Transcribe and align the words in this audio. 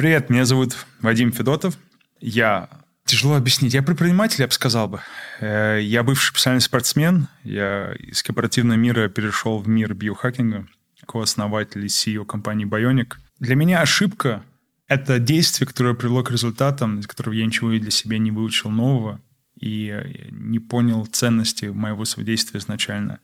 Привет, 0.00 0.30
меня 0.30 0.46
зовут 0.46 0.86
Вадим 1.02 1.30
Федотов. 1.30 1.76
Я 2.20 2.70
Тяжело 3.04 3.34
объяснить. 3.34 3.74
Я 3.74 3.82
предприниматель, 3.82 4.40
я 4.40 4.46
бы 4.46 4.52
сказал 4.54 4.88
бы. 4.88 5.02
Э, 5.40 5.78
я 5.78 6.02
бывший 6.02 6.32
профессиональный 6.32 6.62
спортсмен. 6.62 7.28
Я 7.44 7.92
из 7.98 8.22
корпоративного 8.22 8.78
мира 8.78 9.10
перешел 9.10 9.58
в 9.58 9.68
мир 9.68 9.92
биохакинга, 9.92 10.66
кооснователь 11.06 11.84
и 11.84 11.88
CEO 11.88 12.24
компании 12.24 12.66
Bionic. 12.66 13.16
Для 13.40 13.56
меня 13.56 13.82
ошибка– 13.82 14.42
это 14.88 15.18
действие, 15.18 15.68
которое 15.68 15.92
привело 15.92 16.22
к 16.22 16.30
результатам, 16.30 17.00
из 17.00 17.06
которого 17.06 17.34
я 17.34 17.44
ничего 17.44 17.68
для 17.68 17.90
себя 17.90 18.16
не 18.16 18.30
выучил 18.30 18.70
нового 18.70 19.20
и 19.60 20.30
не 20.30 20.60
понял 20.60 21.04
ценности 21.04 21.66
моего 21.66 22.06
своего 22.06 22.32
изначально. 22.32 23.20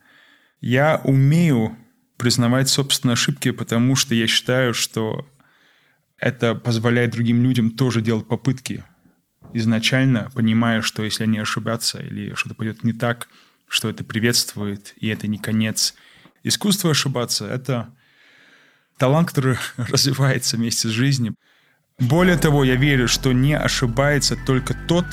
Я 0.61 1.01
умею 1.03 1.75
признавать 2.17 2.69
собственные 2.69 3.13
ошибки, 3.13 3.49
потому 3.49 3.95
что 3.95 4.13
я 4.13 4.27
считаю, 4.27 4.75
что 4.75 5.25
это 6.19 6.55
позволяет 6.55 7.11
другим 7.11 7.43
людям 7.43 7.71
тоже 7.71 8.01
делать 8.01 8.27
попытки 8.27 8.83
изначально, 9.53 10.29
понимая, 10.33 10.81
что 10.81 11.03
если 11.03 11.23
они 11.23 11.39
ошибятся 11.39 11.99
или 11.99 12.33
что-то 12.33 12.55
пойдет 12.55 12.83
не 12.83 12.93
так, 12.93 13.27
что 13.67 13.89
это 13.89 14.03
приветствует, 14.03 14.93
и 14.97 15.07
это 15.09 15.27
не 15.27 15.37
конец. 15.37 15.93
Искусство 16.43 16.91
ошибаться– 16.91 17.45
это 17.47 17.93
талант, 18.97 19.29
который 19.29 19.57
развивается 19.77 20.57
вместе 20.57 20.87
с 20.87 20.91
жизнью. 20.91 21.35
Более 21.99 22.37
того, 22.37 22.63
я 22.63 22.75
верю, 22.75 23.07
что 23.07 23.31
не 23.31 23.57
ошибается 23.57 24.37
только 24.45 24.75
тот, 24.87 25.05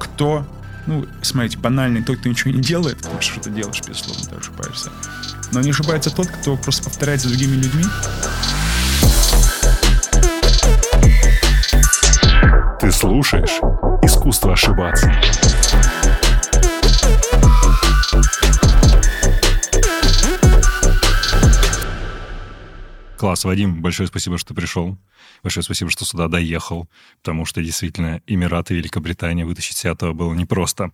кто, 0.00 0.46
ну, 0.86 1.06
смотрите, 1.22 1.58
банальный 1.58 2.02
тот, 2.02 2.18
кто 2.18 2.28
ничего 2.28 2.50
не 2.50 2.60
делает, 2.60 2.98
потому 2.98 3.20
что 3.20 3.34
что 3.34 3.42
ты 3.44 3.50
делаешь, 3.50 3.80
безусловно, 3.86 4.28
ты 4.28 4.36
ошибаешься. 4.36 4.90
Но 5.52 5.60
не 5.60 5.70
ошибается 5.70 6.14
тот, 6.14 6.26
кто 6.28 6.56
просто 6.56 6.84
повторяет 6.84 7.20
за 7.20 7.28
другими 7.28 7.56
людьми. 7.56 7.84
Ты 12.82 12.90
слушаешь 12.90 13.60
«Искусство 14.02 14.54
ошибаться». 14.54 15.06
Класс, 23.16 23.44
Вадим, 23.44 23.82
большое 23.82 24.08
спасибо, 24.08 24.36
что 24.36 24.52
пришел. 24.52 24.98
Большое 25.44 25.62
спасибо, 25.62 25.92
что 25.92 26.04
сюда 26.04 26.26
доехал, 26.26 26.88
потому 27.18 27.44
что 27.44 27.62
действительно 27.62 28.20
Эмираты 28.26 28.74
Великобритания 28.74 29.46
вытащить 29.46 29.76
с 29.76 29.84
этого 29.84 30.12
было 30.12 30.34
непросто. 30.34 30.90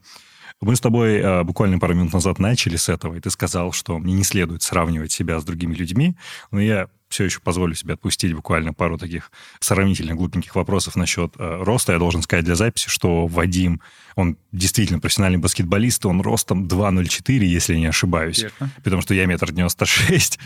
Мы 0.61 0.77
с 0.77 0.81
тобой 0.81 1.21
э, 1.21 1.43
буквально 1.45 1.79
пару 1.79 1.95
минут 1.95 2.12
назад 2.12 2.39
начали 2.39 2.77
с 2.77 2.91
этого, 2.91 3.15
и 3.15 3.21
ты 3.21 3.31
сказал, 3.31 3.73
что 3.73 3.99
мне 3.99 4.12
не 4.12 4.25
следует 4.25 4.62
сравнивать 4.62 5.12
себя 5.12 5.41
с 5.41 5.45
другими 5.45 5.73
людьми, 5.73 6.19
но 6.51 6.61
я 6.61 6.89
все 7.09 7.25
еще 7.25 7.41
позволю 7.41 7.75
себе 7.75 7.95
отпустить 7.95 8.34
буквально 8.34 8.73
пару 8.73 8.98
таких 8.98 9.33
сравнительно 9.61 10.14
глупеньких 10.14 10.55
вопросов 10.55 10.97
насчет 10.97 11.34
э, 11.39 11.62
роста. 11.62 11.92
Я 11.92 11.98
должен 11.98 12.23
сказать 12.23 12.45
для 12.45 12.55
записи, 12.55 12.89
что 12.89 13.27
Вадим, 13.27 13.81
он 14.15 14.37
действительно 14.53 15.00
профессиональный 15.00 15.39
баскетболист, 15.39 16.05
он 16.06 16.20
ростом 16.20 16.67
2,04, 16.67 17.39
если 17.45 17.77
не 17.77 17.87
ошибаюсь. 17.87 18.42
Верно. 18.42 18.70
Потому 18.84 19.03
что 19.03 19.15
я 19.15 19.27
метр 19.27 19.50
девяносто 19.50 19.87
шесть. 19.87 20.39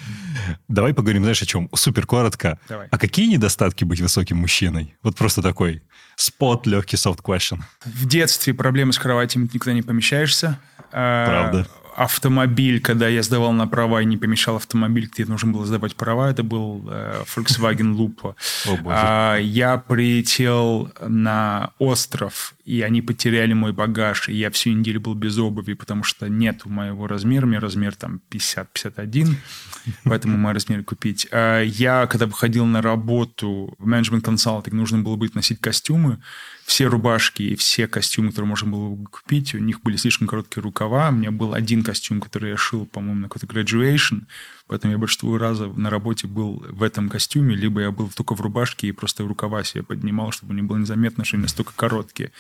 Давай 0.69 0.94
поговорим, 0.94 1.22
знаешь, 1.22 1.42
о 1.42 1.46
чем? 1.46 1.69
Супер 1.74 2.06
коротко. 2.06 2.58
Давай. 2.69 2.88
А 2.91 2.98
какие 2.98 3.26
недостатки 3.26 3.84
быть 3.84 4.00
высоким 4.00 4.38
мужчиной? 4.38 4.94
Вот 5.02 5.16
просто 5.16 5.42
такой 5.42 5.82
спот, 6.16 6.66
легкий 6.66 6.97
soft 6.97 7.22
question. 7.22 7.60
В 7.84 8.06
детстве 8.06 8.54
проблемы 8.54 8.92
с 8.92 8.98
кроватями, 8.98 9.48
никуда 9.52 9.72
не 9.72 9.82
помещаешься. 9.82 10.58
А, 10.92 11.26
Правда 11.26 11.66
автомобиль, 11.96 12.80
когда 12.80 13.08
я 13.08 13.22
сдавал 13.22 13.52
на 13.52 13.66
права 13.66 14.02
и 14.02 14.04
не 14.04 14.16
помещал 14.16 14.56
автомобиль, 14.56 15.08
где 15.12 15.24
нужно 15.24 15.52
было 15.52 15.66
сдавать 15.66 15.96
права, 15.96 16.30
это 16.30 16.42
был 16.42 16.84
э, 16.88 17.22
Volkswagen 17.34 17.94
Lupo. 17.94 18.34
О, 18.66 18.78
а, 18.86 19.36
я 19.36 19.78
прилетел 19.78 20.92
на 21.00 21.72
остров, 21.78 22.54
и 22.64 22.82
они 22.82 23.02
потеряли 23.02 23.52
мой 23.52 23.72
багаж, 23.72 24.28
и 24.28 24.34
я 24.34 24.50
всю 24.50 24.70
неделю 24.70 25.00
был 25.00 25.14
без 25.14 25.38
обуви, 25.38 25.74
потому 25.74 26.02
что 26.02 26.28
нет 26.28 26.64
моего 26.64 27.06
размера, 27.06 27.44
у 27.44 27.48
меня 27.48 27.60
размер 27.60 27.94
там 27.94 28.20
50-51, 28.31 29.34
поэтому 30.04 30.36
мой 30.38 30.52
размер 30.52 30.84
купить. 30.84 31.26
А 31.31 31.60
я, 31.60 32.06
когда 32.06 32.26
выходил 32.26 32.64
на 32.66 32.82
работу 32.82 33.75
в 33.78 33.86
менеджмент 33.86 34.25
консалтинг, 34.25 34.75
нужно 34.75 34.98
было 34.98 35.16
быть 35.16 35.34
носить 35.34 35.60
костюмы, 35.60 36.19
все 36.65 36.87
рубашки 36.87 37.43
и 37.43 37.56
все 37.56 37.87
костюмы, 37.87 38.31
которые 38.31 38.49
можно 38.49 38.71
было 38.71 38.97
купить, 39.06 39.55
у 39.55 39.59
них 39.59 39.83
были 39.83 39.97
слишком 39.97 40.27
короткие 40.28 40.62
рукава. 40.62 41.09
У 41.09 41.12
меня 41.12 41.31
был 41.31 41.55
один 41.55 41.83
костюм, 41.83 42.21
который 42.21 42.50
я 42.50 42.56
шил, 42.56 42.87
по-моему, 42.87 43.21
на 43.21 43.28
какой-то 43.28 43.47
graduation, 43.47 44.27
поэтому 44.67 44.93
я 44.93 44.99
большинство 44.99 45.37
разов 45.39 45.77
на 45.77 45.91
работе 45.91 46.27
был 46.27 46.65
в 46.69 46.83
этом 46.83 47.09
костюме, 47.09 47.55
либо 47.55 47.81
я 47.81 47.91
был 47.91 48.09
только 48.09 48.34
в 48.34 48.41
рубашке 48.41 48.89
и 48.89 48.93
просто 48.93 49.25
рукава 49.25 49.65
себе 49.65 49.83
поднимал, 49.83 50.33
чтобы 50.33 50.55
не 50.55 50.62
было 50.62 50.78
незаметно, 50.78 51.25
что 51.25 51.37
они 51.37 51.43
настолько 51.43 51.73
короткие. 51.75 52.33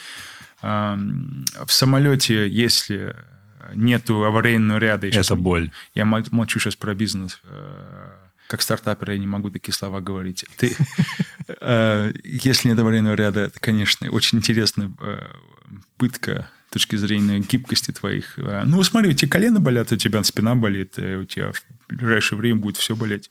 В 0.62 1.68
самолете, 1.68 2.48
если 2.48 3.16
нету 3.74 4.24
аварийного 4.24 4.78
ряда... 4.78 5.06
Это 5.08 5.36
боль. 5.36 5.70
Я 5.94 6.04
молчу 6.04 6.58
сейчас 6.58 6.76
про 6.76 6.94
бизнес 6.94 7.40
э, 7.44 8.21
как 8.52 8.60
стартапер 8.60 9.12
я 9.12 9.18
не 9.18 9.26
могу 9.26 9.48
такие 9.48 9.72
слова 9.72 10.02
говорить. 10.02 10.44
Ты, 10.58 10.76
э, 11.48 12.12
если 12.22 12.68
нет 12.68 12.78
аварийного 12.78 13.14
ряда, 13.14 13.40
это, 13.40 13.58
конечно, 13.58 14.10
очень 14.10 14.36
интересная 14.36 14.92
э, 15.00 15.26
пытка 15.96 16.50
с 16.68 16.72
точки 16.74 16.96
зрения 16.96 17.38
гибкости 17.38 17.92
твоих. 17.92 18.38
Э, 18.38 18.64
ну, 18.66 18.82
смотри, 18.82 19.08
у 19.08 19.14
тебя 19.14 19.30
колено 19.30 19.58
болят, 19.58 19.90
у 19.90 19.96
тебя 19.96 20.22
спина 20.22 20.54
болит, 20.54 20.98
у 20.98 21.24
тебя 21.24 21.52
в 21.52 21.62
ближайшее 21.88 22.38
время 22.38 22.60
будет 22.60 22.76
все 22.76 22.94
болеть. 22.94 23.30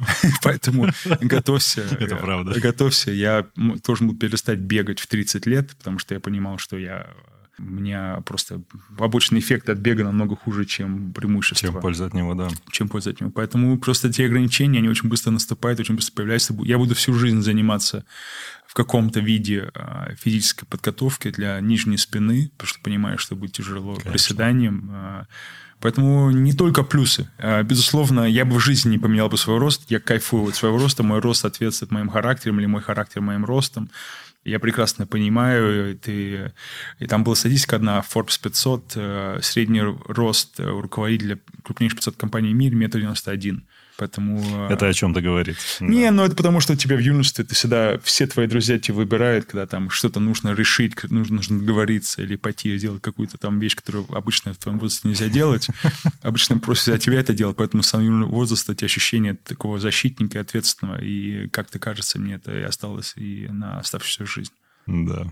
Поэтому 0.42 0.90
готовься. 1.22 1.80
Это 1.98 2.16
правда. 2.16 2.60
Готовься. 2.60 3.10
Я 3.10 3.46
должен 3.56 4.08
был 4.08 4.16
перестать 4.16 4.58
бегать 4.58 5.00
в 5.00 5.06
30 5.06 5.46
лет, 5.46 5.74
потому 5.78 5.98
что 5.98 6.12
я 6.12 6.20
понимал, 6.20 6.58
что 6.58 6.76
я 6.76 7.14
у 7.58 7.62
меня 7.62 8.22
просто 8.24 8.62
побочный 8.96 9.40
эффект 9.40 9.68
от 9.68 9.78
бега 9.78 10.04
намного 10.04 10.36
хуже, 10.36 10.64
чем 10.64 11.12
преимущество. 11.12 11.72
Чем 11.72 11.80
польза 11.80 12.06
от 12.06 12.14
него, 12.14 12.34
да. 12.34 12.48
Чем 12.70 12.88
польза 12.88 13.10
от 13.10 13.20
него. 13.20 13.30
Поэтому 13.30 13.76
просто 13.78 14.12
те 14.12 14.26
ограничения, 14.26 14.78
они 14.78 14.88
очень 14.88 15.08
быстро 15.08 15.30
наступают, 15.30 15.80
очень 15.80 15.96
быстро 15.96 16.14
появляются. 16.14 16.54
Я 16.62 16.78
буду 16.78 16.94
всю 16.94 17.14
жизнь 17.14 17.42
заниматься 17.42 18.04
в 18.66 18.74
каком-то 18.74 19.20
виде 19.20 19.70
а, 19.74 20.10
физической 20.16 20.66
подготовки 20.66 21.30
для 21.30 21.58
нижней 21.60 21.96
спины, 21.96 22.50
потому 22.56 22.68
что 22.68 22.80
понимаю, 22.80 23.18
что 23.18 23.34
будет 23.34 23.52
тяжело 23.52 23.94
Конечно. 23.94 24.12
приседанием. 24.12 24.90
А. 24.92 25.26
Поэтому 25.80 26.30
не 26.30 26.52
только 26.52 26.82
плюсы. 26.82 27.30
А, 27.38 27.62
безусловно, 27.62 28.20
я 28.28 28.44
бы 28.44 28.56
в 28.56 28.60
жизни 28.60 28.90
не 28.90 28.98
поменял 28.98 29.28
бы 29.28 29.38
свой 29.38 29.58
рост. 29.58 29.84
Я 29.88 30.00
кайфую 30.00 30.48
от 30.48 30.56
своего 30.56 30.78
роста. 30.78 31.02
Мой 31.02 31.20
рост 31.20 31.42
соответствует 31.42 31.92
моим 31.92 32.08
характерам 32.08 32.58
или 32.58 32.66
мой 32.66 32.82
характер 32.82 33.20
моим 33.20 33.44
ростом. 33.44 33.90
Я 34.48 34.58
прекрасно 34.58 35.06
понимаю, 35.06 35.96
ты... 35.96 36.52
и 36.98 37.06
там 37.06 37.22
была 37.24 37.36
статистика 37.36 37.76
одна, 37.76 38.00
Forbes 38.00 38.40
500, 38.42 38.92
э, 38.96 39.38
средний 39.42 39.82
рост 39.82 40.58
руководителя 40.58 41.38
крупнейших 41.62 41.98
500 41.98 42.16
компаний 42.16 42.52
в 42.52 42.56
мире 42.56 42.76
метр 42.76 42.98
девяносто 42.98 43.30
один. 43.30 43.67
Поэтому... 43.98 44.40
Э, 44.68 44.72
это 44.72 44.86
о 44.86 44.92
чем-то 44.92 45.20
говорит. 45.20 45.56
Не, 45.80 46.04
да. 46.04 46.10
ну 46.12 46.24
это 46.24 46.36
потому, 46.36 46.60
что 46.60 46.74
у 46.74 46.76
тебя 46.76 46.96
в 46.96 47.00
юности 47.00 47.42
ты 47.42 47.52
всегда, 47.54 47.98
все 47.98 48.28
твои 48.28 48.46
друзья 48.46 48.78
тебя 48.78 48.94
выбирают, 48.94 49.46
когда 49.46 49.66
там 49.66 49.90
что-то 49.90 50.20
нужно 50.20 50.54
решить, 50.54 50.94
нужно, 51.10 51.36
нужно 51.36 51.58
договориться 51.58 52.22
или 52.22 52.36
пойти 52.36 52.78
сделать 52.78 53.02
какую-то 53.02 53.38
там 53.38 53.58
вещь, 53.58 53.74
которую 53.74 54.06
обычно 54.14 54.54
в 54.54 54.58
твоем 54.58 54.78
возрасте 54.78 55.08
нельзя 55.08 55.28
делать. 55.28 55.66
Обычно 56.22 56.58
просят 56.58 56.94
от 56.94 57.00
тебя 57.00 57.18
это 57.18 57.32
делать, 57.32 57.56
поэтому 57.56 57.82
с 57.82 57.88
самого 57.88 58.26
возраста 58.26 58.72
эти 58.72 58.84
ощущения 58.84 59.34
такого 59.34 59.80
защитника 59.80 60.38
и 60.38 60.40
ответственного, 60.40 61.02
и 61.02 61.48
как-то 61.48 61.80
кажется, 61.80 62.20
мне 62.20 62.34
это 62.34 62.56
и 62.56 62.62
осталось 62.62 63.14
и 63.16 63.48
на 63.50 63.80
оставшуюся 63.80 64.26
жизнь. 64.26 64.52
Да. 64.86 65.26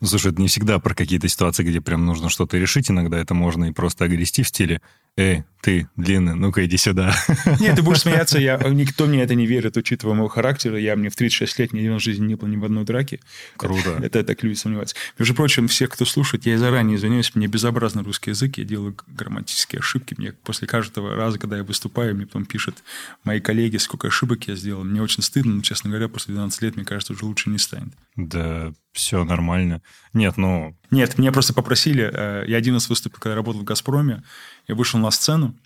Ну, 0.00 0.06
слушай, 0.06 0.32
это 0.32 0.40
не 0.42 0.48
всегда 0.48 0.78
про 0.80 0.94
какие-то 0.94 1.28
ситуации, 1.28 1.62
где 1.62 1.80
прям 1.80 2.04
нужно 2.04 2.28
что-то 2.28 2.58
решить. 2.58 2.90
Иногда 2.90 3.18
это 3.18 3.32
можно 3.32 3.64
и 3.66 3.72
просто 3.72 4.04
огрести 4.04 4.42
в 4.42 4.48
стиле 4.48 4.82
«Эй, 5.18 5.42
ты, 5.62 5.88
длинный, 5.96 6.36
ну-ка 6.36 6.64
иди 6.64 6.76
сюда». 6.76 7.12
Нет, 7.58 7.74
ты 7.74 7.82
будешь 7.82 8.02
смеяться, 8.02 8.38
я, 8.38 8.56
никто 8.68 9.06
мне 9.06 9.20
это 9.20 9.34
не 9.34 9.46
верит, 9.46 9.76
учитывая 9.76 10.14
моего 10.14 10.28
характера. 10.28 10.78
Я 10.78 10.94
мне 10.94 11.10
в 11.10 11.16
36 11.16 11.58
лет 11.58 11.72
ни 11.72 11.88
в 11.88 11.98
жизни 11.98 12.24
не 12.24 12.34
был 12.36 12.46
ни 12.46 12.56
в 12.56 12.64
одной 12.64 12.84
драке. 12.84 13.18
Круто. 13.56 13.96
Это, 13.98 14.20
это 14.20 14.24
так 14.24 14.44
люди 14.44 14.54
сомневаются. 14.54 14.94
Между 15.18 15.34
прочим, 15.34 15.66
всех, 15.66 15.90
кто 15.90 16.04
слушает, 16.04 16.46
я 16.46 16.56
заранее 16.56 16.96
извиняюсь, 16.96 17.34
мне 17.34 17.48
безобразный 17.48 18.04
русский 18.04 18.30
язык, 18.30 18.58
я 18.58 18.64
делаю 18.64 18.96
грамматические 19.08 19.80
ошибки. 19.80 20.14
Мне 20.16 20.34
после 20.44 20.68
каждого 20.68 21.16
раза, 21.16 21.40
когда 21.40 21.56
я 21.56 21.64
выступаю, 21.64 22.14
мне 22.14 22.26
потом 22.26 22.46
пишут 22.46 22.84
мои 23.24 23.40
коллеги, 23.40 23.78
сколько 23.78 24.06
ошибок 24.06 24.46
я 24.46 24.54
сделал. 24.54 24.84
Мне 24.84 25.02
очень 25.02 25.24
стыдно, 25.24 25.52
но, 25.54 25.62
честно 25.62 25.90
говоря, 25.90 26.06
после 26.06 26.34
12 26.34 26.62
лет, 26.62 26.76
мне 26.76 26.84
кажется, 26.84 27.12
уже 27.12 27.24
лучше 27.24 27.50
не 27.50 27.58
станет. 27.58 27.92
Да, 28.14 28.72
все 28.92 29.24
нормально. 29.24 29.82
Нет, 30.12 30.36
ну... 30.36 30.76
Нет, 30.90 31.18
меня 31.18 31.32
просто 31.32 31.54
попросили. 31.54 32.10
Э, 32.12 32.44
я 32.46 32.56
один 32.56 32.74
раз 32.74 32.88
выступил, 32.88 33.18
когда 33.20 33.34
работал 33.34 33.62
в 33.62 33.64
«Газпроме». 33.64 34.22
Я 34.68 34.74
вышел 34.74 35.00
на 35.00 35.10
сцену. 35.10 35.56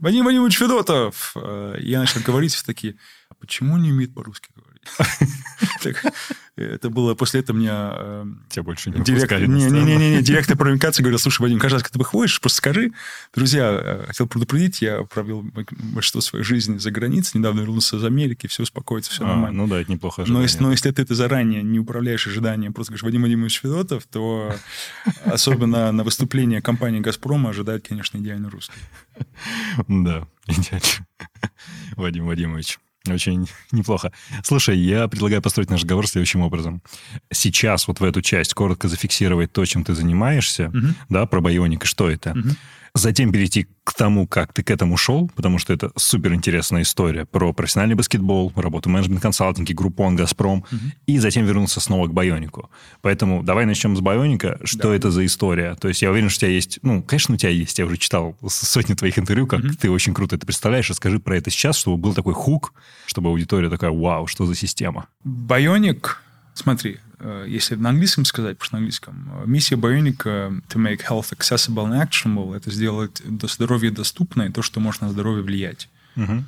Вадим 0.00 0.24
Вадимович 0.24 0.58
Федотов! 0.58 1.32
Э, 1.36 1.76
я 1.80 2.00
начал 2.00 2.20
говорить 2.20 2.60
такие, 2.64 2.96
а 3.28 3.34
почему 3.34 3.76
не 3.76 3.92
умеет 3.92 4.14
по-русски 4.14 4.50
говорить? 4.54 6.04
Это 6.62 6.90
было 6.90 7.14
после 7.14 7.40
этого 7.40 7.56
меня... 7.56 7.92
Э, 7.96 8.24
Тебя 8.48 8.62
больше 8.62 8.90
не 8.90 9.02
директор, 9.02 9.40
не, 9.40 9.64
не, 9.64 9.80
не, 9.82 9.96
не, 9.96 10.10
не, 10.16 10.22
директор 10.22 10.56
по 10.56 10.64
коммуникации 10.64 11.02
говорил, 11.02 11.18
слушай, 11.18 11.40
Вадим, 11.42 11.58
каждый 11.58 11.76
раз, 11.76 11.82
когда 11.82 11.94
ты 11.94 11.98
выходишь, 11.98 12.40
просто 12.40 12.58
скажи. 12.58 12.92
Друзья, 13.34 13.70
э, 13.70 14.04
хотел 14.06 14.26
предупредить, 14.26 14.82
я 14.82 15.02
провел 15.04 15.44
большинство 15.94 16.20
своей 16.20 16.44
жизни 16.44 16.78
за 16.78 16.90
границей, 16.90 17.38
недавно 17.38 17.60
вернулся 17.60 17.96
из 17.96 18.04
Америки, 18.04 18.46
все 18.46 18.62
успокоится, 18.62 19.10
все 19.10 19.24
а, 19.24 19.28
нормально. 19.28 19.62
Ну 19.62 19.68
да, 19.68 19.80
это 19.80 19.90
неплохо 19.90 20.24
но 20.26 20.42
если, 20.42 20.62
но 20.62 20.70
если 20.70 20.90
ты, 20.90 21.04
ты 21.04 21.14
заранее 21.14 21.62
не 21.62 21.78
управляешь 21.78 22.26
ожиданием, 22.26 22.72
просто 22.72 22.92
говоришь, 22.92 23.04
Вадим 23.04 23.22
Вадимович 23.22 23.60
Федотов, 23.60 24.04
то 24.04 24.54
особенно 25.24 25.92
на 25.92 26.04
выступление 26.04 26.60
компании 26.60 27.00
«Газпрома» 27.00 27.50
ожидает, 27.50 27.86
конечно, 27.88 28.18
идеальный 28.18 28.48
русский. 28.48 28.78
Да, 29.88 30.26
идеально. 30.46 31.06
Вадим 31.96 32.26
Вадимович. 32.26 32.78
Очень 33.14 33.48
неплохо. 33.72 34.12
Слушай, 34.42 34.78
я 34.78 35.08
предлагаю 35.08 35.42
построить 35.42 35.70
наш 35.70 35.80
разговор 35.80 36.06
следующим 36.06 36.40
образом. 36.42 36.82
Сейчас 37.30 37.88
вот 37.88 38.00
в 38.00 38.04
эту 38.04 38.22
часть 38.22 38.54
коротко 38.54 38.88
зафиксировать 38.88 39.52
то, 39.52 39.64
чем 39.64 39.84
ты 39.84 39.94
занимаешься, 39.94 40.68
угу. 40.68 40.88
да, 41.08 41.26
про 41.26 41.40
байоник 41.40 41.84
и 41.84 41.86
что 41.86 42.10
это. 42.10 42.30
Угу 42.30 42.48
затем 42.98 43.32
перейти 43.32 43.66
к 43.84 43.94
тому, 43.94 44.26
как 44.26 44.52
ты 44.52 44.62
к 44.62 44.70
этому 44.70 44.96
шел, 44.96 45.30
потому 45.34 45.58
что 45.58 45.72
это 45.72 45.90
супер 45.96 46.34
интересная 46.34 46.82
история 46.82 47.24
про 47.24 47.52
профессиональный 47.52 47.94
баскетбол, 47.94 48.52
работу 48.56 48.88
в 48.88 48.92
менеджмент-консалтинге, 48.92 49.74
Группон, 49.74 50.16
Газпром, 50.16 50.58
угу. 50.58 50.80
и 51.06 51.18
затем 51.18 51.46
вернуться 51.46 51.80
снова 51.80 52.06
к 52.06 52.12
Байонику. 52.12 52.70
Поэтому 53.00 53.42
давай 53.42 53.64
начнем 53.64 53.96
с 53.96 54.00
Байоника. 54.00 54.58
Что 54.62 54.90
да. 54.90 54.96
это 54.96 55.10
за 55.10 55.24
история? 55.24 55.74
То 55.76 55.88
есть 55.88 56.02
я 56.02 56.10
уверен, 56.10 56.28
что 56.28 56.38
у 56.38 56.48
тебя 56.48 56.54
есть... 56.54 56.78
Ну, 56.82 57.02
конечно, 57.02 57.34
у 57.34 57.38
тебя 57.38 57.50
есть. 57.50 57.78
Я 57.78 57.86
уже 57.86 57.96
читал 57.96 58.36
сотни 58.46 58.94
твоих 58.94 59.18
интервью, 59.18 59.46
как 59.46 59.60
угу. 59.60 59.70
ты 59.70 59.90
очень 59.90 60.12
круто 60.12 60.36
это 60.36 60.44
представляешь. 60.44 60.90
Расскажи 60.90 61.18
про 61.18 61.36
это 61.36 61.50
сейчас, 61.50 61.76
чтобы 61.76 61.96
был 61.96 62.14
такой 62.14 62.34
хук, 62.34 62.74
чтобы 63.06 63.30
аудитория 63.30 63.70
такая, 63.70 63.90
вау, 63.90 64.26
что 64.26 64.44
за 64.44 64.54
система? 64.54 65.06
Байоник 65.24 66.22
Смотри, 66.58 66.98
если 67.46 67.74
на 67.74 67.90
английском 67.90 68.24
сказать, 68.24 68.58
потому 68.58 68.66
что 68.66 68.74
на 68.74 68.78
английском, 68.78 69.42
э, 69.42 69.46
миссия 69.46 69.74
Bionic 69.76 70.18
to 70.18 70.76
make 70.76 71.00
health 71.08 71.32
accessible 71.36 71.86
and 71.86 72.00
actionable, 72.00 72.56
это 72.56 72.70
сделать 72.70 73.22
здоровье 73.42 73.90
доступное, 73.90 74.50
то, 74.50 74.62
что 74.62 74.80
может 74.80 75.02
на 75.02 75.10
здоровье 75.10 75.42
влиять. 75.42 75.88
Угу. 76.16 76.44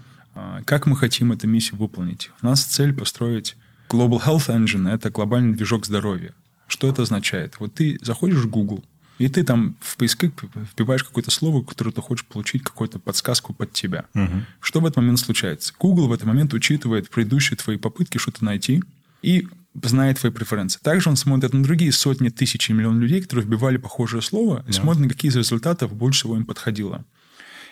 Как 0.65 0.87
мы 0.87 0.97
хотим 0.97 1.33
эту 1.33 1.49
миссию 1.49 1.77
выполнить? 1.77 2.31
У 2.41 2.47
нас 2.47 2.63
цель 2.65 2.95
построить 2.95 3.57
Global 3.89 4.25
Health 4.25 4.49
Engine– 4.49 4.89
это 4.93 5.11
глобальный 5.11 5.55
движок 5.55 5.87
здоровья. 5.87 6.33
Что 6.69 6.89
это 6.89 7.03
означает? 7.03 7.57
Вот 7.59 7.75
ты 7.75 7.99
заходишь 8.01 8.39
в 8.39 8.49
Google, 8.49 8.85
и 9.19 9.29
ты 9.29 9.43
там 9.43 9.75
в 9.81 9.97
поисковик 9.97 10.45
вбиваешь 10.55 11.03
какое-то 11.03 11.33
слово, 11.33 11.65
которое 11.65 11.91
ты 11.91 12.01
хочешь 12.01 12.25
получить 12.25 12.63
какую-то 12.63 13.01
подсказку 13.01 13.53
под 13.53 13.73
тебя. 13.73 14.05
Угу. 14.15 14.45
Что 14.61 14.81
в 14.81 14.87
этот 14.87 14.99
момент 14.99 15.19
случается? 15.19 15.75
Google 15.79 16.07
в 16.07 16.13
этот 16.13 16.27
момент 16.27 16.55
учитывает 16.55 17.11
предыдущие 17.11 17.57
твои 17.57 17.77
попытки 17.77 18.19
что-то 18.19 18.45
найти 18.45 18.85
и 19.23 19.49
знает 19.83 20.19
твои 20.19 20.33
преференции. 20.33 20.81
Также 20.83 21.09
он 21.11 21.17
смотрит 21.17 21.53
на 21.53 21.63
другие 21.63 21.93
сотни 21.93 22.29
тысяч 22.29 22.71
и 22.71 22.73
миллион 22.73 23.01
людей, 23.01 23.21
которые 23.23 23.47
вбивали 23.47 23.77
похожее 23.77 24.23
слово, 24.23 24.65
и 24.67 24.71
yeah. 24.71 24.73
смотрит, 24.73 25.03
на 25.05 25.09
какие 25.09 25.31
из 25.31 25.37
результатов 25.37 25.93
больше 25.93 26.21
всего 26.21 26.37
им 26.37 26.45
подходило. 26.45 27.05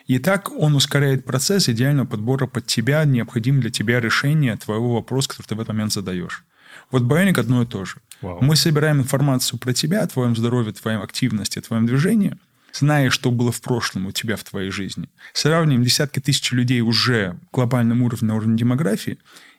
И 0.07 0.19
так 0.19 0.51
он 0.51 0.75
ускоряет 0.75 1.25
процесс 1.25 1.69
идеального 1.69 2.07
подбора 2.07 2.47
под 2.47 2.67
тебя, 2.67 3.05
необходимое 3.05 3.63
для 3.63 3.71
тебя 3.71 4.01
решение 4.01 4.57
твоего 4.57 4.95
вопроса, 4.95 5.29
который 5.29 5.47
ты 5.47 5.55
в 5.55 5.61
этот 5.61 5.69
момент 5.69 5.93
задаешь. 5.93 6.45
Вот 6.91 7.03
Bionic 7.03 7.39
одно 7.39 7.63
и 7.63 7.67
то 7.67 7.85
же. 7.85 7.97
Wow. 8.23 8.39
Мы 8.41 8.57
собираем 8.57 9.01
информацию 9.01 9.59
про 9.59 9.75
тебя, 9.75 10.03
о 10.03 10.07
твоем 10.07 10.35
здоровье, 10.35 10.73
твоей 10.73 10.99
активности, 10.99 11.59
о 11.59 11.63
твоем 11.63 11.87
движении, 11.87 12.37
зная, 12.73 13.11
что 13.11 13.31
было 13.31 13.53
в 13.53 13.61
прошлом 13.61 14.07
у 14.07 14.13
тебя 14.13 14.37
в 14.37 14.45
твоей 14.45 14.71
жизни. 14.71 15.11
Сравниваем 15.35 15.85
десятки 15.85 16.21
тысяч 16.21 16.53
людей 16.53 16.81
уже 16.81 17.39
глобальном 17.53 18.03
уровне, 18.03 18.29
на 18.29 18.37
уровне 18.37 18.57
демографии, 18.57 19.19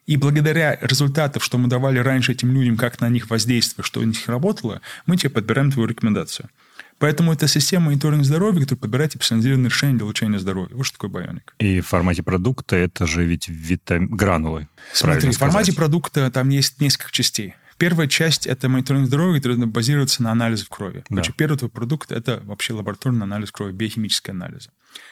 и 0.09 0.17
благодаря 0.17 0.75
результатам, 0.81 1.39
что 1.39 1.59
мы 1.59 1.67
давали 1.67 1.99
раньше 1.99 2.31
этим 2.31 2.51
людям, 2.51 2.77
как 2.77 2.99
на 2.99 3.09
них 3.09 3.29
воздействие, 3.29 3.85
что 3.85 3.99
у 3.99 4.03
них 4.03 4.27
работало, 4.27 4.81
мы 5.05 5.17
тебе 5.17 5.29
подбираем 5.29 5.71
твою 5.71 5.87
рекомендацию. 5.87 6.49
Поэтому 6.97 7.31
это 7.31 7.47
система 7.47 7.85
мониторинга 7.85 8.23
здоровья, 8.23 8.61
которая 8.61 8.79
подбирает 8.79 9.13
персонализированные 9.13 9.69
решения 9.69 9.93
для 9.93 10.05
улучшения 10.05 10.39
здоровья. 10.39 10.75
Вот 10.75 10.87
что 10.87 10.97
такое 10.97 11.11
байоник. 11.11 11.53
И 11.59 11.79
в 11.81 11.87
формате 11.87 12.23
продукта 12.23 12.75
это 12.75 13.05
же 13.05 13.23
ведь 13.23 13.49
витам... 13.49 14.07
гранулы. 14.07 14.67
Смотри, 14.93 15.29
в 15.29 15.37
формате 15.37 15.73
продукта 15.73 16.31
там 16.31 16.49
есть 16.49 16.81
несколько 16.81 17.11
частей. 17.11 17.53
Первая 17.79 18.09
часть– 18.09 18.45
это 18.47 18.67
мониторинг 18.67 19.07
здоровья, 19.07 19.39
который 19.39 19.65
базируется 19.65 20.21
на 20.21 20.31
анализе 20.31 20.65
крови. 20.69 21.05
Да. 21.09 21.15
Значит, 21.15 21.35
первый 21.37 21.57
твой 21.57 21.71
продукт– 21.71 22.11
это 22.11 22.41
вообще 22.43 22.73
лабораторный 22.73 23.23
анализ 23.23 23.51
крови, 23.51 23.71
биохимический 23.71 24.33
анализ. 24.33 24.69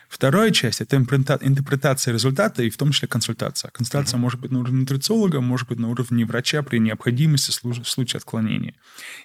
Вторая 0.10 0.52
часть– 0.52 0.82
это 0.82 0.98
интерпретация 0.98 2.14
результата 2.14 2.62
и 2.64 2.70
в 2.70 2.76
том 2.76 2.92
числе 2.92 3.08
консультация. 3.08 3.72
Консультация 3.72 4.18
mm-hmm. 4.18 4.22
может 4.22 4.42
быть 4.42 4.52
на 4.52 4.60
уровне 4.60 4.82
нутрициолога, 4.82 5.40
может 5.40 5.70
быть 5.70 5.80
на 5.80 5.90
уровне 5.90 6.26
врача 6.26 6.62
при 6.62 6.80
необходимости 6.80 7.58
в 7.64 7.86
случае 7.86 8.18
отклонения. 8.18 8.74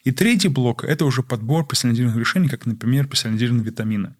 И 0.04 0.12
третий 0.12 0.48
блок– 0.48 0.84
это 0.86 1.04
уже 1.04 1.24
подбор 1.24 1.66
персонализированных 1.66 2.20
решений, 2.20 2.48
как, 2.48 2.64
например, 2.64 3.08
персонализированные 3.08 3.64
витамины. 3.64 4.14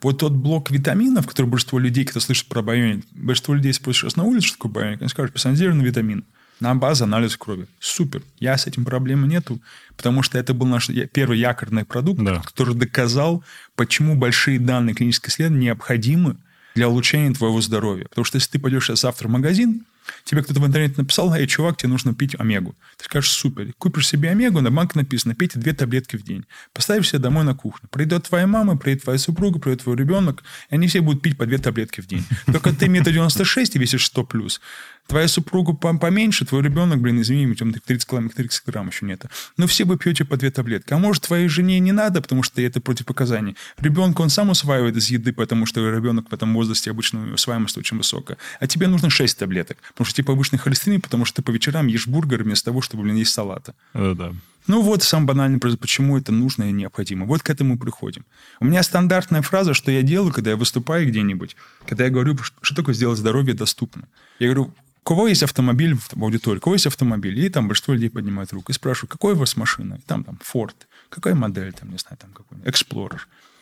Вот 0.00 0.18
тот 0.18 0.32
блок 0.32 0.70
витаминов, 0.70 1.26
который 1.26 1.46
большинство 1.46 1.78
людей, 1.78 2.06
когда 2.06 2.20
слышат 2.20 2.46
про 2.48 2.62
байоник, 2.62 3.04
большинство 3.10 3.52
людей 3.52 3.74
спросят 3.74 4.16
на 4.16 4.24
улице, 4.24 4.46
что 4.46 4.56
такое 4.56 4.72
байоник, 4.72 5.02
они 5.02 5.10
скажут 5.10 5.34
персонализированный 5.34 5.84
витамин 5.84 6.24
на 6.62 6.76
базе 6.76 7.04
анализа 7.04 7.36
крови. 7.36 7.66
Супер. 7.80 8.22
Я 8.38 8.56
с 8.56 8.66
этим 8.66 8.84
проблемы 8.84 9.26
нету, 9.26 9.60
потому 9.96 10.22
что 10.22 10.38
это 10.38 10.54
был 10.54 10.66
наш 10.66 10.88
первый 11.12 11.38
якорный 11.38 11.84
продукт, 11.84 12.22
да. 12.22 12.40
который 12.40 12.74
доказал, 12.76 13.42
почему 13.74 14.14
большие 14.14 14.60
данные 14.60 14.94
клинических 14.94 15.30
исследований 15.30 15.66
необходимы 15.66 16.36
для 16.76 16.88
улучшения 16.88 17.34
твоего 17.34 17.60
здоровья. 17.60 18.04
Потому 18.04 18.24
что 18.24 18.36
если 18.36 18.52
ты 18.52 18.58
пойдешь 18.60 18.86
завтра 18.94 19.26
в 19.26 19.30
магазин, 19.32 19.84
Тебе 20.24 20.42
кто-то 20.42 20.60
в 20.60 20.66
интернете 20.66 20.94
написал, 20.98 21.32
эй, 21.34 21.46
чувак, 21.46 21.76
тебе 21.76 21.90
нужно 21.90 22.14
пить 22.14 22.34
омегу. 22.38 22.74
Ты 22.96 23.04
скажешь, 23.04 23.30
супер. 23.30 23.72
Купишь 23.78 24.08
себе 24.08 24.30
омегу, 24.30 24.60
на 24.60 24.70
банке 24.70 24.98
написано, 24.98 25.34
пейте 25.34 25.58
две 25.58 25.72
таблетки 25.72 26.16
в 26.16 26.22
день. 26.22 26.44
Поставишь 26.72 27.08
себе 27.08 27.18
домой 27.18 27.44
на 27.44 27.54
кухню. 27.54 27.88
Придет 27.90 28.24
твоя 28.24 28.46
мама, 28.46 28.76
придет 28.76 29.02
твоя 29.02 29.18
супруга, 29.18 29.58
придет 29.58 29.82
твой 29.82 29.96
ребенок, 29.96 30.42
и 30.70 30.74
они 30.74 30.88
все 30.88 31.00
будут 31.00 31.22
пить 31.22 31.36
по 31.36 31.46
две 31.46 31.58
таблетки 31.58 32.00
в 32.00 32.06
день. 32.06 32.24
Только 32.46 32.72
ты 32.72 32.88
метр 32.88 33.10
96 33.10 33.76
и 33.76 33.78
весишь 33.78 34.06
100 34.06 34.24
плюс. 34.24 34.60
Твоя 35.06 35.28
супруга 35.28 35.74
поменьше, 35.74 36.46
твой 36.46 36.62
ребенок, 36.62 37.00
блин, 37.00 37.20
извини, 37.20 37.46
у 37.46 37.54
тебя 37.54 37.72
30 37.84 38.08
грамм, 38.08 38.30
30 38.30 38.62
грамм 38.66 38.88
еще 38.88 39.04
нет. 39.04 39.24
Но 39.56 39.66
все 39.66 39.84
вы 39.84 39.98
пьете 39.98 40.24
по 40.24 40.36
две 40.36 40.50
таблетки. 40.50 40.94
А 40.94 40.98
может, 40.98 41.24
твоей 41.24 41.48
жене 41.48 41.80
не 41.80 41.92
надо, 41.92 42.22
потому 42.22 42.42
что 42.42 42.62
это 42.62 42.80
противопоказание. 42.80 43.54
Ребенка 43.78 44.22
он 44.22 44.30
сам 44.30 44.50
усваивает 44.50 44.96
из 44.96 45.10
еды, 45.10 45.32
потому 45.32 45.66
что 45.66 45.86
ребенок 45.90 46.30
в 46.30 46.34
этом 46.34 46.54
возрасте 46.54 46.90
обычно 46.90 47.34
усваиваемость 47.34 47.76
очень 47.76 47.98
высокая. 47.98 48.38
А 48.58 48.66
тебе 48.66 48.86
нужно 48.86 49.10
6 49.10 49.38
таблеток. 49.38 49.78
Потому 49.88 50.06
что 50.06 50.16
тебе 50.16 50.24
повышенный 50.24 50.58
холестерин, 50.58 51.00
потому 51.00 51.24
что 51.24 51.36
ты 51.36 51.42
по 51.42 51.50
вечерам 51.50 51.88
ешь 51.88 52.06
бургер 52.06 52.42
вместо 52.42 52.66
того, 52.66 52.80
чтобы, 52.80 53.02
блин, 53.02 53.16
есть 53.16 53.32
салата. 53.32 53.74
Э, 53.92 54.14
да. 54.16 54.32
Ну 54.68 54.80
вот 54.80 55.02
сам 55.02 55.26
банальный 55.26 55.56
вопрос, 55.56 55.76
почему 55.76 56.16
это 56.16 56.30
нужно 56.30 56.70
и 56.70 56.72
необходимо. 56.72 57.26
Вот 57.26 57.42
к 57.42 57.50
этому 57.50 57.78
приходим. 57.78 58.24
У 58.60 58.64
меня 58.64 58.82
стандартная 58.82 59.42
фраза, 59.42 59.74
что 59.74 59.90
я 59.90 60.02
делаю, 60.02 60.32
когда 60.32 60.50
я 60.50 60.56
выступаю 60.56 61.06
где-нибудь, 61.08 61.56
когда 61.86 62.04
я 62.04 62.10
говорю, 62.10 62.38
что 62.38 62.74
такое 62.74 62.94
сделать 62.94 63.18
здоровье 63.18 63.54
доступно. 63.54 64.06
Я 64.38 64.46
говорю, 64.46 64.72
у 65.02 65.04
кого 65.04 65.26
есть 65.26 65.42
автомобиль 65.42 65.96
в 65.96 66.22
аудитории, 66.22 66.58
у 66.58 66.60
кого 66.60 66.76
есть 66.76 66.86
автомобиль, 66.86 67.38
и 67.40 67.48
там 67.48 67.66
большинство 67.66 67.94
людей 67.94 68.08
поднимает 68.08 68.52
руку 68.52 68.70
и 68.70 68.74
спрашивают, 68.74 69.10
какой 69.10 69.34
у 69.34 69.36
вас 69.36 69.56
машина? 69.56 69.94
И 69.94 70.00
там, 70.02 70.22
там, 70.22 70.38
Ford, 70.40 70.74
какая 71.08 71.34
модель, 71.34 71.72
там, 71.72 71.90
не 71.90 71.98
знаю, 71.98 72.18
там, 72.18 72.30
какой 72.30 72.58
Explorer, 72.58 73.18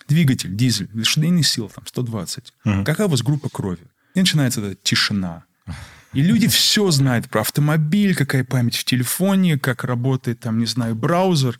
двигатель, 0.06 0.54
дизель, 0.54 0.90
лошадиный 0.92 1.42
сил, 1.42 1.70
там, 1.74 1.86
120. 1.86 2.52
Угу. 2.64 2.84
Какая 2.84 3.06
у 3.06 3.10
вас 3.10 3.22
группа 3.22 3.48
крови? 3.48 3.86
И 4.14 4.20
начинается 4.20 4.60
эта 4.60 4.74
тишина. 4.82 5.44
И 6.12 6.22
люди 6.22 6.48
все 6.48 6.90
знают 6.90 7.28
про 7.28 7.40
автомобиль, 7.40 8.14
какая 8.14 8.44
память 8.44 8.76
в 8.76 8.84
телефоне, 8.84 9.58
как 9.58 9.84
работает, 9.84 10.40
там, 10.40 10.58
не 10.58 10.66
знаю, 10.66 10.94
браузер. 10.94 11.58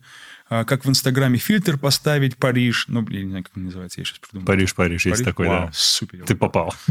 А, 0.52 0.64
как 0.64 0.84
в 0.84 0.88
Инстаграме 0.88 1.38
фильтр 1.38 1.78
поставить 1.78 2.36
Париж. 2.36 2.86
Ну, 2.88 3.02
блин, 3.02 3.26
не 3.26 3.28
знаю, 3.30 3.44
как 3.44 3.56
он 3.56 3.66
называется, 3.66 4.00
я 4.00 4.04
сейчас 4.04 4.18
придумал. 4.18 4.46
Париж, 4.46 4.74
Париж, 4.74 5.04
Париж? 5.04 5.18
есть 5.18 5.24
такой, 5.24 5.46
Вау, 5.46 5.66
да. 5.66 5.70
супер. 5.72 6.24
Ты 6.26 6.34
попал. 6.34 6.74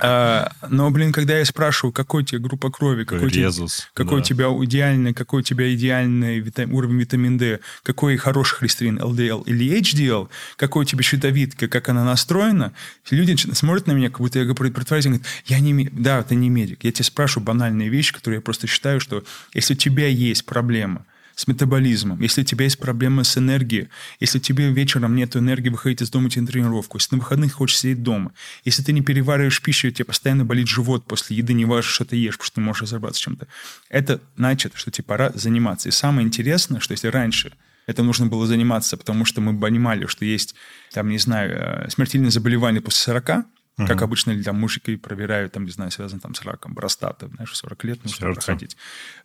А, 0.00 0.52
но, 0.68 0.90
блин, 0.90 1.12
когда 1.12 1.38
я 1.38 1.44
спрашиваю, 1.44 1.92
какой 1.92 2.22
у 2.22 2.24
тебя 2.24 2.38
группа 2.38 2.70
крови, 2.70 3.04
какой, 3.04 3.28
Резус, 3.28 3.76
тебе, 3.76 3.88
какой 3.94 4.18
да. 4.18 4.22
у 4.22 4.24
тебя 4.24 4.64
идеальный, 4.64 5.12
какой 5.12 5.40
у 5.40 5.42
тебя 5.42 5.72
идеальный 5.74 6.38
витам, 6.38 6.72
уровень 6.72 6.98
витамин 6.98 7.36
D, 7.36 7.60
какой 7.82 8.16
хороший 8.16 8.56
холестерин, 8.56 8.98
LDL 8.98 9.44
или 9.46 9.78
HDL, 9.78 10.28
какой 10.56 10.82
у 10.82 10.84
тебя 10.84 11.02
щитовидка, 11.02 11.66
как 11.68 11.88
она 11.88 12.04
настроена, 12.04 12.72
люди 13.10 13.36
смотрят 13.52 13.86
на 13.86 13.92
меня, 13.92 14.08
как 14.08 14.20
будто 14.20 14.38
я 14.38 14.44
говорю, 14.44 14.72
притворяюсь, 14.72 15.06
говорят, 15.06 15.26
я 15.46 15.58
не, 15.58 15.88
да, 15.92 16.22
ты 16.22 16.36
не 16.36 16.48
медик. 16.48 16.84
Я 16.84 16.92
тебе 16.92 17.04
спрашиваю 17.04 17.44
банальные 17.44 17.88
вещи, 17.88 18.12
которые 18.12 18.38
я 18.38 18.42
просто 18.42 18.66
считаю, 18.66 19.00
что 19.00 19.24
если 19.52 19.74
у 19.74 19.76
тебя 19.76 20.06
есть 20.06 20.46
проблема, 20.46 21.04
с 21.38 21.46
метаболизмом, 21.46 22.20
если 22.20 22.40
у 22.40 22.44
тебя 22.44 22.64
есть 22.64 22.80
проблемы 22.80 23.22
с 23.22 23.38
энергией, 23.38 23.90
если 24.18 24.40
тебе 24.40 24.72
вечером 24.72 25.14
нет 25.14 25.36
энергии 25.36 25.68
выходить 25.68 26.02
из 26.02 26.10
дома 26.10 26.26
идти 26.26 26.40
на 26.40 26.48
тренировку, 26.48 26.98
если 26.98 27.14
на 27.14 27.20
выходных 27.20 27.52
хочешь 27.52 27.78
сидеть 27.78 28.02
дома, 28.02 28.32
если 28.64 28.82
ты 28.82 28.92
не 28.92 29.02
перевариваешь 29.02 29.62
пищу, 29.62 29.86
у 29.86 29.90
тебя 29.92 30.06
постоянно 30.06 30.44
болит 30.44 30.66
живот 30.66 31.06
после 31.06 31.36
еды, 31.36 31.52
не 31.52 31.64
важно, 31.64 31.88
что 31.88 32.04
ты 32.04 32.16
ешь, 32.16 32.34
потому 32.34 32.46
что 32.46 32.54
ты 32.56 32.60
можешь 32.60 32.82
разобраться 32.82 33.20
чем-то, 33.20 33.46
это 33.88 34.20
значит, 34.36 34.72
что 34.74 34.90
тебе 34.90 35.04
пора 35.04 35.30
заниматься. 35.32 35.88
И 35.88 35.92
самое 35.92 36.26
интересное, 36.26 36.80
что 36.80 36.90
если 36.90 37.06
раньше 37.06 37.52
это 37.86 38.02
нужно 38.02 38.26
было 38.26 38.44
заниматься, 38.44 38.96
потому 38.96 39.24
что 39.24 39.40
мы 39.40 39.56
понимали, 39.56 40.06
что 40.06 40.24
есть, 40.24 40.56
там, 40.90 41.08
не 41.08 41.18
знаю, 41.18 41.52
э, 41.52 41.88
смертельные 41.88 42.32
заболевания 42.32 42.80
после 42.80 42.98
40, 43.14 43.44
Uh-huh. 43.78 43.86
Как 43.86 44.02
обычно, 44.02 44.32
или 44.32 44.42
там 44.42 44.58
мужики 44.58 44.96
проверяют, 44.96 45.52
там, 45.52 45.64
не 45.64 45.70
знаю, 45.70 45.92
связано 45.92 46.20
там 46.20 46.34
с 46.34 46.42
раком 46.42 46.74
простаты, 46.74 47.28
знаешь, 47.28 47.54
40 47.54 47.84
лет 47.84 48.04
нужно 48.04 48.18
Сердце. 48.18 48.46
проходить. 48.46 48.76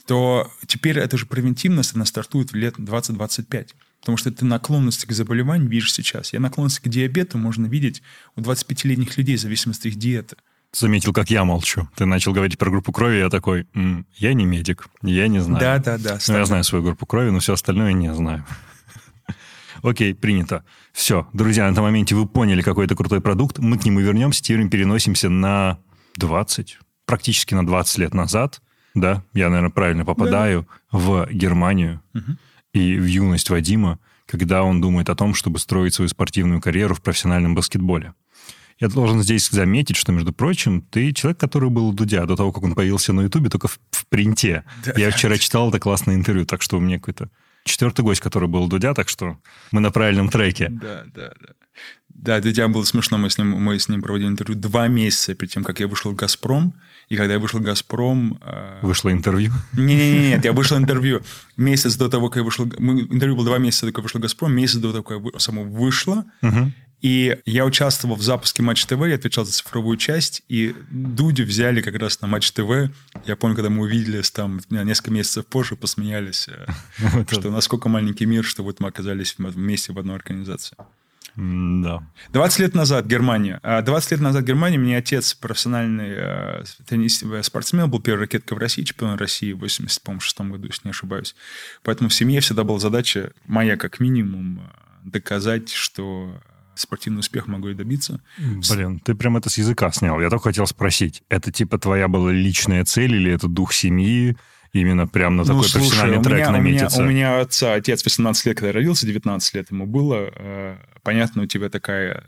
То 0.06 0.52
теперь 0.68 1.00
это 1.00 1.18
же 1.18 1.26
превентивность, 1.26 1.96
она 1.96 2.06
стартует 2.06 2.52
в 2.52 2.56
лет 2.56 2.78
20-25. 2.78 3.70
Потому 4.00 4.18
что 4.18 4.32
ты 4.32 4.46
наклонности 4.46 5.06
к 5.06 5.12
заболеванию 5.12 5.70
видишь 5.70 5.94
сейчас. 5.94 6.34
Я 6.34 6.40
наклонности 6.40 6.82
к 6.82 6.90
диабету 6.90 7.38
можно 7.38 7.66
видеть 7.66 8.04
у 8.36 8.42
25-летних 8.42 9.18
людей 9.18 9.38
в 9.38 9.42
зависимости 9.42 9.88
от 9.88 9.94
их 9.94 9.96
диеты 9.96 10.36
заметил, 10.76 11.14
как 11.14 11.30
я 11.30 11.44
молчу. 11.46 11.88
Ты 11.96 12.06
начал 12.06 12.34
говорить 12.34 12.58
про 12.58 12.70
группу 12.70 12.92
крови, 12.92 13.18
я 13.18 13.30
такой, 13.30 13.68
М, 13.74 14.06
я 14.16 14.34
не 14.34 14.46
медик, 14.46 14.88
я 15.02 15.28
не 15.28 15.40
знаю. 15.40 15.60
Да, 15.60 15.78
да, 15.78 15.98
да. 15.98 16.20
Ну, 16.28 16.38
я 16.38 16.46
знаю 16.46 16.64
свою 16.64 16.84
группу 16.84 17.06
крови, 17.06 17.30
но 17.30 17.40
все 17.40 17.54
остальное 17.54 17.94
не 17.94 18.14
знаю. 18.14 18.46
Окей, 19.84 20.16
принято. 20.16 20.64
Все, 20.94 21.28
друзья, 21.34 21.68
на 21.68 21.74
этом 21.74 21.84
моменте 21.84 22.16
вы 22.16 22.26
поняли, 22.26 22.62
какой 22.62 22.86
это 22.86 22.96
крутой 22.96 23.20
продукт. 23.20 23.60
Мы 23.60 23.78
к 23.78 23.84
нему 23.84 24.00
вернемся, 24.00 24.42
теперь 24.42 24.68
переносимся 24.70 25.30
на 25.30 25.78
20, 26.16 26.80
практически 27.06 27.54
на 27.54 27.68
20 27.68 27.98
лет 27.98 28.14
назад. 28.14 28.62
Да, 28.96 29.24
я, 29.34 29.50
наверное, 29.50 29.72
правильно 29.72 30.06
попадаю 30.06 30.68
да. 30.92 30.98
в 30.98 31.28
Германию 31.32 32.02
угу. 32.14 32.38
и 32.74 32.98
в 32.98 33.06
юность 33.06 33.50
Вадима, 33.50 34.00
когда 34.26 34.64
он 34.64 34.80
думает 34.80 35.10
о 35.10 35.16
том, 35.16 35.34
чтобы 35.34 35.60
строить 35.60 35.96
свою 35.96 36.08
спортивную 36.08 36.62
карьеру 36.62 36.96
в 36.96 37.02
профессиональном 37.02 37.54
баскетболе. 37.54 38.14
Я 38.80 38.88
должен 38.88 39.22
здесь 39.22 39.50
заметить, 39.50 39.98
что, 39.98 40.14
между 40.14 40.32
прочим, 40.32 40.82
ты 40.82 41.12
человек, 41.12 41.40
который 41.40 41.70
был 41.70 41.90
у 41.90 41.94
Дудя 41.94 42.26
до 42.26 42.36
того, 42.36 42.52
как 42.52 42.64
он 42.64 42.74
появился 42.74 43.12
на 43.12 43.22
Ютубе, 43.22 43.50
только 43.50 43.68
в, 43.68 43.80
в 43.92 44.08
принте. 44.08 44.64
Да. 44.86 44.94
Я 44.96 45.12
вчера 45.12 45.38
читал 45.38 45.70
это 45.70 45.80
классное 45.80 46.16
интервью, 46.16 46.46
так 46.46 46.62
что 46.62 46.78
у 46.78 46.80
меня 46.80 47.00
какой-то 47.00 47.30
четвертый 47.64 48.02
гость, 48.02 48.22
который 48.22 48.48
был 48.48 48.64
у 48.64 48.68
Дудя, 48.68 48.94
так 48.94 49.10
что 49.10 49.38
мы 49.72 49.80
на 49.82 49.92
правильном 49.92 50.30
треке. 50.30 50.70
Да, 50.70 51.04
да, 51.14 51.34
да. 51.40 51.54
Да, 52.10 52.40
Дудя 52.40 52.68
было 52.68 52.84
смешно, 52.84 53.18
мы 53.18 53.30
с 53.30 53.38
ним, 53.38 53.50
мы 53.50 53.78
с 53.80 53.90
ним 53.90 54.02
проводили 54.02 54.30
интервью 54.30 54.56
два 54.56 54.88
месяца 54.88 55.34
перед 55.34 55.52
тем, 55.52 55.64
как 55.64 55.80
я 55.80 55.88
вышел 55.88 56.12
в 56.12 56.16
«Газпром», 56.16 56.74
и 57.10 57.16
когда 57.18 57.34
я 57.34 57.40
вышел 57.40 57.60
в 57.60 57.64
«Газпром...» 57.64 58.40
э... 58.42 58.80
Вышло 58.82 59.12
интервью? 59.12 59.52
Не-не-не, 59.74 60.30
нет, 60.30 60.46
я 60.46 60.54
вышел 60.54 60.78
интервью 60.78 61.22
месяц 61.58 61.96
до 61.96 62.10
того, 62.10 62.30
как 62.30 62.38
я 62.38 62.44
вышел... 62.44 62.66
Интервью 62.66 63.36
было 63.36 63.46
два 63.46 63.58
месяца 63.58 63.88
до 63.88 63.92
того, 63.92 63.94
как 63.94 64.00
я 64.00 64.04
вышел 64.04 64.20
в 64.20 64.22
«Газпром», 64.22 64.54
месяц 64.54 64.76
до 64.76 64.92
того, 64.92 65.04
как 65.04 65.34
я 65.34 65.40
само 65.40 65.64
вышло, 65.64 66.26
угу. 66.42 66.72
И 67.04 67.38
я 67.46 67.66
участвовал 67.66 68.16
в 68.16 68.22
запуске 68.22 68.64
Матч 68.64 68.86
ТВ, 68.86 69.06
я 69.06 69.16
отвечал 69.16 69.44
за 69.44 69.52
цифровую 69.52 69.98
часть, 69.98 70.42
и 70.48 70.74
Дудю 70.90 71.44
взяли 71.44 71.82
как 71.82 71.96
раз 71.96 72.22
на 72.22 72.30
Матч 72.30 72.52
ТВ. 72.52 72.90
Я 73.26 73.36
помню, 73.36 73.58
когда 73.58 73.70
мы 73.70 73.84
увиделись 73.84 74.32
там 74.32 74.62
несколько 74.70 75.12
месяцев 75.12 75.46
позже, 75.46 75.76
посмеялись, 75.76 76.48
э, 76.48 76.66
что 77.30 77.52
насколько 77.52 77.90
маленький 77.90 78.26
мир, 78.26 78.46
что 78.46 78.64
вот 78.64 78.80
мы 78.80 78.88
оказались 78.88 79.36
вместе 79.38 79.92
в 79.92 80.00
одной 80.00 80.16
организации. 80.16 80.78
Да. 81.36 82.08
20 82.32 82.60
лет 82.60 82.74
назад 82.74 83.06
Германия. 83.06 83.60
20 83.64 84.12
а 84.12 84.16
лет 84.16 84.22
назад 84.22 84.46
Германия, 84.46 84.78
мне 84.78 84.96
отец 84.96 85.34
профессиональный 85.34 86.14
э, 86.16 86.64
теннис, 86.88 87.22
э, 87.22 87.44
спортсмен, 87.44 87.90
был 87.90 88.00
первой 88.00 88.22
ракеткой 88.22 88.56
в 88.56 88.62
России, 88.62 88.84
чемпион 88.84 89.18
России 89.18 89.52
в 89.52 89.60
86 89.60 90.40
году, 90.40 90.68
если 90.68 90.82
не 90.86 90.92
ошибаюсь. 90.92 91.36
Поэтому 91.82 92.10
в 92.10 92.14
семье 92.14 92.40
всегда 92.40 92.64
была 92.64 92.80
задача, 92.80 93.34
моя 93.46 93.76
как 93.76 94.00
минимум, 94.00 94.62
доказать, 95.04 95.70
что 95.70 96.40
спортивный 96.76 97.20
успех 97.20 97.48
могу 97.48 97.70
и 97.70 97.74
добиться. 97.74 98.22
Блин, 98.38 99.00
ты 99.00 99.16
прям 99.16 99.38
это 99.38 99.50
с 99.50 99.58
языка 99.58 99.92
снял. 99.92 100.20
Я 100.22 100.30
только 100.30 100.50
хотел 100.50 100.68
спросить, 100.68 101.24
это 101.30 101.52
типа 101.52 101.78
твоя 101.78 102.08
была 102.08 102.32
личная 102.32 102.86
цель 102.86 103.16
или 103.16 103.32
это 103.32 103.48
дух 103.48 103.74
семьи? 103.74 104.36
Именно 104.74 105.08
прям 105.08 105.36
на 105.36 105.44
ну, 105.44 105.48
такой 105.48 105.64
слушай, 105.66 105.82
профессиональный 105.82 106.18
у 106.18 106.24
трек 106.24 106.38
меня, 106.40 106.52
наметиться? 106.52 107.02
У 107.02 107.06
меня, 107.06 107.10
у 107.10 107.34
меня 107.36 107.42
отца, 107.42 107.74
отец 107.76 108.04
18 108.04 108.46
лет, 108.48 108.58
когда 108.58 108.72
родился, 108.72 109.06
19 109.06 109.54
лет 109.54 109.70
ему 109.70 109.86
было. 109.86 110.32
Э, 110.36 110.78
понятно, 111.04 111.44
у 111.44 111.46
тебя 111.46 111.70
такая 111.70 112.24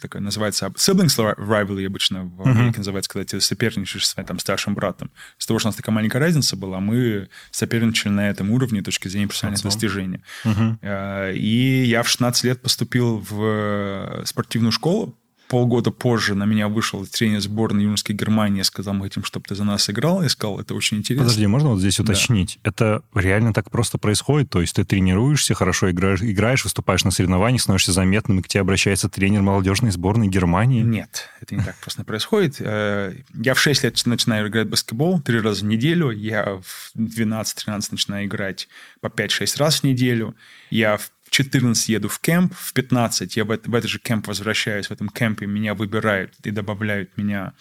такая 0.00 0.22
называется 0.22 0.66
siblings 0.76 1.16
rivalry 1.36 1.86
обычно 1.86 2.24
в 2.24 2.42
Америке 2.42 2.76
uh-huh. 2.76 2.78
называется, 2.78 3.10
когда 3.10 3.26
ты 3.26 3.40
соперничаешь 3.40 4.06
с 4.06 4.10
своим 4.10 4.26
там, 4.26 4.38
старшим 4.38 4.74
братом. 4.74 5.10
С 5.38 5.46
того, 5.46 5.58
что 5.58 5.68
у 5.68 5.70
нас 5.70 5.76
такая 5.76 5.94
маленькая 5.94 6.18
разница 6.18 6.56
была, 6.56 6.80
мы 6.80 7.28
соперничали 7.50 8.12
на 8.12 8.28
этом 8.28 8.50
уровне 8.50 8.80
с 8.80 8.84
точки 8.84 9.08
зрения 9.08 9.26
профессиональных 9.28 9.60
Отцом. 9.60 9.70
достижений. 9.70 10.24
Uh-huh. 10.44 11.34
И 11.34 11.84
я 11.84 12.02
в 12.02 12.08
16 12.08 12.44
лет 12.44 12.62
поступил 12.62 13.18
в 13.18 14.22
спортивную 14.24 14.72
школу, 14.72 15.18
полгода 15.54 15.92
позже 15.92 16.34
на 16.34 16.46
меня 16.46 16.66
вышел 16.66 17.06
тренер 17.06 17.40
сборной 17.40 17.84
юношеской 17.84 18.16
Германии, 18.16 18.62
сказал, 18.62 18.92
мы 18.92 19.04
хотим, 19.04 19.22
чтобы 19.22 19.46
ты 19.46 19.54
за 19.54 19.62
нас 19.62 19.88
играл. 19.88 20.20
Я 20.20 20.28
сказал, 20.28 20.58
это 20.58 20.74
очень 20.74 20.96
интересно. 20.96 21.26
Подожди, 21.26 21.46
можно 21.46 21.68
вот 21.68 21.78
здесь 21.78 22.00
уточнить? 22.00 22.58
Да. 22.64 22.70
Это 22.70 23.02
реально 23.14 23.52
так 23.52 23.70
просто 23.70 23.96
происходит? 23.96 24.50
То 24.50 24.60
есть 24.60 24.74
ты 24.74 24.84
тренируешься, 24.84 25.54
хорошо 25.54 25.92
играешь, 25.92 26.22
играешь, 26.22 26.64
выступаешь 26.64 27.04
на 27.04 27.12
соревнованиях, 27.12 27.62
становишься 27.62 27.92
заметным, 27.92 28.40
и 28.40 28.42
к 28.42 28.48
тебе 28.48 28.62
обращается 28.62 29.08
тренер 29.08 29.42
молодежной 29.42 29.92
сборной 29.92 30.26
Германии? 30.26 30.82
Нет, 30.82 31.28
это 31.40 31.54
не 31.54 31.62
так 31.62 31.76
просто 31.76 32.02
происходит. 32.02 32.56
Э, 32.58 33.14
я 33.32 33.54
в 33.54 33.60
6 33.60 33.84
лет 33.84 34.06
начинаю 34.06 34.48
играть 34.48 34.66
в 34.66 34.70
баскетбол 34.70 35.20
три 35.20 35.38
раза 35.38 35.64
в 35.64 35.68
неделю. 35.68 36.10
Я 36.10 36.60
в 36.64 36.98
12-13 36.98 37.88
начинаю 37.92 38.26
играть 38.26 38.66
по 39.00 39.06
5-6 39.06 39.56
раз 39.58 39.82
в 39.82 39.84
неделю. 39.84 40.34
Я 40.70 40.96
в 40.96 41.12
14 41.34 41.88
еду 41.88 42.08
в 42.08 42.20
кемп, 42.20 42.54
в 42.54 42.72
15 42.72 43.36
я 43.36 43.44
в, 43.44 43.48
в 43.48 43.74
этот 43.74 43.90
же 43.90 43.98
кемп 43.98 44.28
возвращаюсь, 44.28 44.86
в 44.86 44.92
этом 44.92 45.08
кемпе 45.08 45.46
меня 45.46 45.74
выбирают 45.74 46.32
и 46.44 46.52
добавляют 46.52 47.16
меня 47.16 47.54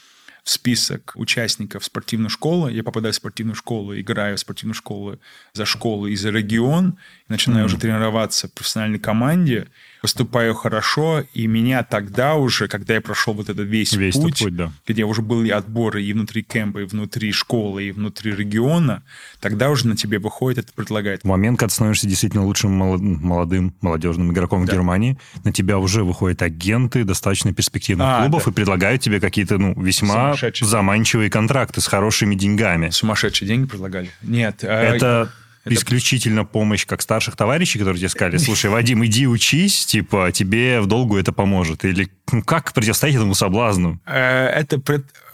в 0.43 0.51
список 0.51 1.13
участников 1.15 1.83
спортивной 1.83 2.29
школы. 2.29 2.71
Я 2.71 2.83
попадаю 2.83 3.13
в 3.13 3.15
спортивную 3.15 3.55
школу, 3.55 3.99
играю 3.99 4.37
в 4.37 4.39
спортивную 4.39 4.75
школу 4.75 5.19
за 5.53 5.65
школу 5.65 6.05
и 6.05 6.15
за 6.15 6.29
регион, 6.29 6.99
начинаю 7.33 7.63
mm-hmm. 7.63 7.65
уже 7.65 7.77
тренироваться 7.77 8.47
в 8.47 8.53
профессиональной 8.53 8.99
команде 8.99 9.67
выступаю 10.03 10.53
хорошо, 10.53 11.23
и 11.33 11.47
меня 11.47 11.81
тогда 11.83 12.35
уже, 12.35 12.67
когда 12.67 12.93
я 12.93 13.01
прошел 13.01 13.33
вот 13.33 13.49
этот 13.49 13.65
весь, 13.65 13.93
весь 13.93 14.15
путь, 14.15 14.39
путь 14.39 14.55
да. 14.55 14.71
где 14.85 15.05
уже 15.05 15.21
были 15.21 15.49
отборы 15.49 16.03
и 16.03 16.11
внутри 16.11 16.43
кемпа, 16.43 16.79
и 16.79 16.83
внутри 16.83 17.31
школы, 17.31 17.85
и 17.85 17.91
внутри 17.91 18.35
региона, 18.35 19.01
тогда 19.39 19.69
уже 19.69 19.87
на 19.87 19.95
тебе 19.95 20.19
выходит 20.19 20.59
это 20.59 20.73
предлагает. 20.73 21.21
В 21.21 21.25
момент, 21.25 21.57
когда 21.57 21.69
ты 21.69 21.75
становишься 21.75 22.05
действительно 22.05 22.43
лучшим 22.43 22.73
молодым, 22.73 23.73
молодежным 23.79 24.31
игроком 24.33 24.65
да. 24.65 24.71
в 24.71 24.75
Германии, 24.75 25.17
на 25.45 25.53
тебя 25.53 25.79
уже 25.79 26.03
выходят 26.03 26.41
агенты 26.41 27.05
достаточно 27.05 27.53
перспективных 27.53 28.05
а, 28.09 28.21
клубов 28.23 28.43
да. 28.43 28.51
и 28.51 28.53
предлагают 28.53 29.01
тебе 29.01 29.21
какие-то 29.21 29.57
ну, 29.57 29.73
весьма 29.81 30.35
заманчивые 30.59 31.29
контракты 31.29 31.79
с 31.79 31.87
хорошими 31.87 32.35
деньгами. 32.35 32.89
Сумасшедшие 32.89 33.47
деньги 33.47 33.67
предлагали? 33.67 34.11
Нет. 34.21 34.65
А 34.65 35.29
это 35.63 35.75
исключительно 35.75 36.43
помощь 36.43 36.85
как 36.85 37.01
старших 37.01 37.35
товарищей, 37.35 37.79
которые 37.79 37.99
тебе 37.99 38.09
сказали, 38.09 38.37
слушай, 38.37 38.69
Вадим, 38.69 39.05
иди 39.05 39.27
учись, 39.27 39.85
типа, 39.85 40.31
тебе 40.33 40.81
в 40.81 40.87
долгу 40.87 41.17
это 41.17 41.31
поможет. 41.31 41.85
Или 41.85 42.09
ну, 42.31 42.43
как 42.43 42.73
противостоять 42.73 43.15
этому 43.15 43.33
соблазну? 43.33 43.99
Э, 44.05 44.47
это 44.47 44.79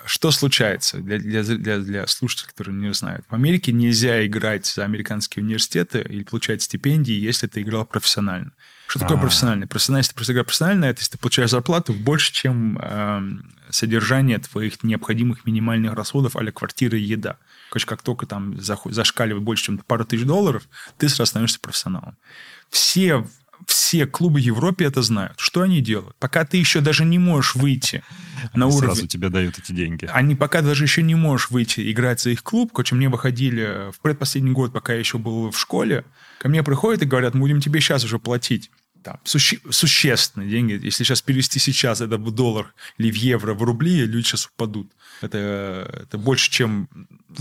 что 0.05 0.31
случается 0.31 0.97
для, 0.97 1.19
для, 1.19 1.43
для, 1.43 1.77
для 1.79 2.07
слушателей, 2.07 2.49
которые 2.49 2.75
не 2.75 2.93
знают? 2.93 3.25
В 3.29 3.35
Америке 3.35 3.71
нельзя 3.71 4.25
играть 4.25 4.65
за 4.65 4.83
американские 4.83 5.43
университеты 5.43 5.99
или 6.01 6.23
получать 6.23 6.61
стипендии, 6.63 7.13
если 7.13 7.45
ты 7.47 7.61
играл 7.61 7.85
профессионально. 7.85 8.51
Что 8.87 8.99
такое 8.99 9.17
А-а-а. 9.17 9.21
профессионально? 9.21 9.67
Профессионально, 9.67 9.99
если 10.01 10.11
ты 10.11 10.15
просто 10.15 10.33
играешь 10.33 10.45
профессионально, 10.47 10.85
это 10.85 11.01
если 11.01 11.11
ты 11.11 11.17
получаешь 11.19 11.49
зарплату 11.51 11.93
больше, 11.93 12.33
чем 12.33 12.79
э, 12.81 13.21
содержание 13.69 14.39
твоих 14.39 14.83
необходимых 14.83 15.45
минимальных 15.45 15.93
расходов 15.93 16.35
а 16.35 16.51
квартира 16.51 16.97
и 16.97 17.01
еда. 17.01 17.37
Короче, 17.69 17.85
как 17.85 18.01
только 18.01 18.25
там 18.25 18.59
зашкаливает 18.59 19.43
больше, 19.43 19.65
чем 19.65 19.77
пару 19.79 20.05
тысяч 20.05 20.25
долларов, 20.25 20.67
ты 20.97 21.07
сразу 21.09 21.29
становишься 21.29 21.59
профессионалом. 21.59 22.17
Все 22.69 23.25
все 23.65 24.07
клубы 24.07 24.39
Европе 24.39 24.85
это 24.85 25.01
знают. 25.01 25.39
Что 25.39 25.61
они 25.61 25.81
делают? 25.81 26.15
Пока 26.17 26.45
ты 26.45 26.57
еще 26.57 26.81
даже 26.81 27.05
не 27.05 27.19
можешь 27.19 27.55
выйти 27.55 28.03
на 28.53 28.65
они 28.65 28.75
уровень... 28.75 28.95
Сразу 28.95 29.07
тебе 29.07 29.29
дают 29.29 29.59
эти 29.59 29.71
деньги. 29.71 30.09
Они 30.11 30.35
пока 30.35 30.61
даже 30.61 30.83
еще 30.85 31.03
не 31.03 31.15
можешь 31.15 31.49
выйти 31.49 31.91
играть 31.91 32.21
за 32.21 32.31
их 32.31 32.43
клуб. 32.43 32.71
Короче, 32.71 32.95
мне 32.95 33.09
выходили 33.09 33.91
в 33.91 33.99
предпоследний 33.99 34.53
год, 34.53 34.71
пока 34.71 34.93
я 34.93 34.99
еще 34.99 35.17
был 35.17 35.51
в 35.51 35.59
школе, 35.59 36.05
ко 36.39 36.47
мне 36.47 36.63
приходят 36.63 37.01
и 37.01 37.05
говорят, 37.05 37.33
мы 37.33 37.41
будем 37.41 37.59
тебе 37.59 37.81
сейчас 37.81 38.03
уже 38.03 38.17
платить 38.17 38.71
там, 39.03 39.19
суще, 39.23 39.59
существенные 39.69 40.49
деньги. 40.49 40.79
Если 40.83 41.03
сейчас 41.03 41.21
перевести 41.21 41.59
сейчас 41.59 42.01
это 42.01 42.17
в 42.17 42.31
доллар 42.31 42.73
или 42.97 43.11
в 43.11 43.15
евро, 43.15 43.53
в 43.53 43.63
рубли, 43.63 44.05
люди 44.05 44.25
сейчас 44.25 44.47
упадут. 44.47 44.91
Это, 45.21 45.89
это 46.03 46.17
больше, 46.17 46.51
чем... 46.51 46.89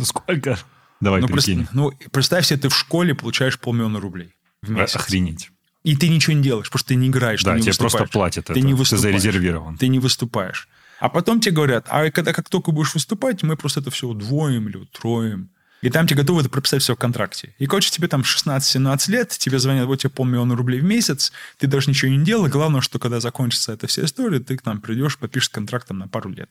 Сколько? 0.03 0.59
Давай, 1.01 1.21
ну. 1.21 1.29
Просто, 1.29 1.69
ну, 1.73 1.93
представь 2.11 2.47
себе, 2.47 2.59
ты 2.59 2.69
в 2.69 2.77
школе 2.77 3.15
получаешь 3.15 3.59
полмиллиона 3.59 4.01
рублей 4.01 4.35
в 4.63 4.71
месяц. 4.71 4.97
Охренеть. 4.97 5.51
И 5.85 5.97
ты 5.97 6.09
ничего 6.09 6.35
не 6.35 6.43
делаешь, 6.43 6.67
потому 6.67 6.81
что 6.81 6.89
ты 6.89 6.95
не 6.97 7.09
играешь, 7.09 7.43
да, 7.43 7.53
ты 7.53 7.59
не 7.59 7.63
тебе 7.63 7.75
просто 7.77 8.05
платят 8.07 8.47
ты 8.47 8.53
это, 8.53 8.61
не 8.61 8.75
выступаешь, 8.75 9.15
ты 9.15 9.21
зарезервирован. 9.21 9.77
Ты 9.77 9.89
не 9.89 10.01
выступаешь. 10.01 10.69
А 10.99 11.09
потом 11.09 11.41
тебе 11.41 11.55
говорят, 11.55 11.87
а 11.89 12.11
когда 12.11 12.33
как 12.33 12.49
только 12.49 12.73
будешь 12.73 12.95
выступать, 12.95 13.43
мы 13.43 13.57
просто 13.57 13.81
это 13.81 13.91
все 13.91 14.09
удвоим 14.09 14.69
или 14.69 14.77
утроим. 14.77 15.51
И 15.81 15.91
там 15.91 16.07
тебе 16.07 16.23
готовы 16.23 16.41
это 16.41 16.51
прописать 16.51 16.83
все 16.83 16.95
в 16.95 16.99
контракте. 16.99 17.55
И, 17.59 17.67
короче, 17.67 17.91
тебе 17.91 18.09
там 18.09 18.23
16-17 18.23 19.11
лет, 19.11 19.29
тебе 19.31 19.59
звонят, 19.59 19.87
вот 19.87 20.01
тебе 20.01 20.11
полмиллиона 20.11 20.57
рублей 20.57 20.81
в 20.81 20.85
месяц, 20.85 21.33
ты 21.59 21.67
даже 21.67 21.91
ничего 21.91 22.11
не 22.11 22.25
делал. 22.25 22.49
Главное, 22.49 22.81
что 22.81 22.99
когда 22.99 23.21
закончится 23.21 23.73
эта 23.73 23.87
вся 23.87 24.05
история, 24.05 24.41
ты 24.41 24.57
к 24.57 24.65
нам 24.65 24.81
придешь, 24.81 25.19
подпишешь 25.19 25.51
контракт 25.51 25.89
там, 25.89 25.99
на 25.99 26.09
пару 26.09 26.31
лет. 26.31 26.51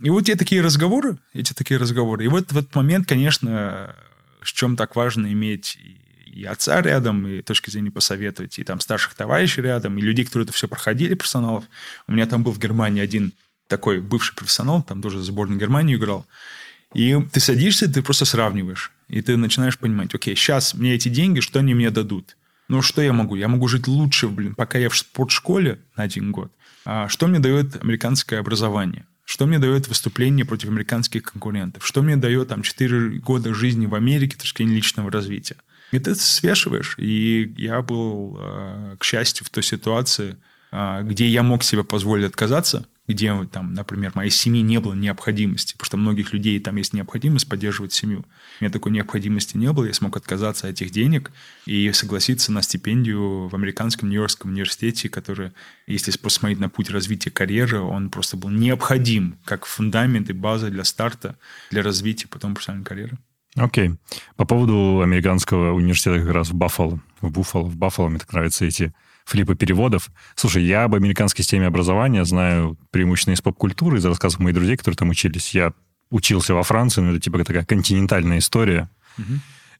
И 0.00 0.10
вот 0.10 0.28
эти 0.28 0.36
такие 0.36 0.60
разговоры, 0.60 1.18
эти 1.32 1.54
такие 1.54 1.80
разговоры. 1.80 2.24
И 2.24 2.28
вот 2.28 2.52
в 2.52 2.58
этот 2.58 2.74
момент, 2.74 3.08
конечно, 3.08 3.94
с 4.42 4.52
чем 4.52 4.76
так 4.76 4.96
важно 4.96 5.32
иметь 5.32 5.78
и 6.26 6.44
отца 6.44 6.80
рядом, 6.82 7.26
и 7.26 7.42
точки 7.42 7.70
зрения 7.70 7.90
посоветовать, 7.90 8.58
и 8.58 8.64
там 8.64 8.80
старших 8.80 9.14
товарищей 9.14 9.62
рядом, 9.62 9.98
и 9.98 10.02
людей, 10.02 10.24
которые 10.24 10.44
это 10.44 10.52
все 10.52 10.68
проходили, 10.68 11.14
персоналов. 11.14 11.64
У 12.06 12.12
меня 12.12 12.26
там 12.26 12.44
был 12.44 12.52
в 12.52 12.58
Германии 12.58 13.02
один 13.02 13.32
такой 13.66 14.00
бывший 14.00 14.34
профессионал, 14.34 14.82
там 14.82 15.02
тоже 15.02 15.18
за 15.18 15.24
сборную 15.24 15.60
Германии 15.60 15.96
играл. 15.96 16.26
И 16.94 17.16
ты 17.32 17.40
садишься, 17.40 17.92
ты 17.92 18.02
просто 18.02 18.24
сравниваешь. 18.24 18.92
И 19.08 19.20
ты 19.22 19.36
начинаешь 19.36 19.78
понимать, 19.78 20.14
окей, 20.14 20.36
сейчас 20.36 20.74
мне 20.74 20.94
эти 20.94 21.08
деньги, 21.08 21.40
что 21.40 21.58
они 21.58 21.74
мне 21.74 21.90
дадут? 21.90 22.36
Ну, 22.68 22.82
что 22.82 23.00
я 23.00 23.12
могу? 23.12 23.34
Я 23.34 23.48
могу 23.48 23.68
жить 23.68 23.86
лучше, 23.88 24.28
блин, 24.28 24.54
пока 24.54 24.78
я 24.78 24.88
в 24.88 24.96
спортшколе 24.96 25.78
на 25.96 26.02
один 26.04 26.32
год. 26.32 26.52
А 26.84 27.08
что 27.08 27.26
мне 27.26 27.38
дает 27.38 27.82
американское 27.82 28.40
образование? 28.40 29.06
Что 29.24 29.46
мне 29.46 29.58
дает 29.58 29.88
выступление 29.88 30.46
против 30.46 30.68
американских 30.68 31.22
конкурентов? 31.22 31.86
Что 31.86 32.02
мне 32.02 32.16
дает 32.16 32.48
там 32.48 32.62
4 32.62 33.18
года 33.18 33.52
жизни 33.52 33.86
в 33.86 33.94
Америке, 33.94 34.36
так 34.36 34.46
сказать, 34.46 34.72
личного 34.72 35.10
развития? 35.10 35.56
И 35.92 35.98
ты 35.98 36.14
свешиваешь. 36.14 36.94
И 36.98 37.54
я 37.56 37.82
был, 37.82 38.38
а, 38.40 38.96
к 38.98 39.04
счастью, 39.04 39.46
в 39.46 39.50
той 39.50 39.62
ситуации, 39.62 40.36
а, 40.70 41.02
где 41.02 41.26
я 41.26 41.42
мог 41.42 41.62
себе 41.62 41.84
позволить 41.84 42.26
отказаться, 42.26 42.86
где, 43.08 43.34
там, 43.50 43.72
например, 43.72 44.12
моей 44.14 44.30
семьи 44.30 44.60
не 44.60 44.78
было 44.78 44.92
необходимости, 44.92 45.72
потому 45.72 45.86
что 45.86 45.96
у 45.96 46.00
многих 46.00 46.34
людей 46.34 46.60
там 46.60 46.76
есть 46.76 46.92
необходимость 46.92 47.48
поддерживать 47.48 47.94
семью. 47.94 48.26
У 48.60 48.64
меня 48.64 48.70
такой 48.70 48.92
необходимости 48.92 49.56
не 49.56 49.72
было, 49.72 49.86
я 49.86 49.94
смог 49.94 50.16
отказаться 50.16 50.68
от 50.68 50.74
этих 50.74 50.90
денег 50.90 51.32
и 51.64 51.90
согласиться 51.92 52.52
на 52.52 52.60
стипендию 52.60 53.48
в 53.48 53.54
американском 53.54 54.10
Нью-Йоркском 54.10 54.50
университете, 54.50 55.08
который, 55.08 55.52
если 55.86 56.16
посмотреть 56.18 56.60
на 56.60 56.68
путь 56.68 56.90
развития 56.90 57.30
карьеры, 57.30 57.80
он 57.80 58.10
просто 58.10 58.36
был 58.36 58.50
необходим 58.50 59.38
как 59.44 59.64
фундамент 59.64 60.28
и 60.28 60.34
база 60.34 60.68
для 60.68 60.84
старта, 60.84 61.38
для 61.70 61.82
развития 61.82 62.28
потом 62.28 62.54
профессиональной 62.54 62.84
карьеры. 62.84 63.18
Окей. 63.56 63.88
Okay. 63.88 63.96
По 64.36 64.44
поводу 64.44 65.00
американского 65.00 65.72
университета 65.72 66.20
как 66.20 66.32
раз 66.32 66.50
в 66.50 66.54
Баффало, 66.54 67.00
в 67.22 67.30
Буффало, 67.30 67.64
в 67.64 67.76
Баффало, 67.76 68.08
мне 68.08 68.18
так 68.18 68.32
нравятся 68.32 68.66
эти 68.66 68.92
флипы 69.28 69.54
переводов. 69.54 70.10
Слушай, 70.34 70.64
я 70.64 70.84
об 70.84 70.94
американской 70.94 71.44
системе 71.44 71.66
образования 71.66 72.24
знаю 72.24 72.78
преимущественно 72.90 73.34
из 73.34 73.42
поп-культуры, 73.42 73.98
из 73.98 74.04
рассказов 74.06 74.40
моих 74.40 74.54
друзей, 74.54 74.76
которые 74.76 74.96
там 74.96 75.10
учились. 75.10 75.54
Я 75.54 75.74
учился 76.10 76.54
во 76.54 76.62
Франции, 76.62 77.02
но 77.02 77.10
это 77.10 77.20
типа 77.20 77.44
такая 77.44 77.64
континентальная 77.64 78.38
история. 78.38 78.88
Угу. 79.18 79.26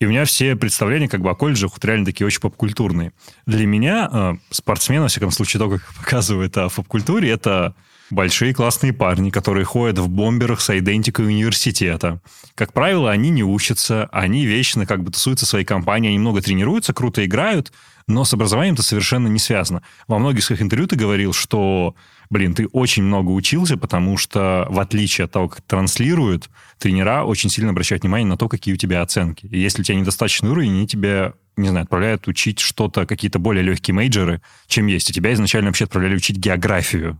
И 0.00 0.06
у 0.06 0.10
меня 0.10 0.26
все 0.26 0.54
представления 0.54 1.08
как 1.08 1.22
бы 1.22 1.30
о 1.30 1.34
колледжах 1.34 1.72
вот 1.72 1.84
реально 1.84 2.04
такие 2.04 2.26
очень 2.26 2.40
поп-культурные. 2.40 3.12
Для 3.46 3.66
меня 3.66 4.08
э, 4.12 4.34
спортсмен, 4.50 5.00
во 5.00 5.08
всяком 5.08 5.30
случае, 5.30 5.60
то, 5.60 5.70
как 5.70 5.94
показывает 5.94 6.56
о 6.58 6.68
поп-культуре, 6.68 7.30
это 7.30 7.74
большие 8.10 8.54
классные 8.54 8.92
парни, 8.92 9.30
которые 9.30 9.64
ходят 9.64 9.98
в 9.98 10.08
бомберах 10.08 10.60
с 10.60 10.76
идентикой 10.76 11.26
университета. 11.26 12.20
Как 12.54 12.72
правило, 12.72 13.10
они 13.10 13.30
не 13.30 13.42
учатся, 13.42 14.08
они 14.12 14.46
вечно 14.46 14.86
как 14.86 15.02
бы 15.02 15.10
тусуются 15.10 15.46
в 15.46 15.48
своей 15.48 15.64
компании, 15.64 16.08
они 16.08 16.18
много 16.18 16.40
тренируются, 16.40 16.92
круто 16.92 17.24
играют, 17.24 17.72
но 18.06 18.24
с 18.24 18.32
образованием 18.32 18.74
это 18.74 18.82
совершенно 18.82 19.28
не 19.28 19.38
связано. 19.38 19.82
Во 20.06 20.18
многих 20.18 20.42
своих 20.42 20.62
интервью 20.62 20.88
ты 20.88 20.96
говорил, 20.96 21.34
что, 21.34 21.94
блин, 22.30 22.54
ты 22.54 22.66
очень 22.68 23.02
много 23.02 23.30
учился, 23.30 23.76
потому 23.76 24.16
что, 24.16 24.66
в 24.70 24.80
отличие 24.80 25.26
от 25.26 25.32
того, 25.32 25.48
как 25.48 25.60
транслируют, 25.62 26.48
тренера 26.78 27.24
очень 27.24 27.50
сильно 27.50 27.70
обращают 27.70 28.02
внимание 28.02 28.26
на 28.26 28.38
то, 28.38 28.48
какие 28.48 28.74
у 28.74 28.78
тебя 28.78 29.02
оценки. 29.02 29.46
И 29.46 29.58
если 29.58 29.82
у 29.82 29.84
тебя 29.84 29.98
недостаточный 29.98 30.50
уровень, 30.50 30.72
они 30.72 30.86
тебя 30.86 31.34
не 31.58 31.68
знаю, 31.68 31.84
отправляют 31.84 32.28
учить 32.28 32.60
что-то, 32.60 33.04
какие-то 33.04 33.38
более 33.38 33.64
легкие 33.64 33.94
мейджоры, 33.94 34.40
чем 34.68 34.86
есть. 34.86 35.10
И 35.10 35.12
тебя 35.12 35.32
изначально 35.32 35.70
вообще 35.70 35.84
отправляли 35.84 36.16
учить 36.16 36.36
географию. 36.36 37.18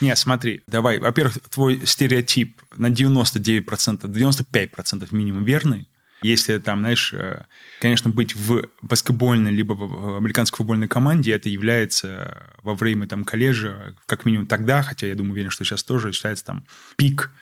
Не, 0.00 0.14
смотри, 0.16 0.62
давай. 0.66 0.98
Во-первых, 0.98 1.38
твой 1.50 1.84
стереотип 1.86 2.60
на 2.76 2.88
99%, 2.88 3.64
95% 4.02 5.08
минимум 5.10 5.44
верный. 5.44 5.88
Если 6.22 6.58
там, 6.58 6.80
знаешь, 6.80 7.12
э, 7.12 7.44
конечно, 7.80 8.10
быть 8.10 8.36
в 8.36 8.68
баскетбольной 8.80 9.50
либо 9.50 9.72
в 9.72 10.16
американской 10.16 10.58
футбольной 10.58 10.86
команде, 10.86 11.32
это 11.32 11.48
является 11.48 12.52
во 12.62 12.74
время 12.74 13.08
там 13.08 13.24
колледжа, 13.24 13.96
как 14.06 14.24
минимум 14.24 14.46
тогда, 14.46 14.82
хотя 14.82 15.08
я 15.08 15.16
думаю, 15.16 15.32
уверен, 15.32 15.50
что 15.50 15.64
сейчас 15.64 15.82
тоже 15.82 16.12
считается 16.12 16.44
там 16.44 16.64
пик 16.96 17.32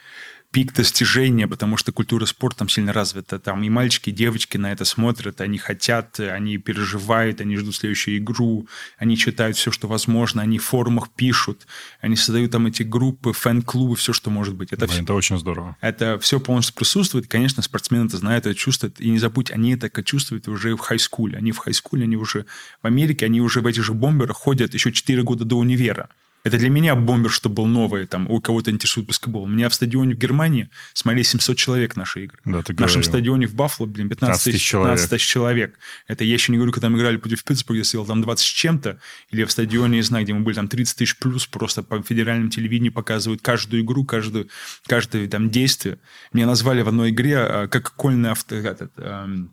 пик 0.50 0.74
достижения, 0.74 1.46
потому 1.46 1.76
что 1.76 1.92
культура 1.92 2.26
спорта 2.26 2.60
там 2.60 2.68
сильно 2.68 2.92
развита. 2.92 3.38
Там 3.38 3.62
и 3.62 3.68
мальчики, 3.68 4.10
и 4.10 4.12
девочки 4.12 4.56
на 4.56 4.72
это 4.72 4.84
смотрят, 4.84 5.40
они 5.40 5.58
хотят, 5.58 6.18
они 6.18 6.58
переживают, 6.58 7.40
они 7.40 7.56
ждут 7.56 7.76
следующую 7.76 8.18
игру, 8.18 8.66
они 8.98 9.16
читают 9.16 9.56
все, 9.56 9.70
что 9.70 9.86
возможно, 9.86 10.42
они 10.42 10.58
в 10.58 10.64
форумах 10.64 11.10
пишут, 11.10 11.66
они 12.00 12.16
создают 12.16 12.50
там 12.50 12.66
эти 12.66 12.82
группы, 12.82 13.32
фэн-клубы, 13.32 13.94
все, 13.94 14.12
что 14.12 14.30
может 14.30 14.54
быть. 14.54 14.72
Это, 14.72 14.86
все, 14.86 15.02
это 15.02 15.14
очень 15.14 15.38
здорово. 15.38 15.76
Это 15.80 16.18
все 16.18 16.40
полностью 16.40 16.74
присутствует. 16.74 17.28
Конечно, 17.28 17.62
спортсмены 17.62 18.06
это 18.06 18.16
знают, 18.16 18.46
это 18.46 18.54
чувствуют. 18.54 19.00
И 19.00 19.08
не 19.08 19.18
забудь, 19.18 19.50
они 19.50 19.74
это 19.74 19.90
чувствуют 20.02 20.48
уже 20.48 20.74
в 20.74 20.80
хай-скуле. 20.80 21.38
Они 21.38 21.52
в 21.52 21.58
хай-скуле, 21.58 22.04
они 22.04 22.16
уже 22.16 22.46
в 22.82 22.86
Америке, 22.86 23.26
они 23.26 23.40
уже 23.40 23.60
в 23.60 23.66
этих 23.66 23.84
же 23.84 23.94
бомберах 23.94 24.36
ходят 24.36 24.74
еще 24.74 24.90
4 24.90 25.22
года 25.22 25.44
до 25.44 25.56
универа. 25.56 26.08
Это 26.42 26.56
для 26.56 26.70
меня 26.70 26.94
бомбер, 26.94 27.30
что 27.30 27.50
был 27.50 27.66
новый, 27.66 28.06
там, 28.06 28.30
у 28.30 28.40
кого-то 28.40 28.70
интересует 28.70 29.06
баскетбол. 29.06 29.42
У 29.42 29.46
меня 29.46 29.68
в 29.68 29.74
стадионе 29.74 30.14
в 30.14 30.18
Германии 30.18 30.70
смотрели 30.94 31.22
700 31.22 31.56
человек 31.56 31.96
наши 31.96 32.24
игры. 32.24 32.38
Да, 32.46 32.62
ты 32.62 32.74
в 32.74 32.80
нашем 32.80 33.02
стадионе 33.02 33.46
в 33.46 33.54
Баффало, 33.54 33.86
блин, 33.86 34.08
15 34.08 34.44
тысяч 34.44 34.62
человек. 34.62 34.92
15 34.92 35.10
тысяч 35.10 35.26
человек. 35.26 35.78
Это 36.08 36.24
я 36.24 36.32
еще 36.32 36.52
не 36.52 36.58
говорю, 36.58 36.72
когда 36.72 36.88
мы 36.88 36.98
играли 36.98 37.18
против 37.18 37.44
Питтсбурга, 37.44 37.78
я 37.78 37.84
сидел 37.84 38.06
там 38.06 38.22
20 38.22 38.46
с 38.46 38.48
чем-то, 38.48 38.98
или 39.30 39.44
в 39.44 39.50
стадионе, 39.50 39.96
не 39.96 40.02
знаю, 40.02 40.24
где 40.24 40.32
мы 40.32 40.40
были, 40.40 40.54
там 40.54 40.68
30 40.68 40.96
тысяч 40.96 41.18
плюс, 41.18 41.46
просто 41.46 41.82
по 41.82 42.00
федеральному 42.02 42.50
телевидению 42.50 42.92
показывают 42.92 43.42
каждую 43.42 43.82
игру, 43.82 44.04
каждую, 44.04 44.48
каждое 44.86 45.28
там 45.28 45.50
действие. 45.50 45.98
Меня 46.32 46.46
назвали 46.46 46.80
в 46.80 46.88
одной 46.88 47.10
игре 47.10 47.38
а, 47.38 47.68
как 47.68 47.92
кольный 47.94 48.30
авто... 48.30 48.54
Этот, 48.54 48.92
эм, 48.96 49.50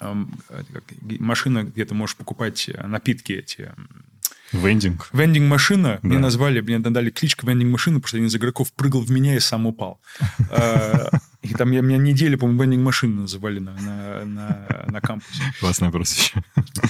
эм, 0.00 0.34
машина, 1.20 1.64
где 1.64 1.84
ты 1.84 1.94
можешь 1.94 2.16
покупать 2.16 2.70
напитки 2.82 3.32
эти 3.32 3.72
Вендинг. 4.54 5.08
Вендинг-машина. 5.12 5.98
Да. 6.02 6.08
Мне 6.08 6.18
назвали, 6.18 6.60
мне 6.60 6.78
дали 6.78 7.10
кличку 7.10 7.46
вендинг-машина, 7.46 7.96
потому 7.96 8.08
что 8.08 8.16
один 8.16 8.28
из 8.28 8.36
игроков 8.36 8.72
прыгал 8.72 9.02
в 9.02 9.10
меня 9.10 9.36
и 9.36 9.40
сам 9.40 9.66
упал. 9.66 10.00
И 11.44 11.52
там 11.52 11.70
я, 11.72 11.82
меня 11.82 11.98
неделю, 11.98 12.38
по-моему, 12.38 12.62
вендинг-машину 12.62 13.22
называли 13.22 13.58
на, 13.58 13.72
на, 13.74 14.24
на, 14.24 14.66
на 14.88 15.00
кампусе. 15.00 15.42
Классное 15.60 15.90
прозвище. 15.90 16.42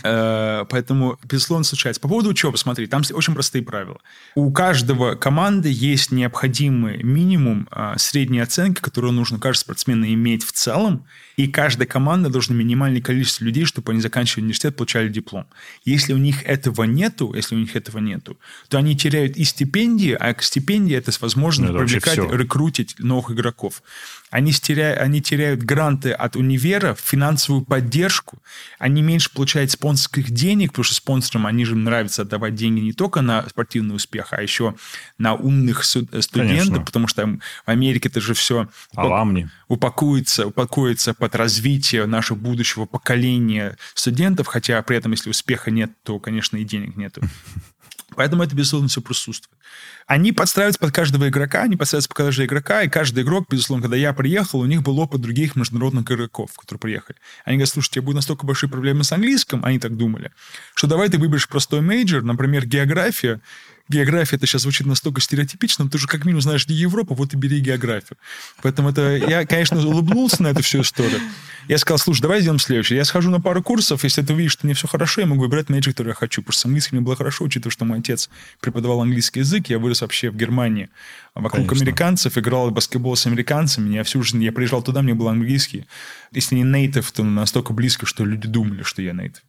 А, 0.04 0.64
поэтому, 0.66 1.18
безусловно, 1.24 1.64
случается. 1.64 2.00
По 2.00 2.08
поводу 2.08 2.30
учебы, 2.30 2.56
смотри, 2.56 2.86
там 2.86 3.02
очень 3.12 3.34
простые 3.34 3.64
правила. 3.64 3.98
У 4.34 4.52
каждого 4.52 5.16
команды 5.16 5.70
есть 5.72 6.12
необходимый 6.12 7.02
минимум 7.02 7.66
а, 7.70 7.98
средней 7.98 8.40
оценки, 8.40 8.80
которую 8.80 9.12
нужно 9.12 9.38
каждый 9.38 9.60
спортсмен 9.60 10.04
иметь 10.04 10.44
в 10.44 10.52
целом, 10.52 11.04
и 11.36 11.48
каждая 11.48 11.88
команда 11.88 12.30
должна 12.30 12.54
минимальное 12.54 13.00
количество 13.00 13.44
людей, 13.44 13.64
чтобы 13.64 13.90
они 13.92 14.00
заканчивали 14.00 14.44
университет, 14.44 14.76
получали 14.76 15.08
диплом. 15.08 15.46
Если 15.84 16.12
у 16.12 16.18
них 16.18 16.44
этого 16.44 16.84
нету, 16.84 17.34
если 17.34 17.56
у 17.56 17.58
них 17.58 17.74
этого 17.74 17.98
нету, 17.98 18.38
то 18.68 18.78
они 18.78 18.96
теряют 18.96 19.36
и 19.36 19.42
стипендии, 19.42 20.12
а 20.12 20.32
к 20.34 20.42
стипендии 20.42 20.94
это 20.94 21.10
возможность 21.20 21.72
ну, 21.72 21.78
привлекать, 21.78 22.18
рекрутить 22.18 22.96
новых 22.98 23.32
игроков. 23.32 23.82
Они 24.30 24.43
теряют, 24.52 25.00
они 25.00 25.20
теряют 25.20 25.62
гранты 25.62 26.12
от 26.12 26.37
универа, 26.37 26.94
финансовую 26.94 27.64
поддержку, 27.64 28.38
они 28.78 29.02
меньше 29.02 29.30
получают 29.30 29.70
спонсорских 29.70 30.30
денег, 30.30 30.70
потому 30.70 30.85
что 30.85 30.94
спонсорам 30.94 31.46
они 31.46 31.64
же 31.64 31.76
нравится 31.76 32.22
отдавать 32.22 32.54
деньги 32.54 32.80
не 32.80 32.92
только 32.92 33.20
на 33.20 33.48
спортивный 33.48 33.96
успех, 33.96 34.28
а 34.33 34.42
еще 34.42 34.74
на 35.18 35.35
умных 35.35 35.85
студентов, 35.85 36.33
Конечно. 36.33 36.80
потому 36.80 37.07
что 37.07 37.26
в 37.26 37.70
Америке 37.70 38.09
это 38.09 38.20
же 38.20 38.35
все 38.35 38.68
Alumni. 38.94 39.48
упакуется, 39.68 40.46
упакуется 40.46 41.14
под 41.14 41.35
развитие 41.35 42.07
нашего 42.07 42.37
будущего 42.37 42.87
поколения 42.87 43.76
студентов, 43.94 44.46
хотя 44.46 44.80
при 44.83 44.96
этом, 44.96 45.12
если 45.12 45.30
успеха 45.30 45.70
нет, 45.70 45.92
то, 46.02 46.18
конечно, 46.18 46.57
и 46.57 46.64
денег 46.64 46.96
нету. 46.96 47.22
Поэтому 48.16 48.42
это, 48.42 48.54
безусловно, 48.54 48.88
все 48.88 49.00
присутствует. 49.00 49.59
Они 50.06 50.32
подстраиваются 50.32 50.78
под 50.78 50.92
каждого 50.92 51.28
игрока, 51.28 51.62
они 51.62 51.76
подстраиваются 51.76 52.08
под 52.08 52.18
каждого 52.18 52.46
игрока, 52.46 52.82
и 52.82 52.88
каждый 52.88 53.22
игрок, 53.22 53.46
безусловно, 53.48 53.82
когда 53.82 53.96
я 53.96 54.12
приехал, 54.12 54.60
у 54.60 54.66
них 54.66 54.82
был 54.82 54.98
опыт 54.98 55.20
других 55.20 55.56
международных 55.56 56.10
игроков, 56.10 56.50
которые 56.58 56.80
приехали. 56.80 57.18
Они 57.44 57.56
говорят, 57.56 57.72
слушай, 57.72 57.88
у 57.88 57.92
тебя 57.92 58.02
будут 58.02 58.16
настолько 58.16 58.44
большие 58.44 58.68
проблемы 58.68 59.04
с 59.04 59.12
английским, 59.12 59.64
они 59.64 59.78
так 59.78 59.96
думали, 59.96 60.30
что 60.74 60.87
давай 60.87 61.08
ты 61.08 61.18
выберешь 61.18 61.48
простой 61.48 61.80
major, 61.80 62.22
например, 62.22 62.66
география, 62.66 63.40
география, 63.88 64.37
это 64.37 64.46
сейчас 64.46 64.62
звучит 64.62 64.87
настолько 64.87 65.20
стереотипично, 65.20 65.84
но 65.84 65.90
ты 65.90 65.98
же 65.98 66.06
как 66.06 66.24
минимум 66.24 66.42
знаешь, 66.42 66.64
где 66.64 66.74
Европа, 66.74 67.14
вот 67.14 67.34
и 67.34 67.37
бери 67.37 67.60
географию. 67.60 68.16
Поэтому 68.62 68.90
это... 68.90 69.16
Я, 69.16 69.46
конечно, 69.46 69.78
улыбнулся 69.78 70.42
на 70.42 70.48
эту 70.48 70.62
всю 70.62 70.80
историю. 70.80 71.20
Я 71.68 71.78
сказал, 71.78 71.98
слушай, 71.98 72.20
давай 72.20 72.40
сделаем 72.40 72.58
следующее. 72.58 72.98
Я 72.98 73.04
схожу 73.04 73.30
на 73.30 73.40
пару 73.40 73.62
курсов, 73.62 74.04
если 74.04 74.22
ты 74.22 74.34
увидишь, 74.34 74.52
что 74.52 74.66
мне 74.66 74.74
все 74.74 74.87
хорошо, 74.87 75.22
я 75.22 75.26
могу 75.26 75.42
выбирать 75.42 75.70
major, 75.70 75.92
который 75.92 76.08
я 76.08 76.14
хочу. 76.14 76.42
Потому 76.42 76.52
что 76.52 76.62
с 76.62 76.64
английским 76.66 76.96
мне 76.96 77.04
было 77.04 77.16
хорошо, 77.16 77.44
учитывая, 77.44 77.72
что 77.72 77.84
мой 77.84 77.98
отец 77.98 78.28
преподавал 78.60 79.00
английский 79.00 79.40
язык, 79.40 79.63
я 79.72 79.79
вырос 79.79 80.03
вообще 80.03 80.31
в 80.31 80.37
Германии 80.37 80.88
вокруг 81.35 81.66
Конечно. 81.66 81.85
американцев, 81.85 82.38
играл 82.38 82.70
в 82.70 82.72
баскетбол 82.72 83.16
с 83.16 83.27
американцами. 83.27 83.94
Я 83.94 84.05
всю 84.05 84.22
жизнь, 84.22 84.42
я 84.42 84.53
приезжал 84.53 84.83
туда, 84.83 85.03
мне 85.03 85.14
был 85.14 85.29
английский. 85.29 85.87
Если 86.31 86.55
не 86.55 86.62
native, 86.62 87.10
то 87.11 87.24
настолько 87.24 87.72
близко, 87.72 88.07
что 88.07 88.24
люди 88.24 88.46
думали, 88.46 88.83
что 88.83 89.03
я 89.03 89.12
native. 89.12 89.42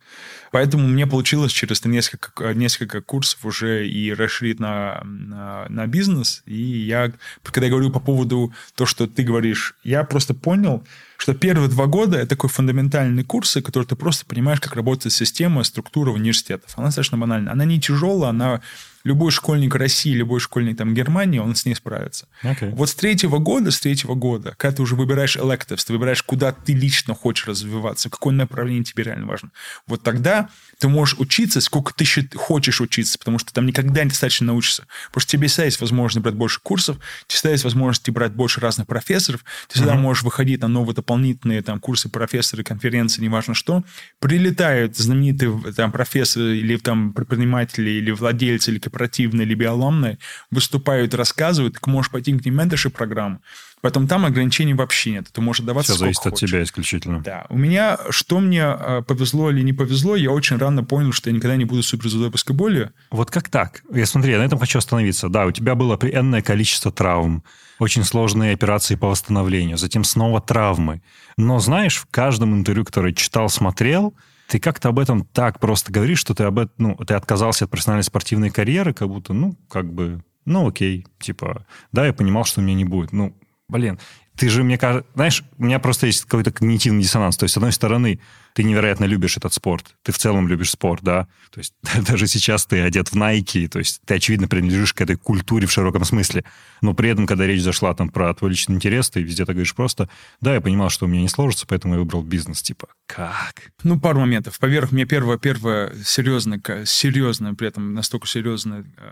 Поэтому 0.51 0.87
мне 0.87 1.05
получилось 1.05 1.51
через 1.51 1.83
несколько, 1.85 2.53
несколько 2.53 3.01
курсов 3.01 3.45
уже 3.45 3.87
и 3.87 4.13
расширить 4.13 4.59
на, 4.59 5.01
на, 5.03 5.65
на 5.69 5.85
бизнес. 5.85 6.41
И 6.45 6.55
я, 6.55 7.11
когда 7.43 7.67
я 7.67 7.71
говорю 7.71 7.91
по 7.91 7.99
поводу 7.99 8.53
того, 8.73 8.87
что 8.87 9.05
ты 9.05 9.23
говоришь, 9.23 9.75
я 9.83 10.03
просто 10.03 10.33
понял, 10.33 10.83
что 11.17 11.33
первые 11.33 11.69
два 11.69 11.85
года 11.85 12.17
это 12.17 12.29
такой 12.29 12.49
фундаментальный 12.49 13.23
курсы, 13.23 13.61
который 13.61 13.85
ты 13.85 13.95
просто 13.95 14.25
понимаешь, 14.25 14.59
как 14.59 14.75
работает 14.75 15.13
система, 15.13 15.63
структура 15.63 16.11
университетов. 16.11 16.71
Она 16.77 16.87
достаточно 16.87 17.17
банальна. 17.17 17.51
Она 17.51 17.65
не 17.65 17.79
тяжелая, 17.79 18.29
она 18.31 18.61
любой 19.05 19.31
школьник 19.31 19.75
России, 19.75 20.11
любой 20.11 20.39
школьник 20.39 20.77
там 20.77 20.93
Германии, 20.93 21.39
он 21.39 21.55
с 21.55 21.65
ней 21.65 21.75
справится. 21.75 22.27
Okay. 22.43 22.71
Вот 22.71 22.89
с 22.89 22.95
третьего 22.95 23.37
года, 23.37 23.71
с 23.71 23.79
третьего 23.79 24.15
года, 24.15 24.55
когда 24.57 24.77
ты 24.77 24.81
уже 24.81 24.95
выбираешь 24.95 25.37
electives, 25.37 25.85
ты 25.85 25.93
выбираешь, 25.93 26.23
куда 26.23 26.51
ты 26.51 26.73
лично 26.73 27.13
хочешь 27.13 27.47
развиваться, 27.47 28.09
какое 28.09 28.33
направление 28.33 28.83
тебе 28.83 29.03
реально 29.03 29.27
важно, 29.27 29.51
вот 29.85 30.01
тогда 30.01 30.49
ты 30.79 30.89
можешь 30.89 31.17
учиться, 31.19 31.61
сколько 31.61 31.93
ты 31.93 32.05
хочешь 32.35 32.81
учиться, 32.81 33.17
потому 33.19 33.37
что 33.37 33.53
там 33.53 33.67
никогда 33.67 34.03
недостаточно 34.03 34.47
научишься. 34.47 34.87
Потому 35.07 35.21
что 35.21 35.31
тебе 35.31 35.47
всегда 35.47 35.65
есть 35.65 35.79
возможность 35.79 36.23
брать 36.23 36.35
больше 36.35 36.59
курсов, 36.61 36.97
тебе 37.27 37.35
всегда 37.35 37.51
есть 37.51 37.63
возможность 37.63 38.09
брать 38.09 38.33
больше 38.33 38.59
разных 38.59 38.87
профессоров, 38.87 39.45
ты 39.67 39.75
всегда 39.75 39.93
uh-huh. 39.93 39.99
можешь 39.99 40.23
выходить 40.23 40.61
на 40.61 40.67
новые 40.67 40.95
дополнительные 40.95 41.61
там 41.61 41.79
курсы, 41.79 42.09
профессоры, 42.09 42.63
конференции, 42.63 43.21
неважно 43.21 43.53
что. 43.53 43.83
Прилетают 44.19 44.97
знаменитые 44.97 45.73
там 45.75 45.91
профессоры 45.91 46.57
или 46.57 46.77
там 46.77 47.13
предприниматели, 47.13 47.91
или 47.91 48.09
владельцы, 48.09 48.71
или 48.71 48.79
корпоративные, 48.95 49.45
или 49.45 49.55
биоломные, 49.55 50.17
выступают, 50.51 51.13
рассказывают, 51.13 51.79
ты 51.79 51.89
можешь 51.89 52.11
пойти 52.11 52.37
к 52.37 52.45
ним 52.45 52.55
менторшип 52.57 52.95
программу. 52.95 53.39
Поэтому 53.81 54.07
там 54.07 54.25
ограничений 54.25 54.73
вообще 54.73 55.11
нет. 55.11 55.27
Ты 55.31 55.41
можешь 55.41 55.63
даваться 55.63 55.91
Все 55.91 55.99
зависит 55.99 56.23
хочешь. 56.23 56.43
от 56.43 56.49
тебя 56.49 56.63
исключительно. 56.63 57.21
Да. 57.21 57.45
У 57.49 57.57
меня, 57.57 57.99
что 58.09 58.39
мне 58.39 58.63
э, 58.63 59.03
повезло 59.05 59.51
или 59.51 59.61
не 59.61 59.73
повезло, 59.73 60.15
я 60.15 60.31
очень 60.31 60.57
рано 60.57 60.83
понял, 60.83 61.11
что 61.11 61.29
я 61.29 61.35
никогда 61.35 61.55
не 61.55 61.65
буду 61.65 61.83
суперзвездой 61.83 62.31
баскетболе. 62.31 62.93
Вот 63.11 63.29
как 63.29 63.49
так? 63.49 63.83
Я 63.93 64.05
смотри, 64.07 64.31
я 64.31 64.39
на 64.39 64.43
этом 64.43 64.57
хочу 64.57 64.79
остановиться. 64.79 65.29
Да, 65.29 65.45
у 65.45 65.51
тебя 65.51 65.75
было 65.75 65.99
энное 66.01 66.41
количество 66.41 66.91
травм, 66.91 67.43
очень 67.77 68.03
сложные 68.03 68.53
операции 68.53 68.95
по 68.95 69.07
восстановлению, 69.07 69.77
затем 69.77 70.03
снова 70.03 70.41
травмы. 70.41 71.01
Но 71.37 71.59
знаешь, 71.59 71.97
в 71.97 72.07
каждом 72.09 72.55
интервью, 72.55 72.85
которое 72.85 73.13
читал, 73.13 73.49
смотрел, 73.49 74.15
ты 74.47 74.59
как-то 74.59 74.89
об 74.89 74.99
этом 74.99 75.25
так 75.25 75.59
просто 75.59 75.91
говоришь, 75.91 76.19
что 76.19 76.33
ты 76.33 76.43
об 76.43 76.59
этом, 76.59 76.73
ну, 76.77 76.95
ты 76.95 77.13
отказался 77.13 77.65
от 77.65 77.71
профессиональной 77.71 78.03
спортивной 78.03 78.49
карьеры, 78.49 78.93
как 78.93 79.07
будто, 79.07 79.33
ну, 79.33 79.55
как 79.69 79.91
бы, 79.91 80.23
ну, 80.45 80.67
окей, 80.67 81.05
типа, 81.19 81.65
да, 81.91 82.05
я 82.05 82.13
понимал, 82.13 82.45
что 82.45 82.61
у 82.61 82.63
меня 82.63 82.75
не 82.75 82.85
будет. 82.85 83.11
Ну, 83.11 83.35
блин, 83.67 83.99
ты 84.37 84.49
же, 84.49 84.63
мне 84.63 84.77
кажется, 84.77 85.09
знаешь, 85.15 85.43
у 85.57 85.63
меня 85.63 85.79
просто 85.79 86.07
есть 86.07 86.23
какой-то 86.23 86.51
когнитивный 86.51 87.01
диссонанс. 87.01 87.37
То 87.37 87.45
есть, 87.45 87.53
с 87.53 87.57
одной 87.57 87.71
стороны, 87.71 88.19
ты 88.55 88.63
невероятно 88.63 89.03
любишь 89.03 89.35
этот 89.35 89.53
спорт, 89.53 89.95
ты 90.01 90.13
в 90.13 90.17
целом 90.17 90.47
любишь 90.47 90.71
спорт, 90.71 91.03
да, 91.03 91.27
то 91.51 91.59
есть 91.59 91.73
даже 92.07 92.25
сейчас 92.27 92.65
ты 92.65 92.79
одет 92.79 93.09
в 93.09 93.15
Nike, 93.15 93.67
то 93.67 93.79
есть 93.79 94.01
ты, 94.05 94.15
очевидно, 94.15 94.47
принадлежишь 94.47 94.93
к 94.93 95.01
этой 95.01 95.17
культуре 95.17 95.67
в 95.67 95.71
широком 95.71 96.05
смысле, 96.05 96.45
но 96.81 96.93
при 96.93 97.09
этом, 97.09 97.27
когда 97.27 97.45
речь 97.45 97.61
зашла 97.61 97.93
там 97.93 98.09
про 98.09 98.33
твой 98.33 98.51
личный 98.51 98.75
интерес, 98.75 99.09
ты 99.09 99.21
везде 99.21 99.45
так 99.45 99.55
говоришь 99.55 99.75
просто, 99.75 100.09
да, 100.39 100.53
я 100.53 100.61
понимал, 100.61 100.89
что 100.89 101.05
у 101.05 101.09
меня 101.09 101.21
не 101.21 101.27
сложится, 101.27 101.67
поэтому 101.67 101.95
я 101.95 101.99
выбрал 101.99 102.23
бизнес, 102.23 102.61
типа, 102.61 102.87
как? 103.07 103.71
Ну, 103.83 103.99
пару 103.99 104.21
моментов. 104.21 104.57
Во-первых, 104.61 104.93
мне 104.93 105.05
первая, 105.05 105.37
первая 105.37 105.93
серьезная, 106.03 106.61
серьезная, 106.85 107.53
при 107.55 107.67
этом 107.67 107.93
настолько 107.93 108.25
серьезная 108.25 108.85
э, 108.97 109.11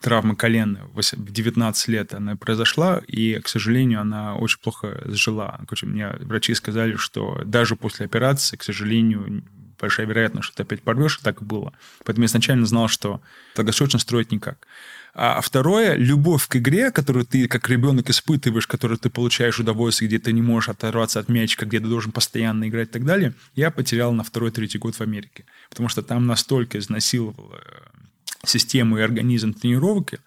травма 0.00 0.36
колена 0.36 0.86
в 0.92 1.00
19 1.00 1.88
лет 1.88 2.14
она 2.14 2.36
произошла, 2.36 3.00
и, 3.06 3.40
к 3.40 3.48
сожалению, 3.48 4.00
она 4.02 4.36
очень 4.36 4.60
плохо 4.60 5.00
сжила. 5.06 5.58
Короче, 5.66 5.86
мне 5.86 6.10
врачи 6.20 6.54
сказали, 6.54 6.96
что 6.96 7.42
даже 7.44 7.76
после 7.76 8.04
операции, 8.06 8.56
к 8.56 8.62
сожалению, 8.62 8.81
сожалению, 8.82 9.44
большая 9.80 10.06
вероятность, 10.06 10.46
что 10.46 10.56
ты 10.58 10.62
опять 10.62 10.82
порвешь, 10.82 11.18
и 11.18 11.22
так 11.22 11.42
и 11.42 11.44
было. 11.44 11.72
Поэтому 12.04 12.24
я 12.24 12.26
изначально 12.26 12.66
знал, 12.66 12.88
что 12.88 13.20
долгосрочно 13.56 13.98
строить 13.98 14.30
никак. 14.32 14.66
А 15.14 15.40
второе, 15.40 15.94
любовь 15.94 16.48
к 16.48 16.56
игре, 16.56 16.90
которую 16.90 17.26
ты 17.26 17.46
как 17.46 17.68
ребенок 17.68 18.08
испытываешь, 18.08 18.66
которую 18.66 18.98
ты 18.98 19.10
получаешь 19.10 19.58
удовольствие, 19.58 20.08
где 20.08 20.18
ты 20.18 20.32
не 20.32 20.40
можешь 20.40 20.70
оторваться 20.70 21.20
от 21.20 21.28
мячика, 21.28 21.66
где 21.66 21.80
ты 21.80 21.86
должен 21.86 22.12
постоянно 22.12 22.68
играть 22.68 22.88
и 22.88 22.92
так 22.92 23.04
далее, 23.04 23.34
я 23.54 23.70
потерял 23.70 24.12
на 24.12 24.24
второй-третий 24.24 24.78
год 24.78 24.94
в 24.94 25.00
Америке. 25.02 25.44
Потому 25.68 25.88
что 25.88 26.02
там 26.02 26.26
настолько 26.26 26.78
изнасиловал 26.78 27.52
э, 27.52 28.46
систему 28.46 28.98
и 28.98 29.02
организм 29.02 29.52
тренировки, 29.52 30.18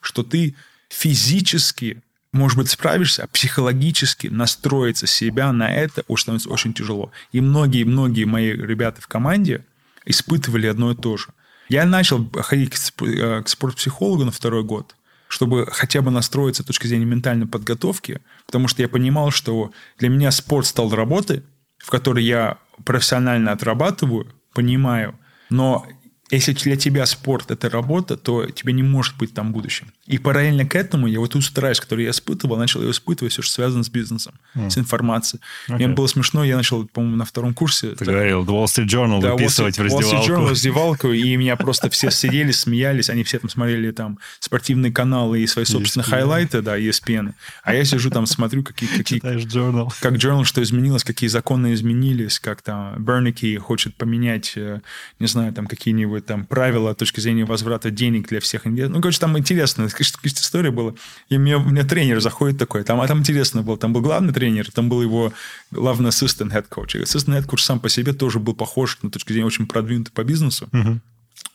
что 0.00 0.22
ты 0.22 0.56
физически 0.90 2.02
может 2.34 2.58
быть, 2.58 2.68
справишься, 2.68 3.24
а 3.24 3.26
психологически 3.28 4.26
настроиться 4.26 5.06
себя 5.06 5.52
на 5.52 5.72
это 5.72 6.02
уж 6.08 6.22
становится 6.22 6.50
очень 6.50 6.74
тяжело. 6.74 7.12
И 7.32 7.40
многие-многие 7.40 8.24
мои 8.24 8.50
ребята 8.50 9.00
в 9.00 9.06
команде 9.06 9.64
испытывали 10.04 10.66
одно 10.66 10.90
и 10.90 10.96
то 10.96 11.16
же. 11.16 11.28
Я 11.68 11.86
начал 11.86 12.28
ходить 12.42 12.70
к 12.70 13.48
спортпсихологу 13.48 14.24
на 14.24 14.32
второй 14.32 14.64
год, 14.64 14.96
чтобы 15.28 15.66
хотя 15.70 16.02
бы 16.02 16.10
настроиться 16.10 16.62
с 16.62 16.66
точки 16.66 16.88
зрения 16.88 17.06
ментальной 17.06 17.46
подготовки, 17.46 18.20
потому 18.46 18.68
что 18.68 18.82
я 18.82 18.88
понимал, 18.88 19.30
что 19.30 19.72
для 19.98 20.08
меня 20.08 20.30
спорт 20.30 20.66
стал 20.66 20.90
работой, 20.90 21.42
в 21.78 21.88
которой 21.88 22.24
я 22.24 22.58
профессионально 22.84 23.52
отрабатываю, 23.52 24.26
понимаю, 24.52 25.18
но 25.50 25.86
если 26.30 26.52
для 26.52 26.76
тебя 26.76 27.06
спорт– 27.06 27.50
это 27.52 27.70
работа, 27.70 28.16
то 28.16 28.46
тебе 28.50 28.72
не 28.72 28.82
может 28.82 29.16
быть 29.16 29.34
там 29.34 29.52
будущем. 29.52 29.92
И 30.06 30.18
параллельно 30.18 30.66
к 30.66 30.74
этому 30.74 31.06
я 31.06 31.18
вот 31.18 31.32
ту 31.32 31.40
страсть, 31.40 31.80
которую 31.80 32.04
я 32.04 32.10
испытывал, 32.10 32.56
начал 32.58 32.82
ее 32.82 32.90
испытывать 32.90 33.32
все, 33.32 33.40
что 33.40 33.52
связано 33.52 33.84
с 33.84 33.88
бизнесом, 33.88 34.34
mm. 34.54 34.70
с 34.70 34.76
информацией. 34.76 35.40
Okay. 35.66 35.76
Мне 35.76 35.88
было 35.88 36.06
смешно, 36.06 36.44
я 36.44 36.56
начал, 36.56 36.86
по-моему, 36.86 37.16
на 37.16 37.24
втором 37.24 37.54
курсе... 37.54 37.90
Ты 37.90 38.04
так, 38.04 38.08
говорил, 38.08 38.44
Wall 38.44 38.64
Street 38.64 38.86
Journal 38.86 39.22
да, 39.22 39.32
выписывать 39.32 39.78
Wall 39.78 39.86
Street, 39.86 39.90
в 39.90 39.94
раздевалку. 39.94 40.14
Wall 40.14 40.20
Street 40.20 40.36
Journal 40.36 40.44
в 40.44 40.50
раздевалку, 40.50 41.12
и 41.12 41.36
меня 41.36 41.56
просто 41.56 41.88
все 41.88 42.10
сидели, 42.10 42.52
смеялись, 42.52 43.08
они 43.08 43.24
все 43.24 43.38
там 43.38 43.48
смотрели 43.48 43.92
там 43.92 44.18
спортивные 44.40 44.92
каналы 44.92 45.40
и 45.40 45.46
свои 45.46 45.64
собственные 45.64 46.04
ESPN. 46.04 46.10
хайлайты, 46.10 46.60
да, 46.60 46.78
ESPN. 46.78 47.32
А 47.62 47.74
я 47.74 47.84
сижу 47.84 48.10
там, 48.10 48.26
смотрю, 48.26 48.62
какие... 48.62 48.88
какие 48.90 49.20
journal. 49.20 49.90
Как 50.00 50.14
journal, 50.14 50.44
что 50.44 50.62
изменилось, 50.62 51.02
какие 51.02 51.28
законы 51.28 51.72
изменились, 51.72 52.38
как 52.40 52.60
там 52.60 53.02
Берники 53.02 53.56
хочет 53.56 53.94
поменять, 53.94 54.52
э, 54.56 54.80
не 55.18 55.26
знаю, 55.26 55.52
там 55.54 55.66
какие-нибудь 55.66 56.26
там 56.26 56.44
правила 56.44 56.92
с 56.92 56.96
точки 56.96 57.20
зрения 57.20 57.44
возврата 57.44 57.90
денег 57.90 58.28
для 58.28 58.40
всех 58.40 58.66
инвесторов. 58.66 58.96
Ну, 58.96 59.00
короче, 59.00 59.18
там 59.18 59.38
интересно, 59.38 59.88
история 60.00 60.70
была. 60.70 60.94
И 61.28 61.38
мне, 61.38 61.58
мне 61.58 61.84
тренер 61.84 62.20
заходит 62.20 62.58
такой, 62.58 62.84
там, 62.84 63.00
а 63.00 63.06
там 63.06 63.18
интересно 63.18 63.62
было, 63.62 63.76
там 63.76 63.92
был 63.92 64.00
главный 64.00 64.32
тренер, 64.32 64.70
там 64.70 64.88
был 64.88 65.02
его 65.02 65.32
главный 65.70 66.08
ассистент 66.08 66.52
head 66.52 66.68
coach. 66.68 66.98
И 66.98 67.02
ассистент 67.02 67.36
head 67.36 67.48
coach 67.48 67.60
сам 67.60 67.80
по 67.80 67.88
себе 67.88 68.12
тоже 68.12 68.38
был 68.38 68.54
похож 68.54 68.98
на 69.02 69.10
точки 69.10 69.32
зрения 69.32 69.46
очень 69.46 69.66
продвинутый 69.66 70.12
по 70.12 70.24
бизнесу. 70.24 70.68
Uh-huh. 70.72 70.98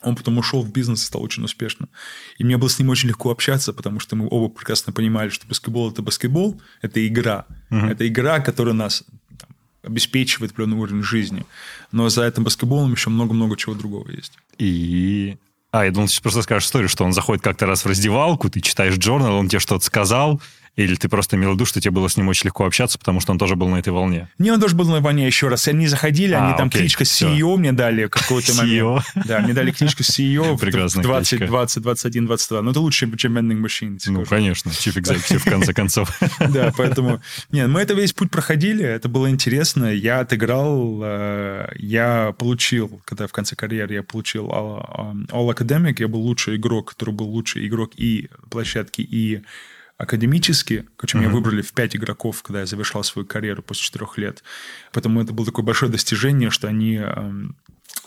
Он 0.02 0.16
потом 0.16 0.38
ушел 0.38 0.62
в 0.62 0.72
бизнес 0.72 1.04
и 1.04 1.06
стал 1.06 1.24
очень 1.24 1.44
успешным. 1.44 1.90
И 2.38 2.44
мне 2.44 2.58
было 2.58 2.70
с 2.70 2.80
ним 2.80 2.90
очень 2.90 3.10
легко 3.10 3.32
общаться, 3.32 3.74
потому 3.74 4.00
что 4.00 4.16
мы 4.16 4.28
оба 4.30 4.54
прекрасно 4.54 4.94
понимали, 4.94 5.30
что 5.30 5.48
баскетбол– 5.48 5.92
это 5.92 6.02
баскетбол, 6.02 6.62
это 6.82 7.06
игра. 7.06 7.46
Uh-huh. 7.70 7.92
Это 7.92 8.08
игра, 8.08 8.40
которая 8.40 8.74
нас 8.74 9.04
там, 9.38 9.50
обеспечивает 9.84 10.52
определенный 10.52 10.78
уровень 10.78 11.04
жизни. 11.04 11.46
Но 11.92 12.08
за 12.10 12.26
этим 12.26 12.44
баскетболом 12.44 12.94
еще 12.94 13.10
много-много 13.10 13.58
чего 13.58 13.76
другого 13.76 14.10
есть. 14.10 14.34
И 14.58 15.38
а, 15.72 15.86
я 15.86 15.92
думал, 15.92 16.08
ты 16.08 16.22
просто 16.22 16.42
скажешь 16.42 16.66
историю, 16.66 16.90
что 16.90 17.06
он 17.06 17.14
заходит 17.14 17.44
как-то 17.44 17.66
раз 17.66 17.86
в 17.86 17.88
раздевалку, 17.88 18.50
ты 18.50 18.60
читаешь 18.60 19.02
журнал, 19.02 19.36
он 19.36 19.50
тебе 19.50 19.60
что-то 19.60 19.86
сказал, 19.86 20.42
или 20.84 20.96
ты 20.96 21.10
просто 21.10 21.36
имел 21.36 21.52
в 21.52 21.54
виду, 21.56 21.66
что 21.66 21.82
тебе 21.82 21.92
было 21.92 22.08
с 22.08 22.16
ним 22.16 22.30
очень 22.30 22.46
легко 22.46 22.66
общаться, 22.66 22.98
потому 22.98 23.20
что 23.20 23.34
он 23.34 23.38
тоже 23.38 23.56
был 23.56 23.68
на 23.68 23.76
этой 23.76 23.92
волне? 23.92 24.30
Не, 24.38 24.52
он 24.52 24.62
тоже 24.62 24.76
был 24.76 24.88
на 24.88 25.02
волне 25.02 25.28
еще 25.28 25.50
раз. 25.50 25.68
Они 25.68 25.88
заходили, 25.88 26.34
а, 26.34 26.48
они 26.48 26.58
там 26.58 26.68
окей, 26.68 26.82
кличка 26.82 27.04
CEO 27.04 27.36
все. 27.36 27.58
мне 27.58 27.74
дали 27.74 28.08
какой-то 28.08 28.54
момент. 28.54 29.04
Да, 29.26 29.40
мне 29.40 29.54
дали 29.54 29.72
кличку 29.72 30.04
CEO 30.04 30.58
Прекрасная 30.60 31.04
20, 31.04 31.48
20, 31.48 31.84
21, 31.84 32.26
22. 32.26 32.62
Ну, 32.62 32.72
это 32.72 32.80
лучше, 32.80 33.18
чем 33.18 33.38
Vending 33.38 33.62
Machine. 33.62 34.00
Ну, 34.08 34.26
конечно, 34.26 34.70
Chief 34.70 34.96
Executive, 34.96 35.40
в 35.40 35.46
конце 35.46 35.74
концов. 35.74 36.18
Да, 36.50 36.74
поэтому... 36.76 37.22
Нет, 37.52 37.68
мы 37.68 37.82
это 37.82 37.94
весь 37.94 38.14
путь 38.14 38.32
проходили, 38.32 38.84
это 38.84 39.10
было 39.10 39.30
интересно. 39.30 39.94
Я 39.94 40.22
отыграл, 40.22 41.02
э, 41.04 41.70
я 41.76 42.34
получил, 42.38 43.02
когда 43.06 43.28
в 43.28 43.32
конце 43.32 43.56
карьеры 43.56 43.96
я 43.96 44.04
получил 44.04 44.48
All 44.48 45.26
Academic, 45.30 45.96
я 46.00 46.08
был 46.08 46.22
лучший 46.22 46.56
игрок, 46.56 46.92
который 46.92 47.14
был 47.14 47.28
лучший 47.28 47.68
игрок 47.68 47.92
и 47.98 48.30
площадки, 48.50 49.02
и 49.02 49.42
академически, 50.00 50.88
короче, 50.96 51.18
uh-huh. 51.18 51.22
меня 51.22 51.30
выбрали 51.30 51.62
в 51.62 51.74
пять 51.74 51.96
игроков, 51.96 52.42
когда 52.42 52.62
я 52.62 52.66
завершал 52.66 53.04
свою 53.04 53.28
карьеру 53.28 53.62
после 53.62 53.84
четырех 53.84 54.18
лет. 54.18 54.44
Поэтому 54.94 55.22
это 55.22 55.34
было 55.34 55.46
такое 55.46 55.64
большое 55.64 55.92
достижение, 55.92 56.50
что 56.50 56.68
они 56.68 57.00
э, 57.04 57.32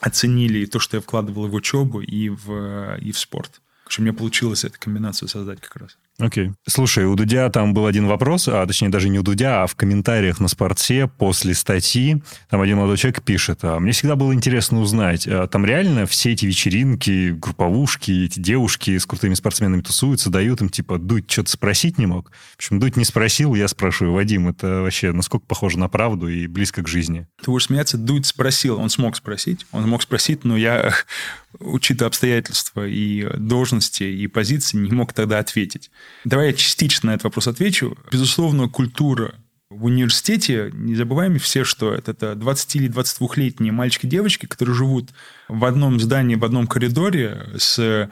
оценили 0.00 0.64
то, 0.64 0.78
что 0.80 0.96
я 0.96 1.00
вкладывал 1.02 1.46
в 1.48 1.54
учебу 1.54 2.00
и 2.00 2.30
в, 2.30 2.96
и 2.96 3.12
в 3.12 3.18
спорт. 3.18 3.60
Короче, 3.84 4.00
у 4.00 4.04
меня 4.04 4.14
получилось 4.14 4.64
эту 4.64 4.80
комбинацию 4.80 5.28
создать 5.28 5.60
как 5.60 5.76
раз. 5.76 5.98
Окей. 6.18 6.48
Okay. 6.48 6.54
Слушай, 6.66 7.06
у 7.06 7.14
Дудя 7.14 7.48
там 7.48 7.72
был 7.74 7.86
один 7.86 8.06
вопрос, 8.06 8.46
а 8.46 8.64
точнее 8.66 8.90
даже 8.90 9.08
не 9.08 9.18
у 9.18 9.22
Дудя, 9.22 9.62
а 9.62 9.66
в 9.66 9.74
комментариях 9.74 10.40
на 10.40 10.48
спорте 10.48 11.08
после 11.08 11.54
статьи 11.54 12.22
там 12.50 12.60
один 12.60 12.76
молодой 12.76 12.98
человек 12.98 13.22
пишет, 13.22 13.60
а 13.62 13.80
мне 13.80 13.92
всегда 13.92 14.14
было 14.14 14.32
интересно 14.34 14.80
узнать, 14.80 15.26
а 15.26 15.46
там 15.46 15.64
реально 15.64 16.06
все 16.06 16.32
эти 16.32 16.46
вечеринки, 16.46 17.30
групповушки, 17.30 18.26
эти 18.26 18.38
девушки 18.38 18.98
с 18.98 19.06
крутыми 19.06 19.34
спортсменами 19.34 19.80
тусуются, 19.80 20.30
дают 20.30 20.60
им 20.60 20.68
типа 20.68 20.98
Дудь 20.98 21.30
что-то 21.30 21.50
спросить 21.50 21.98
не 21.98 22.06
мог. 22.06 22.30
В 22.52 22.56
общем, 22.56 22.78
Дудь 22.78 22.96
не 22.96 23.04
спросил, 23.04 23.54
я 23.54 23.66
спрашиваю, 23.66 24.14
Вадим, 24.14 24.48
это 24.48 24.82
вообще 24.82 25.12
насколько 25.12 25.46
похоже 25.46 25.78
на 25.78 25.88
правду 25.88 26.28
и 26.28 26.46
близко 26.46 26.82
к 26.82 26.88
жизни? 26.88 27.26
Ты 27.42 27.50
будешь 27.50 27.64
смеяться, 27.64 27.96
Дудь 27.96 28.26
спросил, 28.26 28.78
он 28.78 28.90
смог 28.90 29.16
спросить, 29.16 29.66
он 29.72 29.88
мог 29.88 30.02
спросить, 30.02 30.44
но 30.44 30.56
я, 30.56 30.92
учитывая 31.58 32.08
обстоятельства 32.08 32.86
и 32.86 33.26
должности, 33.38 34.04
и 34.04 34.26
позиции, 34.26 34.76
не 34.76 34.92
мог 34.92 35.14
тогда 35.14 35.38
ответить. 35.38 35.90
Давай 36.24 36.48
я 36.48 36.52
частично 36.52 37.08
на 37.08 37.14
этот 37.14 37.24
вопрос 37.24 37.48
отвечу. 37.48 37.96
Безусловно, 38.10 38.68
культура 38.68 39.34
в 39.70 39.86
университете, 39.86 40.70
не 40.72 40.94
забываем 40.94 41.38
все, 41.38 41.64
что 41.64 41.94
это, 41.94 42.12
это 42.12 42.34
20 42.34 42.76
или 42.76 42.90
22-летние 42.90 43.72
мальчики 43.72 44.06
и 44.06 44.08
девочки, 44.08 44.46
которые 44.46 44.74
живут 44.74 45.10
в 45.48 45.64
одном 45.64 45.98
здании, 45.98 46.36
в 46.36 46.44
одном 46.44 46.66
коридоре 46.66 47.48
с 47.56 48.08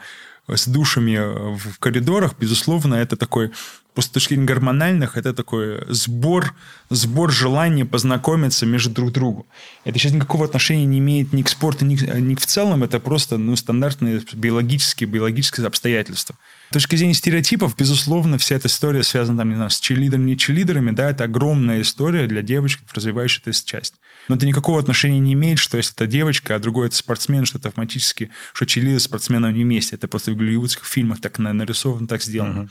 с 0.47 0.67
душами 0.67 1.55
в 1.55 1.79
коридорах, 1.79 2.35
безусловно, 2.37 2.95
это 2.95 3.15
такой 3.15 3.51
просто 3.93 4.09
с 4.09 4.13
точки 4.13 4.35
гормональных, 4.35 5.17
это 5.17 5.33
такой 5.33 5.83
сбор, 5.89 6.53
сбор 6.89 7.31
желания 7.31 7.85
познакомиться 7.85 8.65
между 8.65 8.91
друг 8.91 9.11
другу. 9.11 9.47
Это 9.83 9.99
сейчас 9.99 10.13
никакого 10.13 10.45
отношения 10.45 10.85
не 10.85 10.99
имеет 10.99 11.33
ни 11.33 11.41
к 11.41 11.49
спорту, 11.49 11.85
ни, 11.85 11.95
ни 12.19 12.35
в 12.35 12.45
целом, 12.45 12.83
это 12.83 12.99
просто 12.99 13.37
ну, 13.37 13.55
стандартные 13.55 14.21
биологические, 14.33 15.09
биологические 15.09 15.67
обстоятельства. 15.67 16.35
С 16.69 16.73
точки 16.73 16.95
зрения 16.95 17.13
стереотипов, 17.13 17.75
безусловно, 17.77 18.37
вся 18.37 18.55
эта 18.55 18.67
история 18.67 19.03
связана 19.03 19.39
там, 19.39 19.49
не 19.49 19.55
знаю, 19.55 19.69
с 19.69 19.79
черлидерами, 19.79 20.31
не 20.31 20.37
черлидерами, 20.37 20.91
да, 20.91 21.09
это 21.09 21.25
огромная 21.25 21.81
история 21.81 22.27
для 22.27 22.41
девочек, 22.41 22.81
развивающая 22.93 23.41
эту 23.45 23.65
часть. 23.65 23.95
Но 24.27 24.35
это 24.35 24.45
никакого 24.45 24.79
отношения 24.79 25.19
не 25.19 25.33
имеет, 25.33 25.59
что 25.59 25.77
если 25.77 25.93
это 25.93 26.07
девочка, 26.07 26.55
а 26.55 26.59
другой 26.59 26.87
это 26.87 26.95
спортсмен, 26.95 27.45
что 27.45 27.57
это 27.57 27.69
автоматически, 27.69 28.29
что 28.53 28.65
черлидер 28.65 28.99
с 28.99 29.03
спортсменом 29.03 29.53
не 29.53 29.63
вместе. 29.63 29.95
Это 29.95 30.07
просто 30.07 30.31
в 30.31 30.35
голливудских 30.35 30.85
фильмах 30.85 31.21
так 31.21 31.39
нарисовано, 31.39 32.07
так 32.07 32.21
сделано. 32.21 32.61
Uh-huh. 32.61 32.69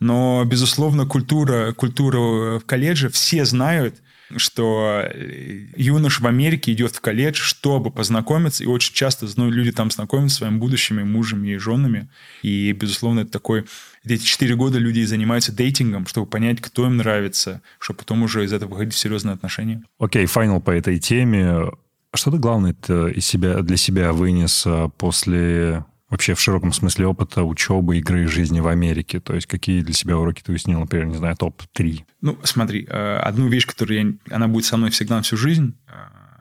Но, 0.00 0.44
безусловно, 0.44 1.06
культура, 1.06 1.72
культура 1.72 2.58
в 2.58 2.64
колледже, 2.66 3.08
все 3.08 3.44
знают, 3.44 3.96
что 4.36 5.02
э, 5.04 5.66
юнош 5.76 6.20
в 6.20 6.26
Америке 6.26 6.72
идет 6.72 6.96
в 6.96 7.00
колледж, 7.00 7.40
чтобы 7.40 7.90
познакомиться, 7.90 8.64
и 8.64 8.66
очень 8.66 8.94
часто 8.94 9.26
ну, 9.36 9.50
люди 9.50 9.72
там 9.72 9.90
знакомятся 9.90 10.36
с 10.36 10.38
своими 10.38 10.58
будущими 10.58 11.02
мужами 11.02 11.48
и 11.48 11.58
женами. 11.58 12.08
И, 12.42 12.72
безусловно, 12.72 13.20
это 13.20 13.30
такой... 13.30 13.64
Эти 14.04 14.22
четыре 14.22 14.54
года 14.54 14.78
люди 14.78 15.02
занимаются 15.04 15.52
дейтингом, 15.52 16.06
чтобы 16.06 16.26
понять, 16.28 16.60
кто 16.60 16.86
им 16.86 16.96
нравится, 16.96 17.60
чтобы 17.78 17.98
потом 17.98 18.22
уже 18.22 18.44
из 18.44 18.52
этого 18.52 18.70
выходить 18.70 18.94
в 18.94 18.98
серьезные 18.98 19.34
отношения. 19.34 19.82
Окей, 19.98 20.24
okay, 20.24 20.26
финал 20.26 20.60
по 20.60 20.70
этой 20.70 20.98
теме. 20.98 21.70
Что 22.14 22.30
ты 22.30 22.38
главное 22.38 22.74
из 23.12 23.26
себя, 23.26 23.62
для 23.62 23.76
себя 23.76 24.12
вынес 24.12 24.62
а, 24.64 24.88
после 24.88 25.84
вообще 26.08 26.34
в 26.34 26.40
широком 26.40 26.72
смысле 26.72 27.06
опыта 27.06 27.42
учебы, 27.42 27.98
игры 27.98 28.24
и 28.24 28.26
жизни 28.26 28.60
в 28.60 28.68
Америке? 28.68 29.20
То 29.20 29.34
есть 29.34 29.46
какие 29.46 29.82
для 29.82 29.94
себя 29.94 30.16
уроки 30.16 30.42
ты 30.42 30.52
уяснил, 30.52 30.80
например, 30.80 31.06
не 31.06 31.16
знаю, 31.16 31.36
топ-3? 31.36 32.04
Ну, 32.20 32.38
смотри, 32.42 32.86
э, 32.88 33.16
одну 33.18 33.48
вещь, 33.48 33.66
которая 33.66 34.14
она 34.30 34.48
будет 34.48 34.64
со 34.64 34.76
мной 34.76 34.90
всегда 34.90 35.16
на 35.16 35.22
всю 35.22 35.36
жизнь. 35.36 35.76
Э, 35.88 35.92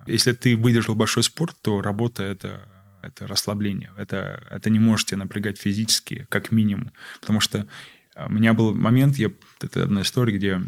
если 0.07 0.33
ты 0.33 0.55
выдержал 0.55 0.95
большой 0.95 1.23
спорт, 1.23 1.55
то 1.61 1.81
работа 1.81 2.23
это 2.23 2.69
это 3.01 3.27
расслабление. 3.27 3.91
Это, 3.97 4.43
это 4.49 4.71
не 4.71 4.79
можете 4.79 5.15
напрягать 5.15 5.59
физически, 5.59 6.25
как 6.29 6.51
минимум. 6.51 6.91
Потому 7.21 7.39
что 7.39 7.67
э, 8.15 8.25
у 8.25 8.31
меня 8.31 8.53
был 8.53 8.73
момент, 8.73 9.17
я, 9.17 9.29
это 9.61 9.83
одна 9.83 10.01
история, 10.01 10.35
где 10.35 10.59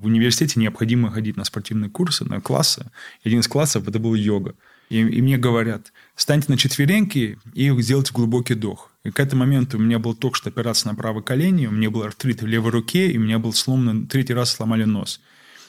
в 0.00 0.06
университете 0.06 0.58
необходимо 0.58 1.10
ходить 1.10 1.36
на 1.36 1.44
спортивные 1.44 1.90
курсы, 1.90 2.24
на 2.24 2.40
классы. 2.40 2.90
Один 3.22 3.40
из 3.40 3.48
классов 3.48 3.86
это 3.86 3.98
был 3.98 4.14
йога. 4.14 4.54
И, 4.90 4.98
и 4.98 5.22
мне 5.22 5.38
говорят, 5.38 5.92
встаньте 6.14 6.46
на 6.48 6.58
четвереньки 6.58 7.38
и 7.54 7.70
сделайте 7.80 8.12
глубокий 8.12 8.54
вдох. 8.54 8.90
И 9.04 9.10
к 9.10 9.20
этому 9.20 9.40
моменту 9.40 9.78
у 9.78 9.80
меня 9.80 9.98
был 9.98 10.14
только 10.14 10.36
что 10.36 10.50
операция 10.50 10.90
на 10.90 10.96
правой 10.96 11.22
колени, 11.22 11.66
у 11.66 11.70
меня 11.70 11.90
был 11.90 12.02
артрит 12.02 12.42
в 12.42 12.46
левой 12.46 12.72
руке, 12.72 13.10
и 13.10 13.16
у 13.16 13.20
меня 13.20 13.38
был 13.38 13.52
сломан, 13.52 14.06
третий 14.06 14.34
раз 14.34 14.52
сломали 14.52 14.84
нос. 14.84 15.20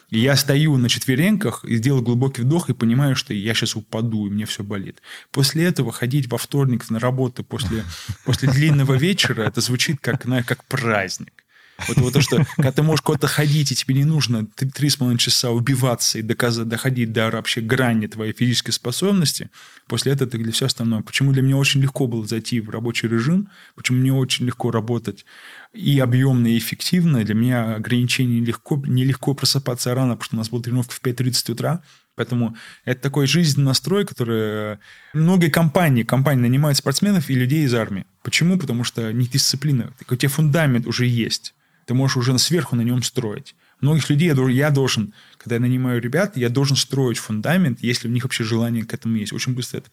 И 0.10 0.20
я 0.20 0.36
стою 0.36 0.76
на 0.76 0.90
четвереньках 0.90 1.64
и 1.64 1.78
сделаю 1.78 2.04
глубокий 2.04 2.42
вдох 2.42 2.70
и 2.70 2.74
понимаю, 2.74 3.16
что 3.16 3.34
я 3.34 3.54
сейчас 3.54 3.78
упаду, 3.78 4.28
и 4.28 4.30
мне 4.30 4.46
все 4.46 4.64
болит. 4.64 5.02
После 5.32 5.64
этого 5.64 5.94
ходить 5.94 6.30
во 6.30 6.38
вторник 6.38 6.90
на 6.90 7.00
работу 7.00 7.46
после, 7.46 7.86
после 8.26 8.50
длинного 8.50 8.96
вечера, 8.96 9.44
это 9.44 9.62
звучит 9.62 10.00
как, 10.02 10.24
как 10.46 10.66
праздник. 10.66 11.41
Вот, 11.88 11.98
вот 11.98 12.14
то, 12.14 12.22
что 12.22 12.46
когда 12.56 12.72
ты 12.72 12.84
можешь 12.84 13.02
куда-то 13.02 13.28
ходить, 13.28 13.72
и 13.72 13.76
тебе 13.76 13.96
не 13.96 14.06
нужно 14.06 14.46
три 14.46 14.90
с 14.90 14.96
половиной 14.96 15.20
часа 15.20 15.52
убиваться 15.52 16.20
и 16.20 16.22
доказать, 16.22 16.68
доходить 16.68 17.12
до 17.12 17.30
вообще 17.30 17.62
грани 17.62 18.08
твоей 18.08 18.34
физической 18.34 18.72
способности, 18.72 19.50
после 19.88 20.14
этого 20.14 20.30
ты 20.30 20.38
для 20.38 20.52
все 20.52 20.66
остальное. 20.66 21.02
Почему 21.02 21.32
для 21.32 21.42
меня 21.42 21.58
очень 21.58 21.82
легко 21.82 22.08
было 22.08 22.26
зайти 22.26 22.60
в 22.60 22.70
рабочий 22.70 23.08
режим, 23.08 23.50
почему 23.76 24.00
мне 24.00 24.14
очень 24.14 24.46
легко 24.46 24.72
работать 24.72 25.26
и 25.74 26.00
объемно, 26.00 26.48
и 26.48 26.58
эффективно. 26.58 27.24
Для 27.24 27.36
меня 27.36 27.76
ограничение 27.76 28.42
нелегко, 28.42 28.82
нелегко 28.86 29.34
просыпаться 29.34 29.94
рано, 29.94 30.16
потому 30.16 30.26
что 30.26 30.36
у 30.36 30.40
нас 30.40 30.50
была 30.50 30.62
тренировка 30.62 30.94
в 30.94 31.02
5.30 31.02 31.52
утра, 31.52 31.82
Поэтому 32.16 32.56
это 32.86 33.02
такой 33.02 33.26
жизненный 33.26 33.68
настрой, 33.68 34.06
который... 34.06 34.78
Многие 35.14 35.50
компании, 35.50 36.04
компании 36.04 36.42
нанимают 36.42 36.78
спортсменов 36.78 37.30
и 37.30 37.36
людей 37.36 37.64
из 37.64 37.74
армии. 37.74 38.06
Почему? 38.22 38.60
Потому 38.60 38.84
что 38.84 39.12
не 39.14 39.28
дисциплина. 39.28 39.94
У 40.10 40.16
тебя 40.16 40.30
фундамент 40.30 40.88
уже 40.88 41.06
есть 41.06 41.56
ты 41.86 41.94
можешь 41.94 42.18
уже 42.18 42.38
сверху 42.38 42.76
на 42.76 42.82
нем 42.82 43.04
строить. 43.04 43.56
Многих 43.82 44.10
людей 44.10 44.28
я 44.28 44.36
должен, 44.36 44.56
я 44.56 44.70
должен, 44.70 45.14
когда 45.38 45.56
я 45.56 45.62
нанимаю 45.62 46.00
ребят, 46.00 46.38
я 46.38 46.50
должен 46.50 46.78
строить 46.78 47.18
фундамент, 47.18 47.80
если 47.82 48.08
у 48.08 48.12
них 48.12 48.24
вообще 48.24 48.44
желание 48.44 48.84
к 48.86 48.94
этому 48.94 49.16
есть. 49.16 49.34
Очень 49.34 49.56
быстро 49.56 49.80
это 49.80 49.90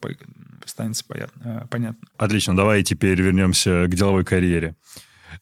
станет 0.66 0.96
понятно. 1.70 2.06
Отлично, 2.18 2.54
давай 2.54 2.82
теперь 2.82 3.20
вернемся 3.20 3.86
к 3.86 3.94
деловой 3.94 4.24
карьере. 4.24 4.76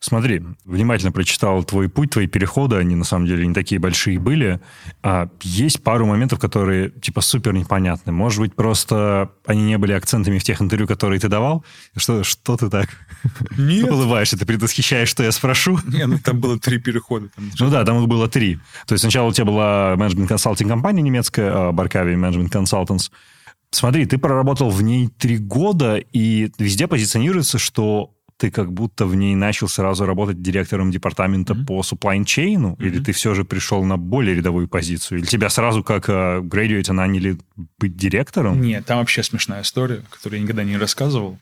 Смотри, 0.00 0.42
внимательно 0.64 1.12
прочитал 1.12 1.64
твой 1.64 1.88
путь, 1.88 2.11
твои 2.11 2.26
переходы, 2.26 2.76
они 2.76 2.94
на 2.94 3.04
самом 3.04 3.26
деле 3.26 3.46
не 3.46 3.54
такие 3.54 3.80
большие 3.80 4.18
были. 4.18 4.61
А 5.02 5.28
есть 5.42 5.82
пару 5.82 6.06
моментов, 6.06 6.38
которые 6.38 6.90
типа 6.90 7.20
супер 7.20 7.52
непонятны. 7.52 8.12
Может 8.12 8.40
быть, 8.40 8.54
просто 8.54 9.30
они 9.46 9.62
не 9.62 9.78
были 9.78 9.92
акцентами 9.92 10.38
в 10.38 10.44
тех 10.44 10.61
интервью, 10.61 10.87
которые 10.87 11.20
ты 11.20 11.28
давал? 11.28 11.64
Что, 11.96 12.24
что 12.24 12.56
ты 12.56 12.68
так 12.68 12.88
Нет. 13.56 13.90
улыбаешься? 13.90 14.38
Ты 14.38 14.46
предвосхищаешь, 14.46 15.09
что 15.09 15.22
я 15.22 15.32
спрошу? 15.32 15.78
Нет, 15.87 16.06
ну 16.06 16.18
там 16.18 16.40
было 16.40 16.59
три 16.59 16.78
перехода. 16.78 17.28
Там, 17.35 17.50
ну 17.59 17.70
да, 17.70 17.85
там 17.85 18.00
их 18.00 18.09
было 18.09 18.28
три. 18.28 18.56
То 18.87 18.94
есть 18.94 19.02
сначала 19.02 19.28
у 19.28 19.32
тебя 19.32 19.46
была 19.46 19.96
менеджмент 19.96 20.28
консалтинг 20.28 20.70
компания 20.70 21.02
немецкая, 21.02 21.72
Баркави 21.72 22.14
Management 22.14 22.50
Consultants. 22.50 23.11
Смотри, 23.70 24.06
ты 24.06 24.18
проработал 24.18 24.70
в 24.70 24.82
ней 24.82 25.09
три 25.09 25.38
года, 25.38 25.96
и 25.96 26.50
везде 26.59 26.87
позиционируется, 26.87 27.59
что 27.59 28.15
ты 28.37 28.51
как 28.51 28.72
будто 28.72 29.07
в 29.07 29.14
ней 29.14 29.35
начал 29.35 29.68
сразу 29.68 30.05
работать 30.05 30.42
директором 30.42 30.90
департамента 30.90 31.55
mm-hmm. 31.55 31.64
по 31.66 31.81
supply 31.81 32.18
chain, 32.25 32.57
mm-hmm. 32.57 32.77
или 32.85 33.03
ты 33.03 33.12
все 33.12 33.35
же 33.35 33.44
пришел 33.44 33.83
на 33.85 33.96
более 33.96 34.37
рядовую 34.37 34.68
позицию? 34.68 35.18
Или 35.18 35.27
тебя 35.27 35.49
сразу 35.49 35.83
как 35.83 36.09
graduate 36.09 36.92
наняли 36.92 37.38
быть 37.79 37.96
директором? 37.96 38.61
Нет, 38.61 38.85
там 38.85 38.99
вообще 38.99 39.22
смешная 39.22 39.62
история, 39.62 40.03
которую 40.11 40.38
я 40.38 40.44
никогда 40.44 40.64
не 40.64 40.77
рассказывал. 40.77 41.38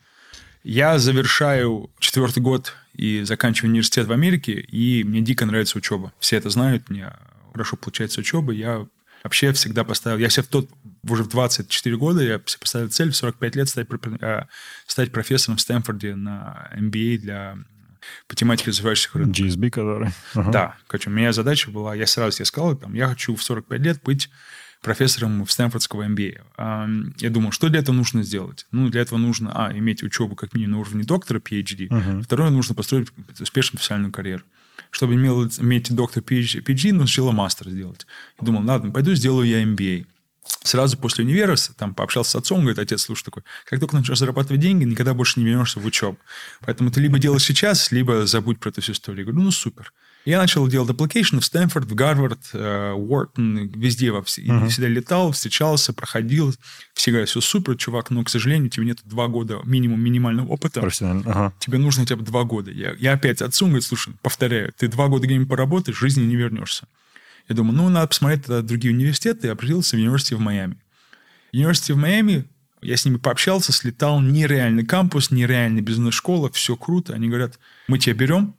Я 0.63 0.99
завершаю 0.99 1.91
четвертый 1.99 2.43
год 2.43 2.75
и 2.95 3.23
заканчиваю 3.25 3.71
университет 3.71 4.07
в 4.07 4.13
Америке, 4.13 4.53
и 4.53 5.05
мне 5.05 5.21
дико 5.21 5.45
нравится 5.45 5.77
учеба. 5.77 6.13
Все 6.21 6.37
это 6.37 6.49
знают, 6.49 6.89
мне 6.89 7.13
хорошо 7.53 7.77
получается 7.77 8.21
учеба. 8.21 8.53
Я 8.53 8.87
вообще 9.25 9.53
всегда 9.53 9.85
поставил... 9.85 10.19
Я 10.19 10.31
себе 10.31 10.45
в 10.45 10.49
тот 10.49 10.69
уже 11.09 11.25
в 11.25 11.29
24 11.29 11.97
года 11.97 12.23
я 12.23 12.41
себе 12.47 12.59
поставил 12.61 12.89
цель 12.89 13.11
в 13.11 13.17
45 13.17 13.57
лет 13.57 13.69
стать, 13.69 13.89
э, 14.21 14.47
стать 14.87 15.13
профессором 15.13 15.57
в 15.57 15.61
Стэнфорде 15.61 16.15
на 16.15 16.71
MBA 16.77 17.19
для 17.19 17.59
по 18.27 18.35
тематике 18.37 18.71
развивающихся 18.71 19.19
рынков. 19.19 19.39
GSB, 19.39 19.71
который. 19.71 20.11
Uh-huh. 20.35 20.51
Да. 20.51 20.77
Короче, 20.87 21.11
у 21.11 21.13
меня 21.13 21.33
задача 21.33 21.71
была, 21.71 21.95
я 21.95 22.07
сразу 22.07 22.33
себе 22.33 22.45
сказал, 22.45 22.77
там, 22.77 22.95
я 22.95 23.09
хочу 23.09 23.35
в 23.35 23.43
45 23.43 23.81
лет 23.81 24.03
быть 24.03 24.31
профессором 24.83 25.47
в 25.47 25.51
Стэнфордского 25.51 26.07
MBA. 26.07 27.15
Я 27.19 27.31
думал, 27.31 27.53
что 27.53 27.71
для 27.71 27.81
этого 27.81 27.97
нужно 27.97 28.23
сделать? 28.23 28.67
Ну, 28.71 28.91
для 28.91 29.01
этого 29.01 29.19
нужно, 29.19 29.51
а, 29.55 29.73
иметь 29.73 30.03
учебу 30.03 30.37
как 30.37 30.53
минимум 30.53 30.73
на 30.73 30.79
уровне 30.81 31.05
доктора, 31.05 31.39
PhD. 31.39 31.89
Uh-huh. 31.89 32.23
Второе, 32.23 32.51
нужно 32.51 32.75
построить 32.75 33.09
успешную 33.41 33.79
профессиональную 33.79 34.13
карьеру. 34.13 34.43
Чтобы 34.91 35.15
иметь 35.15 35.95
доктор 35.95 36.23
PhD, 36.23 36.63
PhD 36.63 36.93
нужно 36.93 37.07
сначала 37.07 37.33
мастер 37.33 37.71
сделать. 37.71 38.07
Я 38.39 38.47
думал, 38.47 38.65
ладно, 38.65 38.91
пойду 38.93 39.15
сделаю 39.15 39.49
я 39.49 39.63
MBA 39.63 40.07
сразу 40.63 40.97
после 40.97 41.25
универа 41.25 41.57
там 41.77 41.95
пообщался 41.95 42.33
с 42.33 42.37
отцом, 42.37 42.61
говорит, 42.61 42.79
отец, 42.79 43.03
слушай, 43.03 43.25
такой, 43.25 43.43
как 43.67 43.81
только 43.81 43.97
начнешь 43.97 44.19
зарабатывать 44.19 44.61
деньги, 44.61 44.85
никогда 44.85 45.15
больше 45.15 45.41
не 45.41 45.47
вернешься 45.47 45.81
в 45.81 45.85
учебу. 45.85 46.19
Поэтому 46.61 46.91
ты 46.91 47.01
либо 47.01 47.19
делаешь 47.19 47.45
сейчас, 47.45 47.93
либо 47.93 48.27
забудь 48.27 48.59
про 48.59 48.71
эту 48.71 48.81
всю 48.81 48.93
историю. 48.93 49.25
Я 49.25 49.31
говорю, 49.31 49.45
ну, 49.45 49.51
супер. 49.51 49.93
Я 50.25 50.39
начал 50.39 50.67
делать 50.69 50.89
application 50.89 51.41
в 51.41 51.45
Стэнфорд, 51.45 51.85
в 51.87 51.95
Гарвард, 51.95 52.41
э, 52.55 52.93
Уортон, 52.93 53.69
везде, 53.69 54.11
во 54.11 54.23
все, 54.23 54.43
uh-huh. 54.43 54.69
всегда 54.69 54.89
летал, 54.89 55.33
встречался, 55.33 55.93
проходил. 55.93 56.55
Все 56.95 57.11
говорят, 57.11 57.29
все 57.29 57.43
супер, 57.43 57.77
чувак, 57.77 58.11
но, 58.11 58.25
к 58.25 58.31
сожалению, 58.31 58.71
тебе 58.71 58.87
нет 58.87 59.01
два 59.05 59.29
года 59.29 59.61
минимум 59.65 60.01
минимального 60.01 60.49
опыта. 60.49 60.81
Профессионально. 60.81 61.25
Ага. 61.27 61.53
Тебе 61.59 61.77
нужно 61.77 62.05
хотя 62.05 62.17
бы 62.17 62.25
два 62.25 62.45
года. 62.45 62.71
Я, 62.71 62.95
я 62.99 63.13
опять 63.13 63.43
отцу 63.43 63.67
говорю, 63.67 63.83
слушай, 63.83 64.15
повторяю, 64.23 64.73
ты 64.75 64.89
два 64.89 65.09
года 65.09 65.27
где-нибудь 65.27 65.49
поработаешь, 65.49 65.99
в 65.99 66.01
жизни 66.01 66.23
не 66.23 66.37
вернешься. 66.37 66.87
Я 67.49 67.55
думаю, 67.55 67.77
ну, 67.77 67.89
надо 67.89 68.09
посмотреть 68.09 68.47
тогда 68.47 68.63
другие 68.63 68.95
университеты. 68.95 69.49
Я 69.49 69.53
определился 69.53 69.97
в 69.97 70.01
университете 70.01 70.37
в 70.37 70.41
Майами. 70.41 70.77
Университет 71.53 71.97
в 71.97 72.01
Майами, 72.01 72.47
я 72.81 72.97
с 72.97 73.05
ними 73.05 73.17
пообщался, 73.17 73.73
слетал, 73.73 74.21
нереальный 74.21 74.85
кампус, 74.85 75.31
нереальная 75.31 75.83
бизнес-школа, 75.83 76.51
все 76.51 76.77
круто. 76.77 77.15
Они 77.15 77.29
говорят, 77.29 77.59
мы 77.89 77.99
тебя 77.99 78.15
берем, 78.15 78.55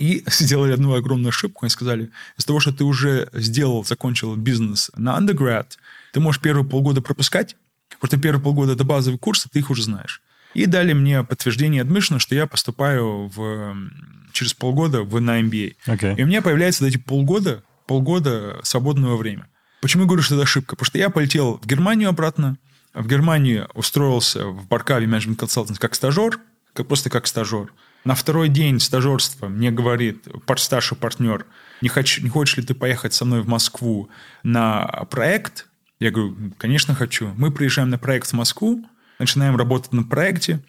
и 0.00 0.24
сделали 0.30 0.72
одну 0.72 0.94
огромную 0.94 1.28
ошибку. 1.28 1.64
Они 1.64 1.70
сказали, 1.70 2.10
из 2.36 2.44
того, 2.44 2.58
что 2.58 2.72
ты 2.72 2.84
уже 2.84 3.28
сделал, 3.32 3.84
закончил 3.84 4.34
бизнес 4.34 4.90
на 4.96 5.16
undergrad, 5.18 5.66
ты 6.12 6.20
можешь 6.20 6.40
первые 6.40 6.64
полгода 6.64 7.00
пропускать, 7.00 7.56
потому 8.00 8.08
что 8.08 8.20
первые 8.20 8.42
полгода 8.42 8.72
это 8.72 8.84
базовые 8.84 9.18
курсы, 9.18 9.48
ты 9.48 9.60
их 9.60 9.70
уже 9.70 9.84
знаешь. 9.84 10.22
И 10.54 10.66
дали 10.66 10.94
мне 10.94 11.22
подтверждение 11.22 11.84
admission, 11.84 12.18
что 12.18 12.34
я 12.34 12.48
поступаю 12.48 13.28
в, 13.28 13.76
через 14.32 14.52
полгода 14.54 15.02
в, 15.02 15.20
на 15.20 15.40
MBA. 15.40 15.76
Okay. 15.86 16.16
И 16.16 16.24
у 16.24 16.26
меня 16.26 16.42
появляется 16.42 16.84
эти 16.86 16.96
полгода, 16.96 17.62
полгода 17.90 18.60
свободного 18.62 19.16
времени. 19.16 19.46
Почему 19.82 20.04
я 20.04 20.06
говорю, 20.06 20.22
что 20.22 20.36
это 20.36 20.44
ошибка? 20.44 20.76
Потому 20.76 20.86
что 20.86 20.98
я 20.98 21.10
полетел 21.10 21.58
в 21.60 21.66
Германию 21.66 22.08
обратно, 22.08 22.56
в 22.94 23.04
Германию 23.08 23.68
устроился 23.74 24.46
в 24.46 24.68
Баркаве 24.68 25.08
Management 25.08 25.38
Consultants 25.38 25.80
как 25.80 25.96
стажер, 25.96 26.38
как, 26.72 26.86
просто 26.86 27.10
как 27.10 27.26
стажер. 27.26 27.72
На 28.04 28.14
второй 28.14 28.48
день 28.48 28.78
стажерства 28.78 29.48
мне 29.48 29.72
говорит 29.72 30.28
старший 30.58 30.96
партнер, 30.96 31.46
не, 31.80 31.88
хочу, 31.88 32.22
не 32.22 32.28
хочешь 32.28 32.58
ли 32.58 32.62
ты 32.62 32.74
поехать 32.74 33.12
со 33.12 33.24
мной 33.24 33.42
в 33.42 33.48
Москву 33.48 34.08
на 34.44 34.86
проект? 35.10 35.66
Я 35.98 36.12
говорю, 36.12 36.52
конечно, 36.58 36.94
хочу. 36.94 37.32
Мы 37.36 37.50
приезжаем 37.50 37.90
на 37.90 37.98
проект 37.98 38.28
в 38.28 38.34
Москву, 38.34 38.86
начинаем 39.18 39.56
работать 39.56 39.92
на 39.92 40.04
проекте. 40.04 40.60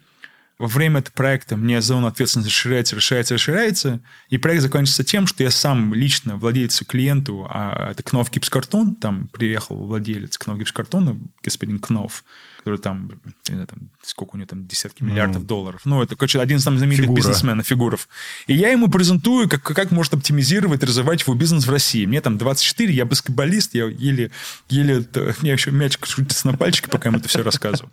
Во 0.62 0.68
время 0.68 1.00
этого 1.00 1.12
проекта 1.14 1.56
мне 1.56 1.82
зона 1.82 2.06
ответственности 2.06 2.48
расширяется, 2.48 2.94
расширяется, 2.94 3.34
расширяется, 3.34 4.00
и 4.28 4.38
проект 4.38 4.62
закончится 4.62 5.02
тем, 5.02 5.26
что 5.26 5.42
я 5.42 5.50
сам 5.50 5.92
лично 5.92 6.36
владельцу 6.36 6.84
клиенту, 6.84 7.48
а 7.50 7.90
это 7.90 8.04
Кнов 8.04 8.30
Гипскартон, 8.30 8.94
там 8.94 9.26
приехал 9.26 9.74
владелец 9.74 10.38
Кнов 10.38 10.60
Гипскартона, 10.60 11.18
господин 11.42 11.80
Кнов, 11.80 12.22
который 12.58 12.78
там, 12.78 13.10
не 13.48 13.54
знаю, 13.54 13.66
там, 13.66 13.90
сколько 14.04 14.36
у 14.36 14.38
него 14.38 14.46
там, 14.46 14.68
десятки 14.68 15.02
миллиардов 15.02 15.42
mm. 15.42 15.46
долларов. 15.46 15.80
Ну, 15.84 16.00
это, 16.00 16.14
короче, 16.14 16.38
один 16.38 16.58
из 16.58 16.64
там 16.64 16.78
знаменитых 16.78 17.06
Фигура. 17.06 17.16
бизнесменов, 17.16 17.66
фигуров. 17.66 18.08
И 18.46 18.54
я 18.54 18.70
ему 18.70 18.88
презентую, 18.88 19.48
как, 19.48 19.64
как 19.64 19.90
может 19.90 20.14
оптимизировать, 20.14 20.84
развивать 20.84 21.22
его 21.22 21.34
бизнес 21.34 21.66
в 21.66 21.70
России. 21.70 22.06
Мне 22.06 22.20
там 22.20 22.38
24, 22.38 22.94
я 22.94 23.04
баскетболист, 23.04 23.74
я 23.74 23.86
еле, 23.86 24.30
еле, 24.68 25.04
мне 25.40 25.50
еще 25.54 25.72
мячик 25.72 26.06
шутится 26.06 26.46
на 26.46 26.56
пальчике, 26.56 26.88
пока 26.88 27.08
ему 27.08 27.18
это 27.18 27.28
все 27.28 27.42
рассказываю. 27.42 27.90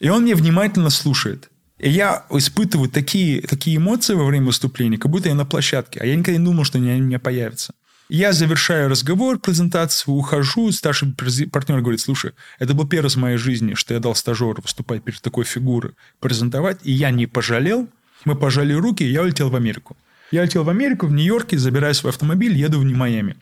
И 0.00 0.10
он 0.10 0.24
мне 0.24 0.34
внимательно 0.34 0.90
слушает. 0.90 1.48
И 1.78 1.88
я 1.88 2.26
испытываю 2.30 2.90
такие, 2.90 3.40
такие 3.42 3.76
эмоции 3.76 4.14
во 4.14 4.24
время 4.24 4.46
выступления, 4.46 4.98
как 4.98 5.10
будто 5.10 5.28
я 5.28 5.34
на 5.34 5.46
площадке. 5.46 6.00
А 6.00 6.06
я 6.06 6.16
никогда 6.16 6.38
не 6.38 6.44
думал, 6.44 6.64
что 6.64 6.78
они 6.78 6.92
у 6.92 7.04
меня 7.04 7.18
появятся. 7.18 7.74
Я 8.08 8.32
завершаю 8.32 8.88
разговор, 8.88 9.38
презентацию, 9.38 10.14
ухожу. 10.14 10.72
Старший 10.72 11.14
партнер 11.52 11.80
говорит, 11.80 12.00
слушай, 12.00 12.32
это 12.58 12.74
был 12.74 12.88
первый 12.88 13.04
раз 13.04 13.16
в 13.16 13.18
моей 13.18 13.36
жизни, 13.36 13.74
что 13.74 13.94
я 13.94 14.00
дал 14.00 14.14
стажеру 14.14 14.56
выступать 14.62 15.04
перед 15.04 15.20
такой 15.20 15.44
фигурой, 15.44 15.92
презентовать, 16.18 16.78
и 16.82 16.90
я 16.90 17.10
не 17.10 17.26
пожалел. 17.26 17.86
Мы 18.24 18.34
пожали 18.34 18.72
руки, 18.72 19.04
и 19.04 19.10
я 19.10 19.22
улетел 19.22 19.50
в 19.50 19.56
Америку. 19.56 19.96
Я 20.30 20.44
летел 20.44 20.64
в 20.64 20.68
Америку, 20.68 21.06
в 21.06 21.12
Нью-Йорке, 21.12 21.58
забираю 21.58 21.94
свой 21.94 22.10
автомобиль, 22.10 22.56
еду 22.56 22.80
в 22.80 22.84
Майами. 22.84 23.36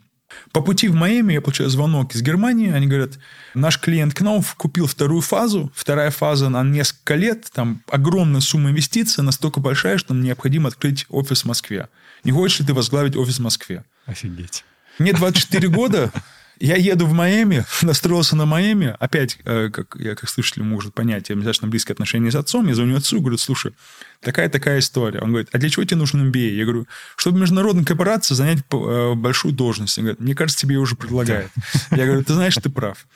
По 0.53 0.61
пути 0.61 0.89
в 0.89 0.95
Майами 0.95 1.35
я 1.35 1.41
получаю 1.41 1.69
звонок 1.71 2.15
из 2.15 2.23
Германии. 2.23 2.71
Они 2.71 2.87
говорят, 2.87 3.19
наш 3.55 3.79
клиент 3.79 4.15
Кнауф 4.15 4.55
купил 4.55 4.87
вторую 4.87 5.21
фазу. 5.21 5.71
Вторая 5.75 6.11
фаза 6.11 6.49
на 6.49 6.63
несколько 6.63 7.15
лет. 7.15 7.47
Там 7.53 7.83
огромная 7.89 8.41
сумма 8.41 8.71
инвестиций, 8.71 9.25
настолько 9.25 9.61
большая, 9.61 9.99
что 9.99 10.15
нам 10.15 10.23
необходимо 10.23 10.69
открыть 10.69 11.07
офис 11.09 11.43
в 11.43 11.47
Москве. 11.47 11.89
Не 12.25 12.33
хочешь 12.33 12.61
ли 12.61 12.67
ты 12.67 12.75
возглавить 12.75 13.17
офис 13.17 13.39
в 13.39 13.43
Москве? 13.43 13.85
Офигеть. 14.07 14.65
Мне 14.99 15.13
24 15.13 15.69
года, 15.69 16.11
я 16.59 16.77
еду 16.77 17.07
в 17.07 17.13
Майами, 17.13 17.65
настроился 17.83 18.37
на 18.37 18.47
Майами. 18.47 18.97
Опять, 18.99 19.39
э, 19.45 19.71
как 19.71 19.97
я 19.99 20.15
как 20.15 20.29
слушатель 20.29 20.63
может 20.63 20.95
понять, 20.95 21.29
я 21.29 21.37
достаточно 21.37 21.69
близкие 21.69 21.95
отношения 21.95 22.31
с 22.31 22.35
отцом. 22.35 22.67
Я 22.69 22.75
звоню 22.75 22.97
отцу, 22.97 23.21
говорю, 23.21 23.39
слушай, 23.39 23.73
такая-такая 24.21 24.79
история. 24.79 25.21
Он 25.21 25.31
говорит, 25.31 25.49
а 25.53 25.59
для 25.59 25.69
чего 25.69 25.85
тебе 25.85 25.97
нужен 25.97 26.31
MBA? 26.31 26.51
Я 26.51 26.65
говорю, 26.65 26.87
чтобы 27.17 27.41
международная 27.41 27.85
корпорация 27.85 28.35
занять 28.35 28.59
э, 28.71 29.15
большую 29.15 29.53
должность. 29.53 29.99
Он 29.99 30.05
говорит, 30.05 30.21
мне 30.21 30.35
кажется, 30.35 30.61
тебе 30.61 30.77
уже 30.77 30.97
предлагают. 30.97 31.51
Я 31.91 32.07
говорю, 32.07 32.25
ты 32.25 32.35
знаешь, 32.35 32.55
ты 32.55 32.71
прав. 32.71 33.07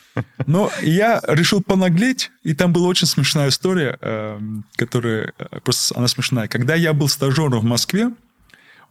Но 0.46 0.70
я 0.82 1.20
решил 1.26 1.62
понаглеть, 1.62 2.30
и 2.42 2.54
там 2.54 2.72
была 2.72 2.88
очень 2.88 3.06
смешная 3.06 3.48
история, 3.48 3.98
э, 4.00 4.38
которая 4.76 5.32
просто 5.64 5.96
она 5.96 6.08
смешная. 6.08 6.48
Когда 6.48 6.74
я 6.74 6.92
был 6.92 7.08
стажером 7.08 7.60
в 7.60 7.64
Москве, 7.64 8.10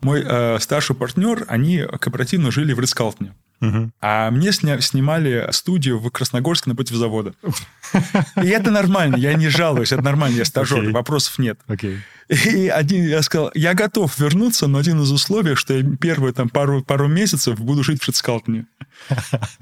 мой 0.02 0.26
старший 0.62 0.96
партнер, 0.96 1.44
они 1.50 1.84
кооперативно 2.00 2.52
жили 2.52 2.72
в 2.72 2.80
Рискалтне. 2.80 3.34
Угу. 3.62 3.91
А 4.02 4.32
мне 4.32 4.50
сня- 4.50 4.80
снимали 4.80 5.48
студию 5.52 6.00
в 6.00 6.10
Красногорске 6.10 6.69
напротив 6.69 6.95
завода. 6.95 7.34
И 8.41 8.48
это 8.48 8.72
нормально, 8.72 9.17
я 9.17 9.34
не 9.34 9.50
жалуюсь, 9.50 9.91
это 9.91 10.02
нормально, 10.02 10.38
я 10.38 10.45
стажер, 10.45 10.84
okay. 10.84 10.91
вопросов 10.91 11.39
нет. 11.39 11.60
Okay. 11.67 11.98
И 12.30 12.67
один, 12.67 13.06
я 13.06 13.22
сказал, 13.22 13.52
я 13.56 13.74
готов 13.74 14.17
вернуться, 14.19 14.67
но 14.67 14.78
один 14.78 15.02
из 15.02 15.12
условий, 15.12 15.56
что 15.56 15.74
я 15.74 15.84
первые 15.84 16.32
там, 16.32 16.48
пару, 16.48 16.84
пару 16.84 17.08
месяцев 17.08 17.60
буду 17.60 17.84
жить 17.84 18.02
в 18.02 18.06
Шицкалтне. 18.06 18.65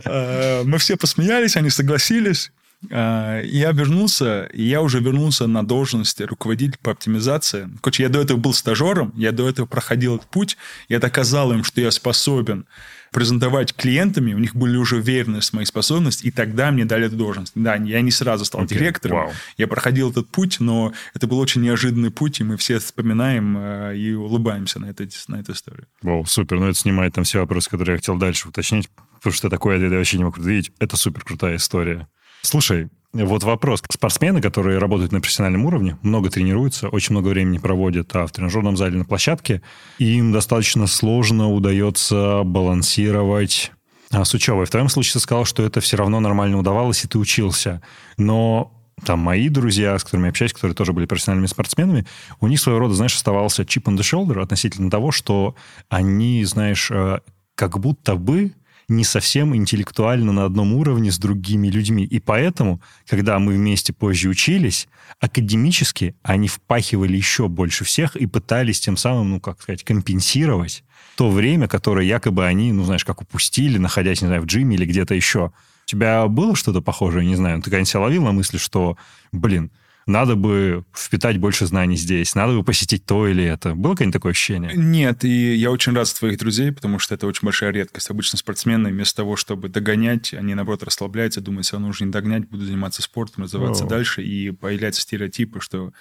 Э, 0.03 0.63
мы 0.65 0.77
все 0.77 0.97
посмеялись, 0.97 1.55
они 1.55 1.69
согласились. 1.69 2.51
Э, 2.89 3.41
я 3.45 3.71
вернулся, 3.71 4.49
и 4.53 4.63
я 4.63 4.81
уже 4.81 4.99
вернулся 4.99 5.47
на 5.47 5.65
должность 5.65 6.19
руководителя 6.21 6.77
по 6.81 6.91
оптимизации. 6.91 7.69
Короче, 7.81 8.03
я 8.03 8.10
до 8.10 8.21
этого 8.21 8.38
был 8.38 8.53
стажером, 8.53 9.13
я 9.15 9.31
до 9.31 9.47
этого 9.47 9.65
проходил 9.65 10.17
этот 10.17 10.27
путь, 10.27 10.57
я 10.89 10.99
доказал 10.99 11.53
им, 11.53 11.63
что 11.63 11.81
я 11.81 11.89
способен 11.89 12.65
презентовать 13.12 13.74
клиентами, 13.74 14.34
у 14.34 14.39
них 14.39 14.56
были 14.56 14.78
уже 14.78 14.98
уверенность 14.98 15.52
в 15.52 15.54
моей 15.54 15.65
способности, 15.65 16.26
и 16.26 16.32
тогда 16.32 16.72
мне 16.72 16.86
дали 16.86 17.08
эту 17.08 17.15
должность. 17.15 17.54
Да, 17.56 17.76
я 17.76 18.02
не 18.02 18.12
сразу 18.12 18.46
стал 18.46 18.63
okay. 18.63 18.67
директором, 18.67 19.17
wow. 19.17 19.32
я 19.58 19.67
проходил 19.67 20.12
этот 20.12 20.30
путь, 20.30 20.60
но 20.60 20.93
это 21.13 21.28
был 21.28 21.39
очень 21.39 21.62
неожиданный 21.62 22.12
путь, 22.12 22.39
и 22.39 22.43
мы 22.43 22.58
все 22.58 22.80
вспоминаем 22.80 23.58
э, 23.58 23.98
и 23.98 24.13
улыбаемся 24.13 24.80
на, 24.80 24.86
это, 24.86 25.08
на 25.28 25.38
эту 25.38 25.54
историю. 25.54 25.88
Вау, 26.02 26.22
wow, 26.22 26.26
супер. 26.28 26.60
Ну, 26.60 26.67
это 26.67 26.78
снимает 26.78 27.13
там 27.13 27.24
все 27.24 27.39
вопросы, 27.39 27.70
которые 27.70 27.93
я 27.93 27.98
хотел 27.98 28.17
дальше 28.17 28.50
уточнить, 28.50 28.89
потому 29.15 29.34
что 29.34 29.50
такое 29.50 29.78
я 29.78 29.89
вообще 29.89 30.17
не 30.17 30.24
могу 30.24 30.36
предвидеть. 30.36 30.72
Это 30.80 30.98
супер 30.98 31.24
крутая 31.24 31.58
история. 31.58 32.08
Слушай, 32.47 32.88
вот 33.12 33.43
вопрос. 33.43 33.83
Спортсмены, 33.89 34.41
которые 34.41 34.77
работают 34.77 35.12
на 35.12 35.19
профессиональном 35.19 35.65
уровне, 35.65 35.97
много 36.01 36.29
тренируются, 36.29 36.88
очень 36.88 37.12
много 37.12 37.27
времени 37.27 37.57
проводят 37.57 38.15
а 38.15 38.25
в 38.25 38.31
тренажерном 38.31 38.77
зале 38.77 38.97
на 38.97 39.03
площадке, 39.03 39.62
им 39.97 40.31
достаточно 40.31 40.88
сложно 40.88 41.51
удается 41.51 42.43
балансировать 42.45 43.73
а, 44.12 44.23
с 44.23 44.33
учебой. 44.33 44.65
В 44.65 44.69
твоем 44.69 44.88
случае 44.88 45.13
ты 45.13 45.19
сказал, 45.19 45.43
что 45.43 45.62
это 45.62 45.81
все 45.81 45.97
равно 45.97 46.21
нормально 46.21 46.57
удавалось, 46.57 47.03
и 47.03 47.07
ты 47.10 47.17
учился. 47.17 47.81
Но 48.15 48.71
там 49.03 49.19
мои 49.19 49.49
друзья, 49.49 49.99
с 49.99 50.05
которыми 50.05 50.27
я 50.27 50.29
общаюсь, 50.29 50.53
которые 50.53 50.73
тоже 50.73 50.93
были 50.93 51.05
профессиональными 51.05 51.47
спортсменами, 51.47 52.05
у 52.39 52.47
них 52.47 52.62
своего 52.62 52.79
рода, 52.79 52.93
знаешь, 52.93 53.15
оставался 53.15 53.63
chip 53.63 53.83
on 53.83 53.97
the 53.97 54.03
shoulder 54.03 54.41
относительно 54.41 54.89
того, 54.89 55.12
что 55.12 55.55
они, 55.89 56.45
знаешь, 56.45 56.89
э, 56.91 57.19
как 57.55 57.77
будто 57.77 58.15
бы 58.15 58.53
не 58.89 59.04
совсем 59.04 59.56
интеллектуально 59.56 60.32
на 60.32 60.45
одном 60.45 60.73
уровне 60.73 61.12
с 61.12 61.17
другими 61.17 61.67
людьми. 61.67 62.06
И 62.06 62.19
поэтому, 62.19 62.82
когда 63.06 63.38
мы 63.38 63.54
вместе 63.54 63.91
позже 63.91 64.30
учились, 64.30 64.88
академически 65.19 66.15
они 66.23 66.47
впахивали 66.47 67.17
еще 67.17 67.50
больше 67.50 67.84
всех 67.84 68.15
и 68.15 68.26
пытались 68.26 68.80
тем 68.80 68.95
самым, 68.95 69.32
ну, 69.32 69.39
как 69.41 69.62
сказать, 69.62 69.84
компенсировать 69.84 70.84
то 71.17 71.30
время, 71.30 71.67
которое 71.67 72.06
якобы 72.06 72.45
они, 72.45 72.71
ну, 72.71 72.84
знаешь, 72.84 73.04
как 73.04 73.21
упустили, 73.21 73.78
находясь, 73.78 74.21
не 74.21 74.28
знаю, 74.28 74.43
в 74.43 74.45
джиме 74.45 74.76
или 74.76 74.86
где-то 74.86 75.15
еще. 75.15 75.52
У 75.84 75.86
тебя 75.86 76.28
было 76.28 76.56
что-то 76.56 76.82
похожее, 76.82 77.26
не 77.26 77.36
знаю, 77.36 77.58
ты 77.58 77.65
когда-нибудь 77.65 77.89
себя 77.89 78.02
ловил 78.02 78.23
на 78.23 78.32
мысли, 78.32 78.58
что, 78.58 78.97
блин, 79.32 79.71
надо 80.08 80.36
бы 80.36 80.86
впитать 80.96 81.38
больше 81.38 81.65
знаний 81.65 81.98
здесь, 81.98 82.34
надо 82.34 82.54
бы 82.54 82.63
посетить 82.63 83.06
то 83.06 83.28
или 83.28 83.43
это. 83.43 83.76
Было 83.76 83.91
какое-нибудь 83.91 84.13
такое 84.13 84.32
ощущение? 84.32 84.72
Нет, 84.74 85.26
и 85.26 85.54
я 85.54 85.70
очень 85.70 85.93
рад 85.93 86.08
за 86.08 86.15
твоих 86.15 86.39
друзей, 86.39 86.72
потому 86.72 86.98
что 86.98 87.13
это 87.13 87.28
очень 87.28 87.41
большая 87.43 87.72
редкость. 87.72 88.10
Обычно 88.10 88.38
спортсмены 88.38 88.89
вместо 88.89 89.17
того, 89.17 89.36
чтобы 89.36 89.67
догонять, 89.67 90.34
они, 90.34 90.56
наоборот, 90.56 90.84
расслабляются, 90.84 91.41
думают, 91.41 91.67
все 91.67 91.78
нужно 91.78 92.06
не 92.06 92.12
догнать, 92.12 92.48
буду 92.48 92.65
заниматься 92.65 93.02
спортом, 93.02 93.43
развиваться 93.43 93.84
О. 93.84 93.88
дальше, 93.88 94.24
и 94.24 94.52
появляются 94.52 95.02
стереотипы, 95.02 95.60
что 95.60 95.91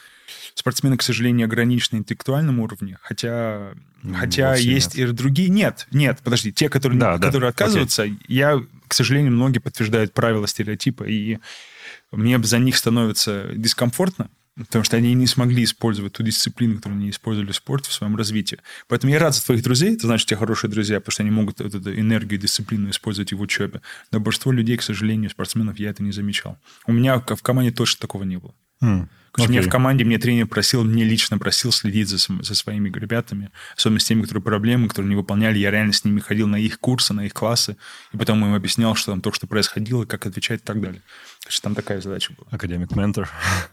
спортсмены, 0.55 0.97
к 0.97 1.03
сожалению, 1.03 1.47
ограничены 1.47 1.99
интеллектуальном 1.99 2.61
уровне, 2.61 2.99
хотя, 3.03 3.73
хотя 4.14 4.55
есть 4.55 4.97
нет. 4.97 5.11
и 5.11 5.12
другие. 5.12 5.49
Нет, 5.49 5.88
нет, 5.90 6.21
подожди, 6.23 6.53
те, 6.53 6.69
которые, 6.69 7.01
да, 7.01 7.14
которые 7.14 7.40
да. 7.40 7.49
отказываются, 7.49 8.05
Окей. 8.05 8.19
я, 8.29 8.62
к 8.87 8.95
сожалению, 8.95 9.33
многие 9.33 9.59
подтверждают 9.59 10.12
правила 10.12 10.47
стереотипа, 10.47 11.03
и 11.03 11.38
мне 12.12 12.42
за 12.42 12.59
них 12.59 12.77
становится 12.77 13.51
дискомфортно, 13.55 14.31
потому 14.57 14.85
что 14.85 14.97
они 14.97 15.12
не 15.14 15.27
смогли 15.27 15.64
использовать 15.64 16.14
ту 16.14 16.23
дисциплину, 16.23 16.77
которую 16.77 16.99
они 16.99 17.11
использовали 17.11 17.53
в 17.53 17.57
спорте 17.57 17.90
в 17.90 17.92
своем 17.92 18.16
развитии. 18.16 18.59
Поэтому 18.88 19.12
я 19.12 19.19
рад 19.19 19.35
за 19.35 19.45
твоих 19.45 19.62
друзей, 19.62 19.95
это 19.95 20.07
значит, 20.07 20.27
у 20.27 20.29
тебя 20.31 20.38
хорошие 20.38 20.71
друзья, 20.71 21.01
потому 21.01 21.12
что 21.12 21.23
они 21.23 21.31
могут 21.31 21.61
эту 21.61 21.79
энергию, 21.95 22.40
дисциплину 22.40 22.90
использовать 22.90 23.33
и 23.33 23.35
в 23.35 23.40
учебе. 23.40 23.83
Но 24.12 24.21
большинство 24.21 24.53
людей, 24.53 24.77
к 24.77 24.83
сожалению, 24.83 25.31
спортсменов, 25.31 25.79
я 25.79 25.90
это 25.90 26.03
не 26.03 26.12
замечал. 26.12 26.59
У 26.87 26.92
меня 26.92 27.19
в 27.19 27.42
команде 27.42 27.71
точно 27.71 28.01
такого 28.01 28.25
не 28.25 28.38
было. 28.38 28.55
Mm. 28.83 29.09
Okay. 29.37 29.49
Мне 29.49 29.61
в 29.61 29.69
команде, 29.69 30.05
мне 30.05 30.19
тренер 30.19 30.47
просил, 30.47 30.83
мне 30.83 31.05
лично 31.05 31.37
просил 31.37 31.71
следить 31.71 32.09
за, 32.09 32.16
за 32.16 32.55
своими 32.55 32.88
ребятами, 32.88 33.51
особенно 33.77 34.01
с 34.01 34.05
теми, 34.05 34.23
которые 34.23 34.42
проблемы, 34.42 34.88
которые 34.88 35.11
не 35.11 35.16
выполняли. 35.16 35.59
Я 35.59 35.71
реально 35.71 35.92
с 35.92 36.05
ними 36.05 36.21
ходил 36.21 36.47
на 36.47 36.57
их 36.57 36.81
курсы, 36.81 37.12
на 37.12 37.27
их 37.27 37.35
классы, 37.35 37.77
и 38.14 38.16
потом 38.16 38.42
им 38.47 38.55
объяснял, 38.55 38.95
что 38.95 39.12
там 39.12 39.21
то, 39.21 39.33
что 39.33 39.47
происходило, 39.47 40.07
как 40.07 40.25
отвечать 40.25 40.62
и 40.62 40.64
так 40.64 40.81
далее. 40.81 41.03
Что 41.48 41.62
там 41.62 41.74
такая 41.74 42.00
задача 42.00 42.32
была. 42.37 42.48
Академик-ментор. 42.50 43.28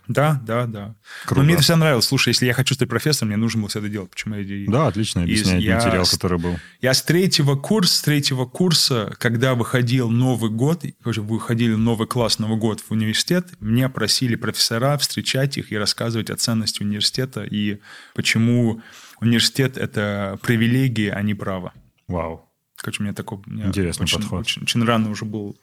Да, 0.07 0.39
да, 0.45 0.65
да. 0.67 0.95
Круто. 1.25 1.41
Но 1.41 1.45
мне 1.45 1.55
это 1.55 1.63
все 1.63 1.75
нравилось. 1.75 2.05
Слушай, 2.05 2.29
если 2.29 2.45
я 2.45 2.53
хочу 2.53 2.75
стать 2.75 2.87
профессором, 2.87 3.29
мне 3.29 3.37
нужно 3.37 3.61
было 3.61 3.69
все 3.69 3.79
это 3.79 3.89
делать. 3.89 4.11
Почему 4.11 4.35
я... 4.35 4.71
Да, 4.71 4.87
отлично 4.87 5.23
объясняет 5.23 5.63
я, 5.63 5.77
материал, 5.77 6.05
который 6.05 6.37
был. 6.37 6.59
Я 6.81 6.93
с 6.93 7.01
третьего 7.01 7.55
курса, 7.55 7.95
с 7.95 8.01
третьего 8.01 8.45
курса, 8.45 9.15
когда 9.17 9.55
выходил 9.55 10.09
Новый 10.09 10.51
год, 10.51 10.83
выходили 11.03 11.73
новый 11.73 12.07
класс, 12.07 12.39
Новый 12.39 12.57
год 12.57 12.81
в 12.81 12.91
университет, 12.91 13.47
меня 13.59 13.89
просили 13.89 14.35
профессора 14.35 14.97
встречать 14.97 15.57
их 15.57 15.71
и 15.71 15.77
рассказывать 15.77 16.29
о 16.29 16.35
ценности 16.35 16.83
университета 16.83 17.43
и 17.43 17.79
почему 18.13 18.81
университет— 19.19 19.77
это 19.79 20.37
привилегия, 20.41 21.13
а 21.13 21.21
не 21.21 21.33
право. 21.33 21.73
Вау. 22.07 22.49
Короче, 22.75 23.01
у 23.01 23.03
меня 23.03 23.13
такой... 23.13 23.39
У 23.45 23.49
меня 23.49 23.67
Интересный 23.67 24.03
очень, 24.03 24.17
подход. 24.17 24.41
Очень, 24.41 24.63
очень 24.63 24.83
рано 24.83 25.09
уже 25.09 25.23
был 25.23 25.57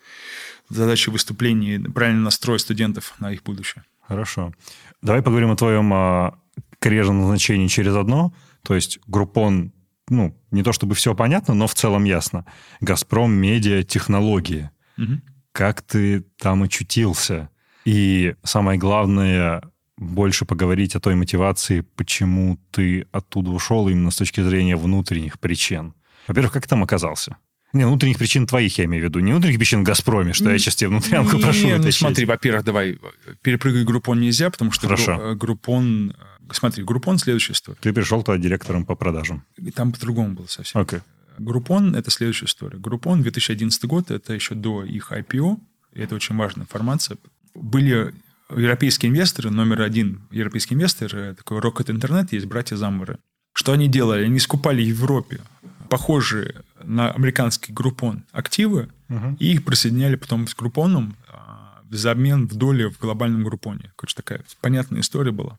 задача 0.71 1.11
выступлений, 1.11 1.79
правильно 1.79 2.23
настроить 2.23 2.63
студентов 2.63 3.15
на 3.19 3.33
их 3.33 3.43
будущее. 3.43 3.85
Хорошо. 4.01 4.53
Давай 5.03 5.23
поговорим 5.23 5.51
о 5.51 5.57
твоем 5.57 5.93
а, 5.93 6.39
карьерном 6.79 7.21
назначении 7.21 7.67
через 7.69 7.95
одно, 7.95 8.33
то 8.63 8.75
есть 8.75 8.99
Группон, 9.07 9.73
ну, 10.09 10.37
не 10.51 10.63
то 10.63 10.73
чтобы 10.73 10.95
все 10.95 11.15
понятно, 11.15 11.55
но 11.55 11.67
в 11.67 11.75
целом 11.75 12.05
ясно. 12.05 12.47
Газпром, 12.81 13.33
медиа, 13.33 13.83
технологии. 13.83 14.71
Угу. 14.99 15.21
Как 15.53 15.83
ты 15.83 16.23
там 16.39 16.63
очутился? 16.63 17.51
И 17.85 18.35
самое 18.43 18.79
главное, 18.79 19.63
больше 19.97 20.45
поговорить 20.45 20.97
о 20.97 21.01
той 21.01 21.15
мотивации, 21.15 21.83
почему 21.83 22.59
ты 22.71 23.07
оттуда 23.13 23.51
ушел 23.51 23.89
именно 23.89 24.11
с 24.11 24.17
точки 24.17 24.41
зрения 24.41 24.77
внутренних 24.77 25.39
причин. 25.39 25.95
Во-первых, 26.27 26.53
как 26.53 26.63
ты 26.65 26.69
там 26.69 26.83
оказался? 26.83 27.37
Не, 27.73 27.87
внутренних 27.87 28.19
причин 28.19 28.47
твоих, 28.47 28.79
я 28.79 28.85
имею 28.87 29.05
в 29.05 29.09
виду. 29.09 29.21
Не 29.21 29.33
внутренних 29.33 29.59
причин 29.59 29.81
в 29.81 29.85
«Газпроме», 29.85 30.33
что 30.33 30.51
я 30.51 30.59
сейчас 30.59 30.75
тебе 30.75 30.89
внутрянку 30.89 31.37
не, 31.37 31.43
прошу 31.43 31.69
ну 31.69 31.91
смотри, 31.93 32.25
во-первых, 32.25 32.65
давай, 32.65 32.99
перепрыгивать 33.43 33.85
Groupon 33.85 34.21
нельзя, 34.21 34.51
потому 34.51 34.73
что 34.73 34.87
Хорошо. 34.87 35.13
Э, 35.21 35.35
Groupon... 35.35 36.11
Э, 36.11 36.53
смотри, 36.53 36.83
Groupon 36.83 37.19
следующая 37.19 37.53
история. 37.53 37.79
Ты 37.81 37.93
пришел 37.93 38.23
туда 38.23 38.39
директором 38.39 38.85
по 38.85 38.97
продажам. 38.97 39.45
Там 39.75 39.93
по-другому 39.93 40.35
было 40.35 40.47
совсем. 40.47 40.81
Okay. 40.81 41.01
Groupon – 41.39 41.97
это 41.97 42.11
следующая 42.11 42.47
история. 42.47 42.79
Groupon 42.79 43.23
2011 43.23 43.85
год, 43.85 44.11
это 44.11 44.35
еще 44.35 44.55
до 44.55 44.85
их 44.85 45.13
IPO, 45.13 45.59
и 45.95 46.01
это 46.01 46.15
очень 46.17 46.37
важная 46.37 46.65
информация. 46.65 47.19
Были 47.55 48.13
европейские 48.55 49.11
инвесторы, 49.11 49.51
номер 49.51 49.83
один 49.83 50.23
европейский 50.31 50.75
инвестор, 50.75 51.15
э, 51.15 51.35
такой 51.35 51.61
Rocket 51.61 51.87
Internet, 51.87 52.29
есть 52.33 52.47
братья 52.47 52.77
Замверы. 52.77 53.19
Что 53.53 53.73
они 53.73 53.89
делали? 53.89 54.25
Они 54.25 54.39
скупали 54.39 54.83
в 54.83 54.87
Европе 54.87 55.41
похожие 55.91 56.63
на 56.83 57.11
американский 57.11 57.73
группон 57.73 58.25
активы, 58.33 58.89
угу. 59.09 59.37
и 59.39 59.53
их 59.53 59.65
присоединяли 59.65 60.17
потом 60.17 60.47
с 60.47 60.55
группоном 60.55 61.17
а, 61.29 61.83
в 61.91 62.07
обмен 62.07 62.47
в 62.47 62.55
доли 62.55 62.85
в 62.85 62.99
глобальном 62.99 63.45
группоне. 63.45 63.93
Короче, 63.97 64.17
такая 64.17 64.43
понятная 64.61 65.01
история 65.01 65.33
была. 65.33 65.59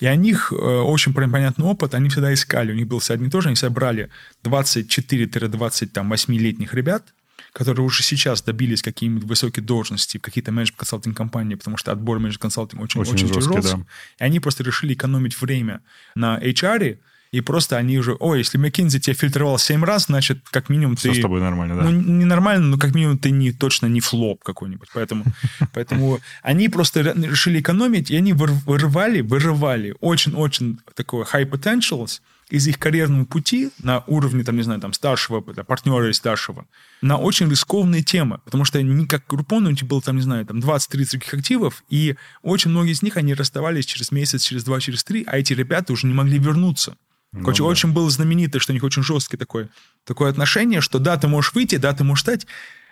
И 0.00 0.06
о 0.06 0.16
них 0.16 0.52
э, 0.52 0.56
очень 0.56 1.12
понятный 1.14 1.64
опыт, 1.64 1.94
они 1.94 2.08
всегда 2.08 2.34
искали. 2.34 2.72
У 2.72 2.74
них 2.74 2.88
был 2.88 2.98
всегда 2.98 3.14
одни 3.14 3.30
тоже, 3.30 3.50
они 3.50 3.56
собрали 3.56 4.10
24-28-летних 4.42 6.74
ребят, 6.74 7.14
которые 7.52 7.86
уже 7.86 8.02
сейчас 8.02 8.42
добились 8.42 8.82
какие-нибудь 8.82 9.22
высокие 9.24 9.64
должности 9.64 10.18
в 10.18 10.22
какие-то 10.22 10.50
менеджмент-консалтинг 10.50 11.16
компании, 11.16 11.54
потому 11.54 11.76
что 11.76 11.92
отбор 11.92 12.18
менеджмент-консалтинга 12.18 12.82
очень, 12.82 13.00
очень, 13.00 13.12
очень 13.12 13.32
жесткий. 13.32 13.62
Да. 13.62 13.78
И 14.18 14.24
они 14.24 14.40
просто 14.40 14.64
решили 14.64 14.94
экономить 14.94 15.40
время 15.40 15.82
на 16.16 16.40
HR, 16.40 16.98
и 17.32 17.40
просто 17.40 17.78
они 17.78 17.98
уже, 17.98 18.14
ой, 18.20 18.38
если 18.38 18.60
McKinsey 18.60 18.98
тебя 18.98 19.14
фильтровал 19.14 19.58
7 19.58 19.82
раз, 19.84 20.04
значит, 20.06 20.40
как 20.50 20.68
минимум 20.68 20.96
ты... 20.96 21.10
Все 21.10 21.20
с 21.20 21.22
тобой 21.22 21.40
нормально, 21.40 21.76
да? 21.76 21.84
Ну, 21.84 21.90
не 21.90 22.26
нормально, 22.26 22.66
но 22.66 22.78
как 22.78 22.94
минимум 22.94 23.16
ты 23.16 23.30
не, 23.30 23.52
точно 23.52 23.86
не 23.86 24.00
флоп 24.00 24.44
какой-нибудь. 24.44 24.88
Поэтому, 24.92 25.24
поэтому 25.72 26.20
они 26.42 26.68
просто 26.68 27.00
решили 27.00 27.60
экономить, 27.60 28.10
и 28.10 28.16
они 28.16 28.34
вырывали, 28.34 29.22
вырывали 29.22 29.96
очень-очень 30.00 30.78
такое 30.94 31.24
high 31.24 31.48
potentials 31.48 32.20
из 32.50 32.66
их 32.66 32.78
карьерного 32.78 33.24
пути 33.24 33.70
на 33.82 34.04
уровне, 34.06 34.44
там, 34.44 34.56
не 34.56 34.62
знаю, 34.62 34.78
там, 34.78 34.92
старшего, 34.92 35.40
партнера 35.40 36.04
или 36.04 36.12
старшего, 36.12 36.66
на 37.00 37.16
очень 37.16 37.48
рискованные 37.48 38.02
темы. 38.02 38.40
Потому 38.44 38.66
что 38.66 38.82
не 38.82 39.06
как 39.06 39.24
Группон, 39.26 39.66
у 39.66 39.70
них 39.70 39.82
было, 39.84 40.02
там, 40.02 40.16
не 40.16 40.22
знаю, 40.22 40.44
там 40.44 40.58
20-30 40.58 41.06
таких 41.12 41.32
активов, 41.32 41.82
и 41.88 42.16
очень 42.42 42.70
многие 42.70 42.92
из 42.92 43.00
них, 43.00 43.16
они 43.16 43.32
расставались 43.32 43.86
через 43.86 44.12
месяц, 44.12 44.42
через 44.42 44.64
два, 44.64 44.80
через 44.80 45.02
три, 45.02 45.24
а 45.26 45.38
эти 45.38 45.54
ребята 45.54 45.94
уже 45.94 46.06
не 46.06 46.12
могли 46.12 46.38
вернуться. 46.38 46.94
Ну, 47.32 47.48
очень, 47.48 47.64
да. 47.64 47.70
очень 47.70 47.92
было 47.92 48.10
знаменито, 48.10 48.60
что 48.60 48.72
у 48.72 48.74
них 48.74 48.84
очень 48.84 49.02
жесткое 49.02 49.38
такое, 49.38 49.68
такое 50.04 50.30
отношение, 50.30 50.80
что 50.80 50.98
да, 50.98 51.16
ты 51.16 51.28
можешь 51.28 51.54
выйти, 51.54 51.76
да, 51.76 51.92
ты 51.92 52.04
можешь 52.04 52.22
стать. 52.22 52.46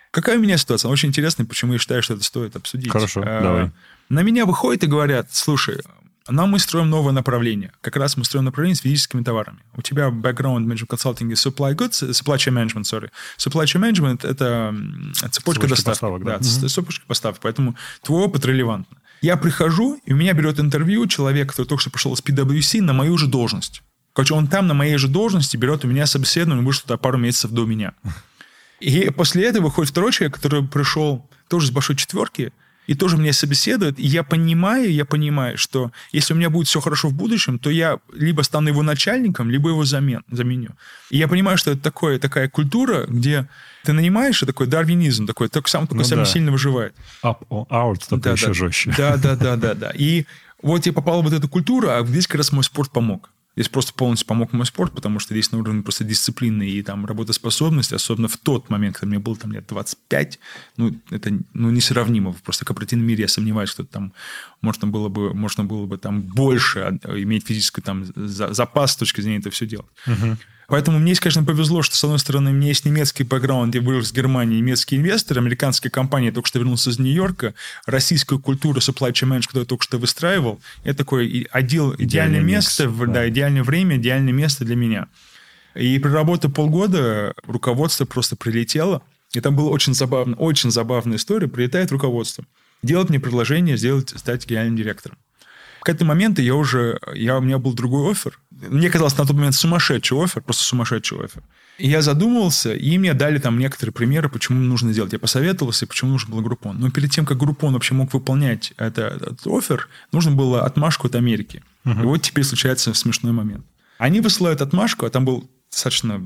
Какая 0.09 0.37
у 0.37 0.41
меня 0.41 0.57
ситуация? 0.57 0.89
Очень 0.89 1.09
интересная, 1.09 1.45
почему 1.45 1.73
я 1.73 1.79
считаю, 1.79 2.01
что 2.01 2.15
это 2.15 2.23
стоит 2.23 2.55
обсудить. 2.55 2.91
Хорошо, 2.91 3.21
а, 3.23 3.41
давай. 3.41 3.71
На 4.09 4.23
меня 4.23 4.45
выходят 4.45 4.83
и 4.83 4.87
говорят, 4.87 5.29
слушай, 5.31 5.79
нам 6.27 6.51
мы 6.51 6.59
строим 6.59 6.89
новое 6.89 7.13
направление. 7.13 7.71
Как 7.81 7.95
раз 7.95 8.17
мы 8.17 8.25
строим 8.25 8.45
направление 8.45 8.75
с 8.75 8.81
физическими 8.81 9.23
товарами. 9.23 9.59
У 9.75 9.81
тебя 9.81 10.09
background 10.09 10.65
management 10.65 10.87
consulting 10.87 11.31
и 11.31 11.33
supply 11.33 11.75
goods, 11.75 12.11
supply 12.11 12.37
chain 12.37 12.53
management, 12.53 12.83
sorry. 12.83 13.09
Supply 13.37 13.65
chain 13.65 13.81
management– 13.81 14.27
это 14.27 14.75
цепочка 15.31 15.67
доставки. 15.67 15.99
Поставок, 15.99 16.23
да, 16.23 16.37
да 16.39 16.47
угу. 16.59 16.67
цепочка 16.67 17.05
поставок. 17.07 17.39
Поэтому 17.41 17.75
твой 18.03 18.23
опыт 18.23 18.45
релевантен. 18.45 18.97
Я 19.21 19.37
прихожу, 19.37 19.99
и 20.05 20.13
у 20.13 20.15
меня 20.15 20.33
берет 20.33 20.59
интервью 20.59 21.05
человек, 21.07 21.51
который 21.51 21.67
только 21.67 21.81
что 21.81 21.91
пошел 21.91 22.15
с 22.15 22.23
PwC 22.23 22.81
на 22.81 22.93
мою 22.93 23.17
же 23.17 23.27
должность. 23.27 23.83
Короче, 24.13 24.33
он 24.33 24.47
там 24.47 24.67
на 24.67 24.73
моей 24.73 24.97
же 24.97 25.07
должности 25.07 25.57
берет 25.57 25.85
у 25.85 25.87
меня 25.87 26.05
собеседование, 26.05 26.65
вышел 26.65 26.83
туда 26.83 26.97
пару 26.97 27.17
месяцев 27.17 27.51
до 27.51 27.65
меня. 27.65 27.93
И 28.79 29.09
после 29.11 29.45
этого 29.45 29.65
выходит 29.65 29.91
второй 29.91 30.11
человек, 30.11 30.35
который 30.35 30.67
пришел 30.67 31.29
тоже 31.47 31.67
с 31.67 31.71
большой 31.71 31.95
четверки, 31.95 32.51
и 32.87 32.95
тоже 32.95 33.15
меня 33.15 33.31
собеседует, 33.31 33.99
и 33.99 34.05
я 34.05 34.23
понимаю, 34.23 34.91
я 34.91 35.05
понимаю, 35.05 35.57
что 35.57 35.91
если 36.11 36.33
у 36.33 36.37
меня 36.37 36.49
будет 36.49 36.67
все 36.67 36.81
хорошо 36.81 37.09
в 37.09 37.13
будущем, 37.13 37.59
то 37.59 37.69
я 37.69 37.99
либо 38.11 38.41
стану 38.41 38.69
его 38.69 38.81
начальником, 38.81 39.49
либо 39.49 39.69
его 39.69 39.85
замен, 39.85 40.23
заменю. 40.29 40.71
И 41.09 41.17
я 41.17 41.27
понимаю, 41.27 41.57
что 41.57 41.71
это 41.71 41.81
такое, 41.81 42.19
такая 42.19 42.49
культура, 42.49 43.05
где 43.07 43.47
ты 43.83 43.93
нанимаешь, 43.93 44.41
и 44.41 44.45
такой 44.45 44.67
дарвинизм, 44.67 45.27
такой, 45.27 45.47
только 45.47 45.69
сам 45.69 45.87
только 45.87 46.03
ну, 46.03 46.03
самый 46.03 46.25
да. 46.25 46.31
сильно 46.31 46.51
выживает. 46.51 46.95
Up 47.23 47.37
or 47.49 47.67
out, 47.69 48.01
только 48.09 48.23
да, 48.23 48.31
еще 48.31 48.47
да, 48.47 48.53
жестче. 48.53 48.93
Да, 48.97 49.15
да, 49.15 49.35
да, 49.35 49.55
да, 49.55 49.73
да. 49.73 49.91
И 49.95 50.25
вот 50.61 50.85
я 50.85 50.91
попал 50.91 51.21
в 51.21 51.25
вот 51.25 51.33
эту 51.33 51.47
культуру, 51.47 51.89
а 51.89 52.03
здесь 52.05 52.27
как 52.27 52.37
раз 52.37 52.51
мой 52.51 52.63
спорт 52.63 52.91
помог. 52.91 53.29
Здесь 53.55 53.67
просто 53.67 53.93
полностью 53.93 54.27
помог 54.27 54.53
мой 54.53 54.65
спорт, 54.65 54.93
потому 54.93 55.19
что 55.19 55.33
здесь 55.33 55.51
на 55.51 55.59
уровне 55.59 55.83
просто 55.83 56.05
дисциплины 56.05 56.69
и 56.69 56.81
там 56.83 57.05
работоспособности, 57.05 57.95
особенно 57.95 58.29
в 58.29 58.37
тот 58.37 58.69
момент, 58.69 58.95
когда 58.95 59.07
мне 59.07 59.19
было 59.19 59.35
там 59.35 59.51
лет 59.51 59.65
25, 59.67 60.39
ну, 60.77 60.95
это 61.09 61.37
ну, 61.53 61.69
несравнимо. 61.69 62.33
Просто 62.43 62.63
в 62.63 62.67
корпоративном 62.67 63.07
мире 63.07 63.23
я 63.23 63.27
сомневаюсь, 63.27 63.69
что 63.69 63.83
там 63.83 64.13
можно 64.61 64.87
было 64.87 65.09
бы, 65.09 65.33
можно 65.33 65.65
было 65.65 65.85
бы 65.85 65.97
там 65.97 66.21
больше 66.21 66.99
иметь 67.03 67.45
физический 67.45 67.81
там 67.81 68.05
запас 68.15 68.93
с 68.93 68.97
точки 68.97 69.19
зрения 69.21 69.39
это 69.39 69.49
все 69.49 69.65
делать. 69.65 69.87
Uh-huh. 70.05 70.37
Поэтому 70.71 70.99
мне, 70.99 71.13
конечно, 71.15 71.43
повезло, 71.43 71.81
что, 71.81 71.97
с 71.97 72.03
одной 72.05 72.17
стороны, 72.17 72.51
у 72.51 72.53
меня 72.53 72.69
есть 72.69 72.85
немецкий 72.85 73.25
бэкграунд, 73.25 73.75
я 73.75 73.81
вырос 73.81 74.11
в 74.11 74.15
Германии, 74.15 74.59
немецкий 74.59 74.95
инвестор, 74.95 75.39
американская 75.39 75.91
компания, 75.91 76.27
я 76.27 76.31
только 76.31 76.47
что 76.47 76.59
вернулся 76.59 76.91
из 76.91 76.97
Нью-Йорка, 76.97 77.55
российскую 77.85 78.39
культуру 78.39 78.79
supply 78.79 79.11
chain 79.11 79.27
management, 79.27 79.47
которую 79.47 79.63
я 79.63 79.67
только 79.67 79.83
что 79.83 79.97
выстраивал, 79.97 80.61
это 80.85 80.99
такой 80.99 81.45
отдел, 81.51 81.93
идеальное, 81.95 82.05
идеальное 82.05 82.39
место, 82.39 82.87
микс, 82.87 82.99
да. 82.99 83.05
да, 83.07 83.27
идеальное 83.27 83.63
время, 83.63 83.97
идеальное 83.97 84.31
место 84.31 84.63
для 84.63 84.77
меня. 84.77 85.07
И 85.75 85.99
проработав 85.99 86.53
полгода, 86.53 87.33
руководство 87.45 88.05
просто 88.05 88.37
прилетело, 88.37 89.01
и 89.33 89.41
там 89.41 89.57
было 89.57 89.71
очень 89.71 89.93
забавно, 89.93 90.37
очень 90.37 90.71
забавная 90.71 91.17
история, 91.17 91.49
прилетает 91.49 91.91
руководство, 91.91 92.45
делает 92.81 93.09
мне 93.09 93.19
предложение 93.19 93.75
сделать, 93.75 94.13
стать 94.15 94.47
генеральным 94.47 94.77
директором. 94.77 95.17
К 95.81 95.89
этому 95.89 96.09
моменту 96.09 96.41
я 96.41 96.55
уже, 96.55 96.97
я, 97.13 97.37
у 97.37 97.41
меня 97.41 97.57
был 97.57 97.73
другой 97.73 98.11
офер. 98.11 98.39
Мне 98.69 98.89
казалось 98.89 99.17
на 99.17 99.25
тот 99.25 99.35
момент 99.35 99.55
сумасшедший 99.55 100.23
офер, 100.23 100.41
просто 100.41 100.63
сумасшедший 100.63 101.19
офер. 101.23 101.43
И 101.77 101.89
я 101.89 102.01
задумывался, 102.01 102.73
и 102.73 102.97
мне 102.97 103.13
дали 103.13 103.39
там 103.39 103.57
некоторые 103.57 103.93
примеры, 103.93 104.29
почему 104.29 104.59
нужно 104.59 104.93
делать. 104.93 105.13
Я 105.13 105.19
посоветовался, 105.19 105.87
почему 105.87 106.11
нужен 106.11 106.29
был 106.29 106.41
группон. 106.41 106.79
Но 106.79 106.91
перед 106.91 107.11
тем, 107.11 107.25
как 107.25 107.37
группон 107.37 107.73
вообще 107.73 107.95
мог 107.95 108.13
выполнять 108.13 108.73
это, 108.77 109.01
этот 109.01 109.47
офер, 109.47 109.89
нужно 110.11 110.31
было 110.31 110.63
отмашку 110.63 111.07
от 111.07 111.15
Америки. 111.15 111.63
Uh-huh. 111.85 112.01
И 112.01 112.05
вот 112.05 112.21
теперь 112.21 112.43
случается 112.43 112.93
смешной 112.93 113.33
момент. 113.33 113.65
Они 113.97 114.19
высылают 114.19 114.61
отмашку, 114.61 115.05
а 115.05 115.09
там 115.09 115.25
был 115.25 115.49
достаточно 115.71 116.21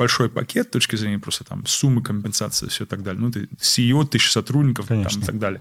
большой 0.00 0.30
пакет 0.30 0.68
с 0.68 0.70
точки 0.70 0.96
зрения 0.96 1.18
просто 1.18 1.44
там 1.44 1.66
суммы 1.66 2.02
компенсации, 2.02 2.68
все 2.68 2.84
и 2.84 2.86
так 2.86 3.02
далее. 3.02 3.20
Ну, 3.20 3.30
ты 3.30 3.48
CEO, 3.60 4.06
тысячи 4.06 4.30
сотрудников 4.30 4.86
там, 4.86 5.02
и 5.02 5.24
так 5.24 5.38
далее. 5.38 5.60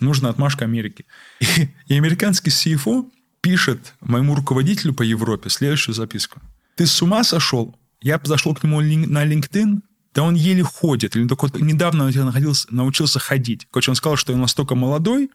Нужна 0.00 0.28
отмашка 0.28 0.64
Америки. 0.64 1.04
И, 1.40 1.68
и 1.86 1.94
американский 1.96 2.50
CFO 2.50 3.10
пишет 3.46 3.94
моему 4.00 4.34
руководителю 4.34 4.92
по 4.92 5.02
Европе 5.02 5.50
следующую 5.50 5.94
записку. 5.94 6.40
Ты 6.74 6.84
с 6.84 7.00
ума 7.00 7.22
сошел? 7.22 7.76
Я 8.02 8.18
подошел 8.18 8.56
к 8.56 8.64
нему 8.64 8.80
на 8.80 9.24
LinkedIn, 9.24 9.82
да 10.14 10.24
он 10.24 10.34
еле 10.34 10.64
ходит. 10.64 11.14
Или 11.14 11.28
только 11.28 11.56
недавно 11.62 12.10
находился, 12.10 12.66
научился 12.72 13.20
ходить. 13.20 13.68
Короче, 13.70 13.92
он 13.92 13.94
сказал, 13.94 14.16
что 14.16 14.32
он 14.32 14.40
настолько 14.40 14.74
молодой, 14.74 15.30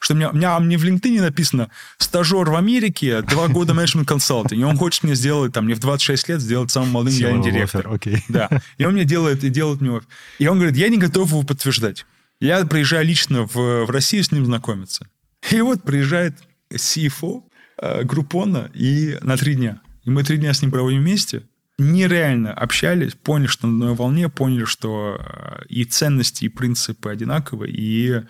что 0.00 0.14
у 0.14 0.16
меня, 0.16 0.30
у 0.30 0.34
меня 0.34 0.58
мне 0.58 0.76
в 0.76 0.84
LinkedIn 0.84 1.20
написано 1.20 1.70
«стажер 1.98 2.50
в 2.50 2.56
Америке, 2.56 3.22
два 3.22 3.46
года 3.46 3.74
менеджмент 3.74 4.08
консалтинг». 4.08 4.60
И 4.60 4.64
он 4.64 4.76
хочет 4.76 5.04
мне 5.04 5.14
сделать, 5.14 5.52
там, 5.52 5.66
мне 5.66 5.74
в 5.74 5.78
26 5.78 6.30
лет 6.30 6.40
сделать 6.40 6.72
самым 6.72 6.90
молодым 6.90 7.14
генеральным 7.14 7.42
директором. 7.44 7.92
Okay. 7.92 8.24
Да. 8.28 8.50
И 8.76 8.84
он 8.84 8.94
мне 8.94 9.04
делает, 9.04 9.44
и 9.44 9.50
делает 9.50 9.80
мне... 9.80 10.00
И 10.40 10.48
он 10.48 10.58
говорит, 10.58 10.76
я 10.76 10.88
не 10.88 10.98
готов 10.98 11.28
его 11.28 11.44
подтверждать. 11.44 12.06
Я 12.40 12.66
приезжаю 12.66 13.06
лично 13.06 13.46
в, 13.46 13.84
в 13.84 13.90
Россию 13.90 14.24
с 14.24 14.32
ним 14.32 14.46
знакомиться. 14.46 15.06
И 15.52 15.60
вот 15.60 15.84
приезжает 15.84 16.34
CFO 16.72 17.44
э, 17.82 18.04
Группона 18.04 18.70
и 18.72 19.18
на 19.20 19.36
три 19.36 19.54
дня. 19.54 19.80
И 20.04 20.10
мы 20.10 20.24
три 20.24 20.38
дня 20.38 20.54
с 20.54 20.62
ним 20.62 20.70
проводим 20.70 21.00
вместе. 21.00 21.42
Нереально 21.78 22.52
общались, 22.52 23.14
поняли, 23.14 23.48
что 23.48 23.66
на 23.66 23.72
одной 23.72 23.94
волне, 23.94 24.28
поняли, 24.28 24.64
что 24.64 25.18
э, 25.18 25.64
и 25.68 25.84
ценности, 25.84 26.44
и 26.44 26.48
принципы 26.48 27.10
одинаковые, 27.10 27.72
и 27.72 28.22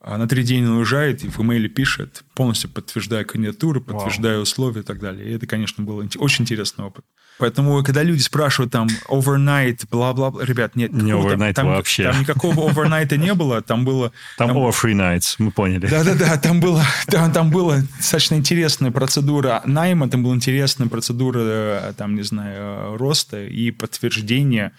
а 0.00 0.16
на 0.16 0.28
три 0.28 0.42
дня 0.44 0.70
уезжает 0.70 1.24
и 1.24 1.28
в 1.28 1.40
имейле 1.40 1.68
пишет, 1.68 2.24
полностью 2.34 2.70
подтверждая 2.70 3.24
кандидатуру, 3.24 3.80
подтверждая 3.80 4.34
Вау. 4.34 4.42
условия 4.44 4.80
и 4.82 4.84
так 4.84 5.00
далее. 5.00 5.28
И 5.28 5.34
это, 5.34 5.46
конечно, 5.46 5.84
был 5.84 5.96
очень 5.98 6.44
интересный 6.44 6.84
опыт. 6.84 7.04
Поэтому, 7.38 7.82
когда 7.84 8.02
люди 8.02 8.20
спрашивают 8.20 8.72
там 8.72 8.88
overnight, 9.08 9.86
бла-бла-бла, 9.90 10.44
ребят, 10.44 10.76
нет. 10.76 10.92
Не 10.92 11.12
overnight 11.12 11.54
там, 11.54 11.68
вообще. 11.68 12.10
Там 12.10 12.20
никакого 12.20 12.68
overnight 12.70 13.16
не 13.16 13.34
было, 13.34 13.62
там 13.62 13.84
было... 13.84 14.12
Там, 14.36 14.48
там 14.48 14.56
free 14.56 14.94
nights, 14.94 15.36
мы 15.38 15.50
поняли. 15.50 15.86
Да-да-да, 15.86 16.36
там 16.36 16.60
было, 16.60 16.84
там, 17.06 17.32
там 17.32 17.50
была 17.50 17.78
достаточно 17.96 18.34
интересная 18.34 18.90
процедура 18.90 19.62
найма, 19.64 20.08
там 20.08 20.22
была 20.22 20.34
интересная 20.34 20.88
процедура, 20.88 21.38
э, 21.40 21.92
там, 21.96 22.16
не 22.16 22.22
знаю, 22.22 22.96
роста 22.96 23.42
и 23.44 23.70
подтверждения 23.70 24.72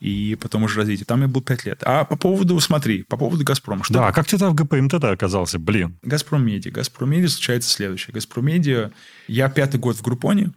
и 0.00 0.38
потом 0.40 0.62
уже 0.62 0.78
развитие. 0.78 1.04
Там 1.06 1.22
я 1.22 1.28
был 1.28 1.42
пять 1.42 1.64
лет. 1.64 1.82
А 1.84 2.04
по 2.04 2.16
поводу, 2.16 2.58
смотри, 2.60 3.02
по 3.02 3.16
поводу 3.16 3.44
«Газпрома». 3.44 3.84
Что 3.84 3.94
да, 3.94 4.12
как 4.12 4.26
ты 4.26 4.38
там 4.38 4.52
в 4.52 4.54
ГПМТ 4.54 4.94
оказался? 4.94 5.58
Блин. 5.58 5.98
«Газпром 6.02 6.46
Медиа». 6.46 6.70
«Газпром 6.70 7.10
Медиа» 7.10 7.28
случается 7.28 7.68
следующее. 7.70 8.14
«Газпром 8.14 8.46
Медиа», 8.46 8.90
я 9.26 9.48
пятый 9.48 9.80
год 9.80 9.96
в 9.96 10.02
Группоне, 10.02 10.52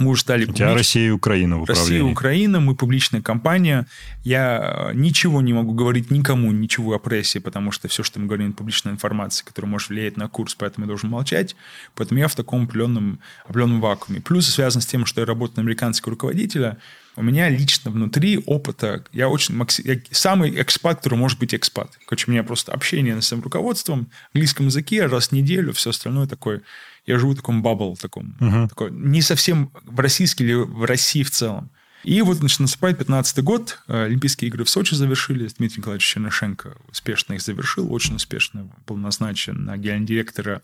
мы 0.00 0.10
уже 0.10 0.22
стали... 0.22 0.44
У 0.44 0.52
тебя 0.52 0.74
Россия 0.74 1.08
и 1.08 1.10
Украина 1.10 1.58
в 1.58 1.62
управлении. 1.62 1.90
Россия 1.90 1.98
и 1.98 2.12
Украина, 2.12 2.60
мы 2.60 2.74
публичная 2.74 3.22
компания. 3.22 3.86
Я 4.24 4.90
ничего 4.94 5.40
не 5.42 5.52
могу 5.52 5.72
говорить 5.72 6.10
никому, 6.10 6.50
ничего 6.52 6.94
о 6.94 6.98
прессе, 6.98 7.40
потому 7.40 7.70
что 7.70 7.88
все, 7.88 8.02
что 8.02 8.18
мы 8.18 8.26
говорим, 8.26 8.52
публичная 8.52 8.92
информация, 8.92 9.44
которая 9.44 9.70
может 9.70 9.90
влиять 9.90 10.16
на 10.16 10.28
курс, 10.28 10.54
поэтому 10.54 10.86
я 10.86 10.88
должен 10.88 11.10
молчать. 11.10 11.54
Поэтому 11.94 12.18
я 12.18 12.28
в 12.28 12.34
таком 12.34 12.64
определенном, 12.64 13.20
определенном 13.44 13.80
вакууме. 13.80 14.20
Плюс 14.20 14.48
связано 14.48 14.82
с 14.82 14.86
тем, 14.86 15.06
что 15.06 15.20
я 15.20 15.26
работаю 15.26 15.58
на 15.58 15.62
американского 15.62 16.10
руководителя, 16.12 16.78
у 17.16 17.22
меня 17.22 17.48
лично 17.48 17.90
внутри 17.90 18.38
опыта, 18.38 19.04
я 19.12 19.28
очень 19.28 19.60
я 19.84 20.00
самый 20.10 20.60
экспат, 20.60 20.98
который 20.98 21.18
может 21.18 21.38
быть 21.38 21.54
экспат. 21.54 21.90
Короче, 22.06 22.26
у 22.28 22.30
меня 22.30 22.42
просто 22.42 22.72
общение 22.72 23.20
с 23.20 23.26
своим 23.26 23.42
руководством, 23.42 24.10
английском 24.34 24.66
языке 24.66 25.06
раз 25.06 25.28
в 25.28 25.32
неделю, 25.32 25.72
все 25.72 25.90
остальное 25.90 26.26
такое 26.26 26.62
я 27.06 27.18
живу 27.18 27.32
в 27.32 27.36
таком 27.36 27.62
бабл, 27.62 27.96
таком, 27.96 28.36
uh-huh. 28.40 28.68
такой, 28.68 28.90
не 28.90 29.22
совсем 29.22 29.72
в 29.84 29.98
российский 30.00 30.44
или 30.44 30.54
в 30.54 30.84
России 30.84 31.22
в 31.22 31.30
целом. 31.30 31.70
И 32.02 32.22
вот, 32.22 32.38
значит, 32.38 32.60
наступает 32.60 32.98
15 32.98 33.44
год, 33.44 33.78
э, 33.86 34.04
Олимпийские 34.04 34.48
игры 34.48 34.64
в 34.64 34.70
Сочи 34.70 34.94
завершились, 34.94 35.54
Дмитрий 35.54 35.78
Николаевич 35.78 36.06
Чернышенко 36.06 36.76
успешно 36.90 37.34
их 37.34 37.42
завершил, 37.42 37.92
очень 37.92 38.16
успешно 38.16 38.70
был 38.86 38.96
назначен 38.96 39.64
на 39.64 39.76
генерального 39.76 40.62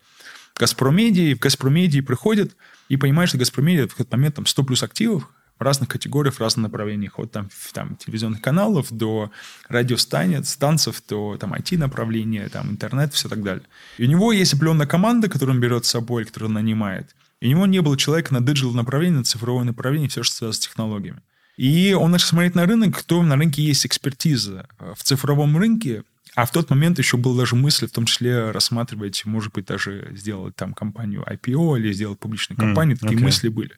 Газпромедии. 0.58 1.34
В 1.34 1.38
Газпромедии 1.38 2.00
приходит 2.00 2.56
и 2.88 2.96
понимает, 2.96 3.28
что 3.28 3.38
Газпромедия 3.38 3.86
в 3.86 3.94
этот 4.00 4.10
момент 4.12 4.36
там 4.36 4.46
100 4.46 4.62
плюс 4.62 4.82
активов, 4.82 5.28
в 5.58 5.62
разных 5.62 5.88
категориях, 5.88 6.34
в 6.34 6.40
разных 6.40 6.64
направлениях, 6.64 7.18
от 7.18 7.32
там, 7.32 7.48
там 7.72 7.96
телевизионных 7.96 8.40
каналов 8.40 8.90
до 8.90 9.30
радиостанций, 9.68 10.44
станцев, 10.44 11.02
до 11.08 11.36
там 11.38 11.54
IT-направления, 11.54 12.48
там 12.48 12.70
интернет, 12.70 13.14
все 13.14 13.28
так 13.28 13.42
далее. 13.42 13.64
И 13.98 14.04
у 14.04 14.08
него 14.08 14.32
есть 14.32 14.54
определенная 14.54 14.86
команда, 14.86 15.28
которую 15.28 15.56
он 15.56 15.60
берет 15.60 15.84
с 15.84 15.90
собой, 15.90 16.24
которую 16.24 16.48
он 16.48 16.54
нанимает. 16.54 17.14
И 17.40 17.46
у 17.48 17.50
него 17.50 17.66
не 17.66 17.80
было 17.80 17.96
человека 17.96 18.32
на 18.32 18.40
digital 18.40 18.72
направлении, 18.72 19.18
на 19.18 19.24
цифровое 19.24 19.64
направление, 19.64 20.08
все, 20.08 20.22
что 20.22 20.36
связано 20.36 20.54
с 20.54 20.58
технологиями. 20.58 21.20
И 21.56 21.94
он 21.94 22.10
начал 22.10 22.28
смотреть 22.28 22.54
на 22.54 22.66
рынок, 22.66 22.98
кто 22.98 23.22
на 23.22 23.36
рынке 23.36 23.62
есть 23.62 23.86
экспертиза. 23.86 24.68
В 24.94 25.02
цифровом 25.02 25.56
рынке 25.56 26.02
а 26.36 26.44
в 26.44 26.50
тот 26.50 26.68
момент 26.68 26.98
еще 26.98 27.16
была 27.16 27.38
даже 27.38 27.56
мысль, 27.56 27.88
в 27.88 27.92
том 27.92 28.04
числе 28.04 28.50
рассматривать, 28.50 29.24
может 29.24 29.54
быть, 29.54 29.64
даже 29.64 30.12
сделать 30.14 30.54
там 30.54 30.74
компанию 30.74 31.24
IPO 31.26 31.78
или 31.78 31.92
сделать 31.94 32.18
публичную 32.18 32.58
компанию. 32.58 32.98
Mm, 32.98 33.00
Такие 33.00 33.18
okay. 33.18 33.24
мысли 33.24 33.48
были. 33.48 33.72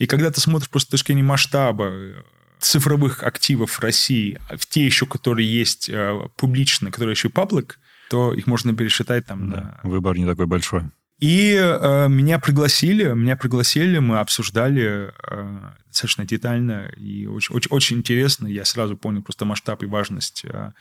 И 0.00 0.06
когда 0.06 0.30
ты 0.30 0.40
смотришь 0.40 0.70
просто 0.70 0.88
с 0.88 0.90
точки 0.92 1.08
зрения 1.08 1.22
масштаба 1.22 1.88
э, 1.90 2.22
цифровых 2.58 3.22
активов 3.22 3.78
России, 3.80 4.40
в 4.56 4.66
те 4.66 4.84
еще, 4.84 5.04
которые 5.04 5.46
есть 5.46 5.90
э, 5.90 6.18
публично, 6.36 6.90
которые 6.90 7.12
еще 7.12 7.28
public, 7.28 7.78
то 8.08 8.32
их 8.32 8.46
можно 8.46 8.74
пересчитать 8.74 9.26
там. 9.26 9.50
Да, 9.50 9.78
на... 9.84 9.90
Выбор 9.90 10.16
не 10.16 10.24
такой 10.24 10.46
большой. 10.46 10.84
И 11.20 11.52
э, 11.54 12.08
меня 12.08 12.38
пригласили, 12.38 13.12
меня 13.12 13.36
пригласили, 13.36 13.98
мы 13.98 14.20
обсуждали 14.20 15.12
э, 15.28 15.58
достаточно 15.86 16.24
детально 16.24 16.90
и 16.96 17.26
очень, 17.26 17.54
очень, 17.54 17.70
очень 17.70 17.98
интересно. 17.98 18.46
Я 18.46 18.64
сразу 18.64 18.96
понял 18.96 19.22
просто 19.22 19.44
масштаб 19.44 19.82
и 19.82 19.86
важность. 19.86 20.46
Э, 20.46 20.72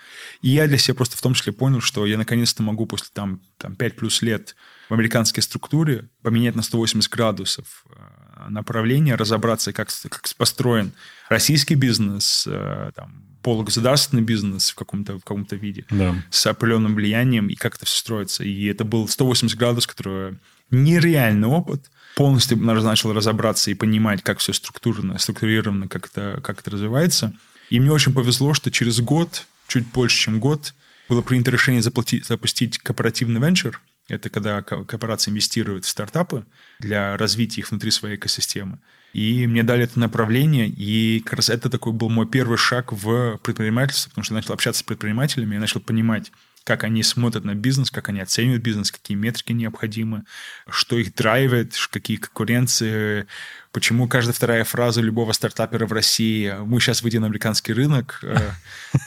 и 0.42 0.48
я 0.52 0.66
для 0.68 0.78
себя 0.78 0.96
просто 0.96 1.18
в 1.18 1.22
том 1.22 1.34
числе 1.34 1.52
понял, 1.52 1.82
что 1.82 2.06
я 2.06 2.18
наконец-то 2.18 2.64
могу 2.64 2.86
после 2.86 3.10
там, 3.14 3.42
там 3.58 3.76
5 3.76 3.98
плюс 3.98 4.22
лет 4.22 4.56
в 4.88 4.94
американской 4.94 5.44
структуре 5.44 6.10
поменять 6.22 6.56
на 6.56 6.62
180 6.62 7.12
градусов 7.12 7.84
э, 7.90 8.19
направление, 8.48 9.16
разобраться, 9.16 9.74
как, 9.74 9.90
как 10.10 10.24
построен 10.38 10.92
российский 11.30 11.76
бизнес, 11.76 12.46
э, 12.48 12.92
там, 12.96 13.24
полугосударственный 13.42 14.22
бизнес 14.22 14.72
в 14.72 14.76
каком-то 14.76 15.16
в 15.16 15.20
каком-то 15.20 15.56
виде 15.56 15.86
да. 15.90 16.16
с 16.30 16.46
определенным 16.46 16.96
влиянием 16.96 17.48
и 17.48 17.56
как 17.56 17.76
это 17.76 17.86
все 17.86 17.98
строится. 17.98 18.44
И 18.44 18.66
это 18.66 18.84
был 18.84 19.08
180 19.08 19.58
градусов, 19.58 19.96
который 19.96 20.38
нереальный 20.72 21.48
опыт. 21.48 21.90
Полностью 22.16 22.58
начал 22.58 23.14
разобраться 23.14 23.72
и 23.72 23.76
понимать, 23.76 24.24
как 24.24 24.40
все 24.40 24.52
структурно, 24.52 25.18
структурировано, 25.18 25.88
как 25.88 26.08
это, 26.08 26.42
как 26.44 26.60
это 26.60 26.72
развивается. 26.72 27.34
И 27.70 27.80
мне 27.80 27.92
очень 27.92 28.14
повезло, 28.14 28.54
что 28.54 28.72
через 28.72 29.00
год, 29.00 29.46
чуть 29.68 29.88
больше, 29.88 30.18
чем 30.18 30.40
год, 30.40 30.74
было 31.08 31.22
принято 31.22 31.52
решение 31.52 31.82
заплатить, 31.82 32.26
запустить 32.26 32.78
корпоративный 32.80 33.40
венчур, 33.40 33.82
это 34.10 34.30
когда 34.30 34.62
корпорации 34.62 35.32
инвестируют 35.32 35.86
в 35.86 35.90
стартапы 35.90 36.46
для 36.80 37.18
развития 37.18 37.62
их 37.62 37.72
внутри 37.72 37.92
своей 37.92 38.16
экосистемы. 38.16 38.80
И 39.14 39.48
мне 39.48 39.64
дали 39.64 39.86
это 39.86 40.00
направление, 40.00 40.68
и 40.68 41.20
как 41.22 41.34
раз 41.34 41.50
это 41.50 41.70
такой 41.70 41.94
был 41.94 42.10
мой 42.10 42.28
первый 42.28 42.58
шаг 42.58 42.94
в 42.94 43.40
предпринимательство, 43.44 44.10
потому 44.10 44.24
что 44.24 44.34
я 44.34 44.38
начал 44.38 44.54
общаться 44.54 44.82
с 44.82 44.84
предпринимателями, 44.84 45.56
я 45.56 45.60
начал 45.60 45.80
понимать, 45.80 46.32
как 46.64 46.84
они 46.84 47.04
смотрят 47.04 47.46
на 47.46 47.56
бизнес, 47.56 47.92
как 47.92 48.10
они 48.10 48.20
оценивают 48.20 48.64
бизнес, 48.64 48.92
какие 48.92 49.18
метрики 49.18 49.54
необходимы, 49.54 50.24
что 50.70 50.98
их 50.98 51.14
драйвит, 51.16 51.74
какие 51.92 52.18
конкуренции, 52.18 53.26
почему 53.72 54.08
каждая 54.08 54.34
вторая 54.34 54.64
фраза 54.64 55.02
любого 55.02 55.32
стартапера 55.32 55.86
в 55.86 55.94
России 55.94 56.54
«мы 56.66 56.80
сейчас 56.80 57.02
выйдем 57.02 57.22
на 57.22 57.28
американский 57.28 57.74
рынок», 57.74 58.20
э, 58.24 58.38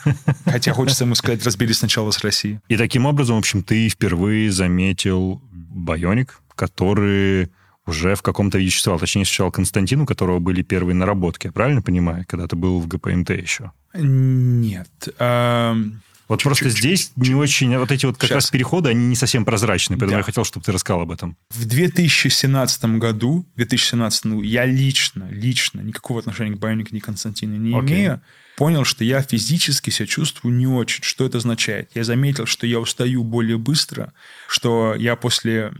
хотя 0.45 0.73
хочется 0.73 1.05
ему 1.05 1.15
сказать 1.15 1.45
«разберись 1.45 1.79
сначала 1.79 2.11
с 2.11 2.23
Россией». 2.23 2.59
И 2.67 2.77
таким 2.77 3.05
образом, 3.05 3.35
в 3.35 3.39
общем, 3.39 3.63
ты 3.63 3.89
впервые 3.89 4.51
заметил 4.51 5.41
Байоник, 5.51 6.39
который 6.55 7.49
уже 7.85 8.15
в 8.15 8.21
каком-то 8.21 8.57
виде 8.57 8.71
существовал. 8.71 8.99
Точнее, 8.99 9.25
сначала 9.25 9.51
Константин, 9.51 10.01
у 10.01 10.05
которого 10.05 10.39
были 10.39 10.61
первые 10.61 10.95
наработки. 10.95 11.47
Я 11.47 11.51
правильно 11.51 11.81
понимаю? 11.81 12.25
Когда 12.27 12.47
ты 12.47 12.55
был 12.55 12.79
в 12.79 12.87
ГПМТ 12.87 13.31
еще? 13.31 13.71
Нет. 13.93 14.89
Вот 16.33 16.39
чуть, 16.39 16.45
просто 16.45 16.65
чуть, 16.65 16.77
здесь 16.79 17.11
чуть, 17.15 17.17
не 17.17 17.35
очень... 17.35 17.77
Вот 17.77 17.91
эти 17.91 18.07
вот 18.07 18.17
как 18.17 18.29
Сейчас. 18.29 18.35
раз 18.45 18.49
переходы, 18.49 18.89
они 18.89 19.05
не 19.05 19.15
совсем 19.15 19.45
прозрачные. 19.45 19.99
Поэтому 19.99 20.13
да. 20.13 20.17
я 20.17 20.23
хотел, 20.23 20.43
чтобы 20.43 20.65
ты 20.65 20.71
рассказал 20.71 21.01
об 21.01 21.11
этом. 21.11 21.37
В 21.51 21.65
2017 21.65 22.85
году, 22.97 23.45
2017, 23.55 24.25
ну, 24.25 24.41
я 24.41 24.65
лично, 24.65 25.27
лично 25.29 25.81
никакого 25.81 26.21
отношения 26.21 26.55
к 26.55 26.59
Байонику, 26.59 26.95
ни 26.95 26.99
Константину 26.99 27.55
не 27.57 27.73
okay. 27.73 27.81
имею, 27.81 28.21
понял, 28.57 28.83
что 28.83 29.03
я 29.03 29.21
физически 29.21 29.91
себя 29.91 30.07
чувствую 30.07 30.55
не 30.55 30.65
очень. 30.65 31.03
Что 31.03 31.23
это 31.27 31.37
означает? 31.37 31.91
Я 31.93 32.03
заметил, 32.03 32.47
что 32.47 32.65
я 32.65 32.79
устаю 32.79 33.23
более 33.23 33.59
быстро, 33.59 34.11
что 34.47 34.95
я 34.95 35.15
после 35.15 35.71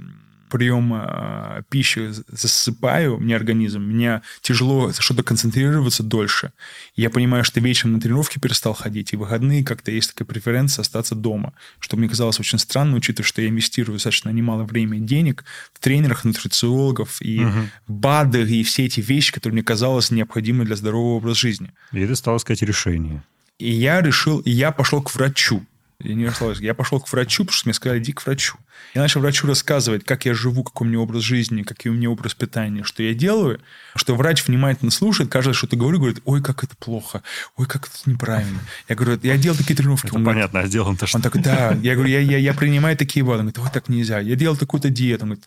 приема 0.54 1.58
э, 1.58 1.64
пищи 1.68 2.12
засыпаю, 2.28 3.18
мне 3.18 3.36
организм, 3.36 3.82
мне 3.82 4.22
тяжело 4.42 4.94
что-то 4.94 5.24
концентрироваться 5.24 6.04
дольше. 6.04 6.52
Я 6.96 7.10
понимаю, 7.10 7.44
что 7.44 7.60
вечером 7.60 7.94
на 7.94 8.00
тренировки 8.00 8.38
перестал 8.38 8.76
ходить, 8.76 9.14
и 9.14 9.16
в 9.16 9.22
выходные 9.22 9.64
как-то 9.64 9.90
есть 9.90 10.14
такая 10.14 10.28
преференция 10.28 10.84
остаться 10.84 11.16
дома, 11.16 11.54
что 11.80 11.98
мне 11.98 12.08
казалось 12.08 12.40
очень 12.40 12.60
странно, 12.60 12.98
учитывая, 12.98 13.28
что 13.28 13.42
я 13.42 13.50
инвестирую 13.50 13.96
достаточно 13.96 14.30
немало 14.30 14.64
времени 14.64 15.00
и 15.00 15.08
денег 15.08 15.44
в 15.74 15.80
тренерах, 15.80 16.24
нутрициологов 16.24 17.20
и 17.20 17.44
угу. 17.44 17.60
БАДы, 17.88 18.48
и 18.48 18.64
все 18.64 18.86
эти 18.86 19.02
вещи, 19.02 19.34
которые 19.34 19.56
мне 19.56 19.64
казалось 19.64 20.12
необходимы 20.12 20.66
для 20.66 20.76
здорового 20.76 21.16
образа 21.16 21.40
жизни. 21.40 21.72
И 21.92 22.00
это 22.00 22.16
стало 22.16 22.38
искать 22.38 22.62
решение. 22.62 23.24
И 23.58 23.72
я 23.72 24.02
решил, 24.02 24.40
и 24.40 24.52
я 24.52 24.72
пошел 24.72 25.02
к 25.02 25.14
врачу. 25.16 25.66
Я 26.04 26.16
не 26.16 26.26
расслабился. 26.26 26.64
Я 26.64 26.74
пошел 26.74 27.00
к 27.00 27.12
врачу, 27.12 27.44
потому 27.44 27.56
что 27.56 27.68
мне 27.68 27.74
сказали, 27.74 28.00
иди 28.00 28.12
к 28.12 28.26
врачу. 28.26 28.58
Я 28.94 29.02
начал 29.02 29.22
врачу 29.22 29.48
рассказывать, 29.48 30.04
как 30.04 30.26
я 30.26 30.34
живу, 30.34 30.64
какой 30.64 30.86
у 30.86 30.90
меня 30.90 31.00
образ 31.00 31.24
жизни, 31.24 31.64
какой 31.64 31.92
у 31.92 31.94
меня 31.94 32.10
образ 32.10 32.36
питания, 32.36 32.84
что 32.84 33.02
я 33.02 33.14
делаю, 33.14 33.60
что 33.96 34.16
врач 34.16 34.46
внимательно 34.46 34.92
слушает, 34.92 35.32
каждое, 35.32 35.54
что 35.54 35.68
ты 35.68 35.76
говорю, 35.76 35.98
говорит, 36.00 36.22
ой, 36.26 36.42
как 36.42 36.64
это 36.64 36.76
плохо, 36.76 37.24
ой, 37.56 37.66
как 37.66 37.88
это 37.88 38.10
неправильно. 38.10 38.60
Я 38.90 38.96
говорю, 38.96 39.20
я 39.24 39.38
делал 39.38 39.58
такие 39.58 39.76
тренировки. 39.76 40.08
Это 40.08 40.16
он 40.16 40.26
понятно, 40.26 40.60
говорит, 40.60 40.68
а 40.68 40.70
сделан-то 40.70 41.08
что? 41.08 41.18
Он 41.18 41.22
такой, 41.22 41.42
да. 41.42 41.78
Я 41.82 41.96
говорю, 41.96 42.12
я, 42.12 42.20
я, 42.20 42.38
я 42.38 42.54
принимаю 42.54 42.98
такие 42.98 43.24
БАДы. 43.26 43.40
Он 43.40 43.50
говорит, 43.50 43.60
ой, 43.60 43.70
так 43.74 43.90
нельзя. 43.90 44.20
Я 44.20 44.36
делал 44.36 44.58
такую-то 44.58 44.90
диету. 44.90 45.24
Он 45.24 45.30
говорит, 45.30 45.46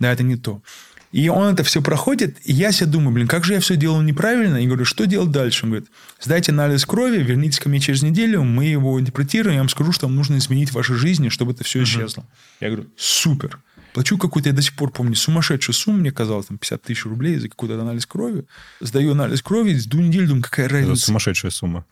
да, 0.00 0.12
это 0.12 0.22
не 0.22 0.36
то. 0.36 0.62
И 1.10 1.28
он 1.28 1.54
это 1.54 1.64
все 1.64 1.80
проходит, 1.80 2.36
и 2.44 2.52
я 2.52 2.70
себе 2.70 2.90
думаю, 2.90 3.12
блин, 3.12 3.28
как 3.28 3.44
же 3.44 3.54
я 3.54 3.60
все 3.60 3.76
делал 3.76 4.02
неправильно? 4.02 4.58
И 4.58 4.66
говорю, 4.66 4.84
что 4.84 5.06
делать 5.06 5.30
дальше? 5.30 5.64
Он 5.64 5.70
говорит, 5.70 5.88
сдайте 6.20 6.52
анализ 6.52 6.84
крови, 6.84 7.22
вернитесь 7.22 7.60
ко 7.60 7.68
мне 7.68 7.80
через 7.80 8.02
неделю, 8.02 8.42
мы 8.42 8.66
его 8.66 9.00
интерпретируем, 9.00 9.54
я 9.54 9.60
вам 9.60 9.70
скажу, 9.70 9.92
что 9.92 10.06
вам 10.06 10.16
нужно 10.16 10.36
изменить 10.36 10.70
в 10.70 10.74
вашей 10.74 10.96
жизни, 10.96 11.30
чтобы 11.30 11.52
это 11.52 11.64
все 11.64 11.82
исчезло. 11.82 12.22
Uh-huh. 12.22 12.56
Я 12.60 12.68
говорю, 12.68 12.86
супер. 12.96 13.58
Плачу 13.94 14.18
какую-то, 14.18 14.50
я 14.50 14.54
до 14.54 14.60
сих 14.60 14.74
пор 14.74 14.90
помню, 14.90 15.14
сумасшедшую 15.14 15.74
сумму, 15.74 15.98
мне 15.98 16.12
казалось, 16.12 16.46
там 16.46 16.58
50 16.58 16.82
тысяч 16.82 17.04
рублей 17.06 17.38
за 17.38 17.48
какой-то 17.48 17.80
анализ 17.80 18.04
крови. 18.04 18.44
Сдаю 18.80 19.12
анализ 19.12 19.40
крови, 19.40 19.78
жду 19.78 20.00
неделю, 20.00 20.28
думаю, 20.28 20.42
какая 20.42 20.68
разница. 20.68 20.92
Это 20.92 21.06
сумасшедшая 21.06 21.50
сумма. 21.50 21.84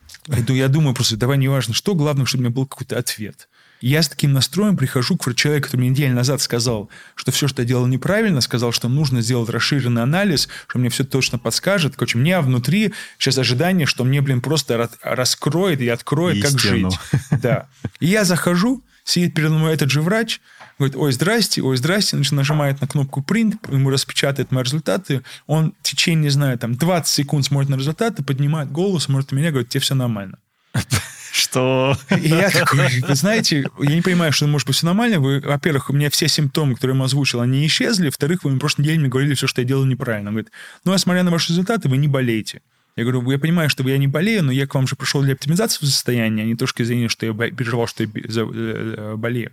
Я 0.47 0.67
думаю 0.67 0.93
просто, 0.93 1.17
давай, 1.17 1.37
неважно 1.39 1.73
что, 1.73 1.95
главное, 1.95 2.25
чтобы 2.25 2.41
у 2.41 2.45
меня 2.45 2.55
был 2.55 2.67
какой-то 2.67 2.97
ответ. 2.97 3.49
И 3.81 3.89
я 3.89 4.01
с 4.01 4.09
таким 4.09 4.33
настроем 4.33 4.75
прихожу 4.77 5.17
к 5.17 5.33
человеку, 5.35 5.65
который 5.65 5.81
мне 5.81 5.89
неделю 5.89 6.15
назад 6.15 6.41
сказал, 6.41 6.89
что 7.15 7.31
все, 7.31 7.47
что 7.47 7.61
я 7.61 7.67
делал 7.67 7.85
неправильно, 7.87 8.41
сказал, 8.41 8.71
что 8.71 8.87
нужно 8.87 9.21
сделать 9.21 9.49
расширенный 9.49 10.01
анализ, 10.01 10.49
что 10.67 10.79
мне 10.79 10.89
все 10.89 11.03
точно 11.03 11.37
подскажет. 11.37 11.95
Короче, 11.95 12.17
у 12.17 12.21
меня 12.21 12.41
внутри 12.41 12.93
сейчас 13.17 13.37
ожидание, 13.37 13.85
что 13.85 14.03
мне, 14.03 14.21
блин, 14.21 14.41
просто 14.41 14.89
раскроет 15.01 15.81
и 15.81 15.89
откроет, 15.89 16.37
Истину. 16.37 16.51
как 16.51 16.61
жить. 16.61 16.99
Да. 17.41 17.67
И 17.99 18.07
я 18.07 18.23
захожу, 18.23 18.83
сидит 19.03 19.33
передо 19.33 19.53
мной 19.53 19.73
этот 19.73 19.91
же 19.91 20.01
врач, 20.01 20.41
говорит, 20.79 20.95
ой, 20.95 21.11
здрасте, 21.11 21.61
ой, 21.61 21.77
здрасте, 21.77 22.15
значит, 22.15 22.33
нажимает 22.33 22.81
на 22.81 22.87
кнопку 22.87 23.21
print, 23.21 23.57
ему 23.71 23.89
распечатает 23.89 24.51
мои 24.51 24.63
результаты, 24.63 25.21
он 25.45 25.73
в 25.81 25.83
течение, 25.83 26.23
не 26.23 26.29
знаю, 26.29 26.57
там, 26.57 26.75
20 26.75 27.07
секунд 27.07 27.45
смотрит 27.45 27.69
на 27.69 27.75
результаты, 27.75 28.23
поднимает 28.23 28.71
голос, 28.71 29.03
смотрит 29.03 29.31
на 29.31 29.37
меня, 29.37 29.51
говорит, 29.51 29.69
тебе 29.69 29.81
все 29.81 29.95
нормально. 29.95 30.39
Что? 31.31 31.95
И 32.19 32.29
я 32.29 32.49
такой, 32.51 33.01
вы 33.01 33.15
знаете, 33.15 33.69
я 33.79 33.95
не 33.95 34.01
понимаю, 34.01 34.31
что 34.31 34.47
может 34.47 34.67
быть 34.67 34.75
все 34.75 34.85
нормально. 34.87 35.19
Вы, 35.19 35.39
во-первых, 35.39 35.89
у 35.89 35.93
меня 35.93 36.09
все 36.09 36.27
симптомы, 36.27 36.73
которые 36.73 36.95
я 36.95 36.99
вам 36.99 37.05
озвучил, 37.05 37.41
они 37.41 37.65
исчезли. 37.67 38.05
Во-вторых, 38.05 38.43
вы 38.43 38.51
мне 38.51 38.59
прошлой 38.59 38.81
неделе 38.83 38.99
мне 38.99 39.09
говорили 39.09 39.35
все, 39.35 39.45
что 39.45 39.61
я 39.61 39.67
делаю 39.67 39.85
неправильно. 39.85 40.29
Он 40.29 40.35
говорит, 40.35 40.51
ну, 40.83 40.93
а 40.93 40.97
смотря 40.97 41.23
на 41.23 41.29
ваши 41.29 41.49
результаты, 41.49 41.89
вы 41.89 41.97
не 41.97 42.07
болеете. 42.07 42.61
Я 42.95 43.03
говорю, 43.03 43.29
я 43.29 43.37
понимаю, 43.37 43.69
что 43.69 43.87
я 43.87 43.99
не 43.99 44.07
болею, 44.07 44.43
но 44.43 44.51
я 44.51 44.65
к 44.65 44.73
вам 44.73 44.87
же 44.87 44.95
пришел 44.95 45.21
для 45.21 45.33
оптимизации 45.33 45.85
состояния, 45.85 46.41
а 46.41 46.45
не 46.45 46.55
точки 46.55 46.81
зрения, 46.81 47.09
что 47.09 47.27
я 47.27 47.33
переживал, 47.33 47.85
что 47.85 48.03
я 48.03 48.09
э, 48.15 49.13
болею. 49.15 49.51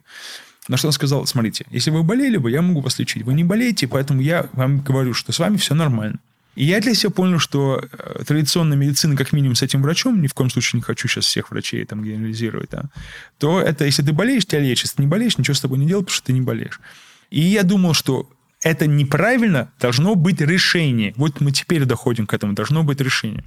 На 0.66 0.78
что 0.78 0.88
он 0.88 0.92
сказал, 0.92 1.26
смотрите, 1.26 1.66
если 1.68 1.90
вы 1.90 2.02
болели 2.02 2.38
бы, 2.38 2.50
я 2.50 2.62
могу 2.62 2.80
вас 2.80 2.98
лечить. 2.98 3.22
Вы 3.22 3.34
не 3.34 3.44
болеете, 3.44 3.86
поэтому 3.86 4.22
я 4.22 4.48
вам 4.54 4.80
говорю, 4.80 5.12
что 5.12 5.32
с 5.32 5.38
вами 5.38 5.58
все 5.58 5.74
нормально. 5.74 6.18
И 6.54 6.64
я 6.64 6.80
для 6.80 6.94
себя 6.94 7.10
понял, 7.10 7.38
что 7.38 7.82
э, 7.90 8.24
традиционная 8.24 8.76
медицина, 8.76 9.16
как 9.16 9.32
минимум 9.32 9.56
с 9.56 9.62
этим 9.62 9.82
врачом, 9.82 10.22
ни 10.22 10.26
в 10.26 10.34
коем 10.34 10.50
случае 10.50 10.78
не 10.78 10.82
хочу 10.82 11.08
сейчас 11.08 11.26
всех 11.26 11.50
врачей 11.50 11.84
там 11.84 12.02
генерализировать, 12.04 12.70
да, 12.70 12.84
то 13.38 13.60
это 13.60 13.84
если 13.84 14.02
ты 14.02 14.12
болеешь, 14.12 14.46
тебя 14.46 14.60
лечат. 14.60 14.84
Если 14.84 14.96
ты 14.96 15.02
не 15.02 15.08
болеешь, 15.08 15.38
ничего 15.38 15.54
с 15.54 15.60
тобой 15.60 15.78
не 15.78 15.86
делают, 15.86 16.06
потому 16.06 16.16
что 16.16 16.26
ты 16.26 16.32
не 16.32 16.40
болеешь. 16.40 16.80
И 17.30 17.40
я 17.40 17.62
думал, 17.62 17.94
что 17.94 18.28
это 18.62 18.86
неправильно, 18.86 19.70
должно 19.80 20.14
быть 20.14 20.40
решение. 20.40 21.12
Вот 21.16 21.40
мы 21.40 21.52
теперь 21.52 21.84
доходим 21.84 22.26
к 22.26 22.34
этому, 22.34 22.54
должно 22.54 22.82
быть 22.82 23.00
решение. 23.00 23.44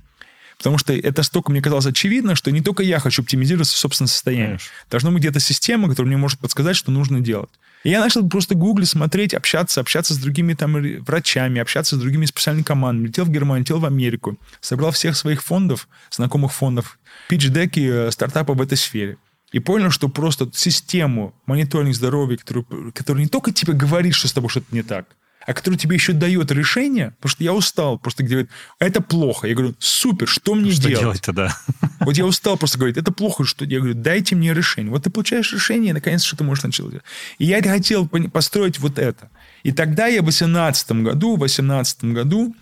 Потому 0.57 0.77
что 0.77 0.93
это 0.93 1.23
столько, 1.23 1.51
мне 1.51 1.61
казалось, 1.61 1.85
очевидно, 1.85 2.35
что 2.35 2.51
не 2.51 2.61
только 2.61 2.83
я 2.83 2.99
хочу 2.99 3.21
оптимизировать 3.21 3.67
собственное 3.67 4.09
состояние. 4.09 4.47
Конечно. 4.47 4.71
Должна 4.89 5.11
быть 5.11 5.19
где-то 5.19 5.39
система, 5.39 5.87
которая 5.87 6.07
мне 6.07 6.17
может 6.17 6.39
подсказать, 6.39 6.75
что 6.75 6.91
нужно 6.91 7.21
делать. 7.21 7.51
И 7.83 7.89
я 7.89 7.99
начал 7.99 8.27
просто 8.27 8.55
гуглить, 8.55 8.89
смотреть, 8.89 9.33
общаться, 9.33 9.81
общаться 9.81 10.13
с 10.13 10.17
другими 10.17 10.53
там 10.53 10.73
врачами, 11.03 11.61
общаться 11.61 11.95
с 11.95 11.99
другими 11.99 12.25
специальными 12.25 12.63
командами. 12.63 13.07
Летел 13.07 13.25
в 13.25 13.29
Германию, 13.29 13.63
летел 13.63 13.79
в 13.79 13.85
Америку. 13.85 14.37
Собрал 14.61 14.91
всех 14.91 15.15
своих 15.15 15.43
фондов, 15.43 15.87
знакомых 16.11 16.51
фондов, 16.51 16.99
питч-деки 17.29 17.79
э, 17.79 18.11
стартапов 18.11 18.57
в 18.57 18.61
этой 18.61 18.77
сфере. 18.77 19.17
И 19.51 19.59
понял, 19.59 19.91
что 19.91 20.09
просто 20.09 20.49
систему 20.53 21.33
мониторинга 21.45 21.93
здоровья, 21.93 22.37
которую, 22.37 22.91
которая 22.93 23.23
не 23.23 23.29
только 23.29 23.53
тебе 23.53 23.73
говорит, 23.73 24.13
что 24.13 24.27
с 24.27 24.33
тобой 24.33 24.49
что-то 24.49 24.67
не 24.75 24.83
так, 24.83 25.05
а 25.47 25.53
который 25.53 25.75
тебе 25.75 25.95
еще 25.95 26.11
дает 26.11 26.51
решение, 26.51 27.11
потому 27.21 27.29
что 27.31 27.43
я 27.43 27.53
устал, 27.53 27.97
просто 27.97 28.23
говорит, 28.23 28.49
это 28.79 29.01
плохо. 29.01 29.47
Я 29.47 29.55
говорю, 29.55 29.75
супер, 29.79 30.27
что 30.27 30.55
мне 30.55 30.73
что 30.73 30.89
делать? 30.89 30.99
делать-то, 30.99 31.31
да. 31.31 31.57
Вот 32.01 32.17
я 32.17 32.25
устал 32.25 32.57
просто 32.57 32.77
говорить, 32.77 32.97
это 32.97 33.13
плохо, 33.13 33.45
что 33.45 33.63
я 33.63 33.79
говорю, 33.79 33.95
дайте 33.95 34.35
мне 34.35 34.53
решение. 34.53 34.91
Вот 34.91 35.03
ты 35.03 35.09
получаешь 35.09 35.53
решение, 35.53 35.91
и 35.91 35.93
наконец 35.93 36.23
что 36.23 36.35
ты 36.35 36.43
можешь 36.43 36.65
начать 36.65 36.89
делать. 36.89 37.05
И 37.37 37.45
я 37.45 37.61
хотел 37.63 38.07
построить 38.07 38.77
вот 38.79 38.99
это. 38.99 39.29
И 39.63 39.71
тогда 39.71 40.07
я 40.07 40.19
в 40.19 40.25
2018 40.25 40.91
году, 40.91 41.35
в 41.35 41.39
2018 41.39 42.03
году, 42.03 42.53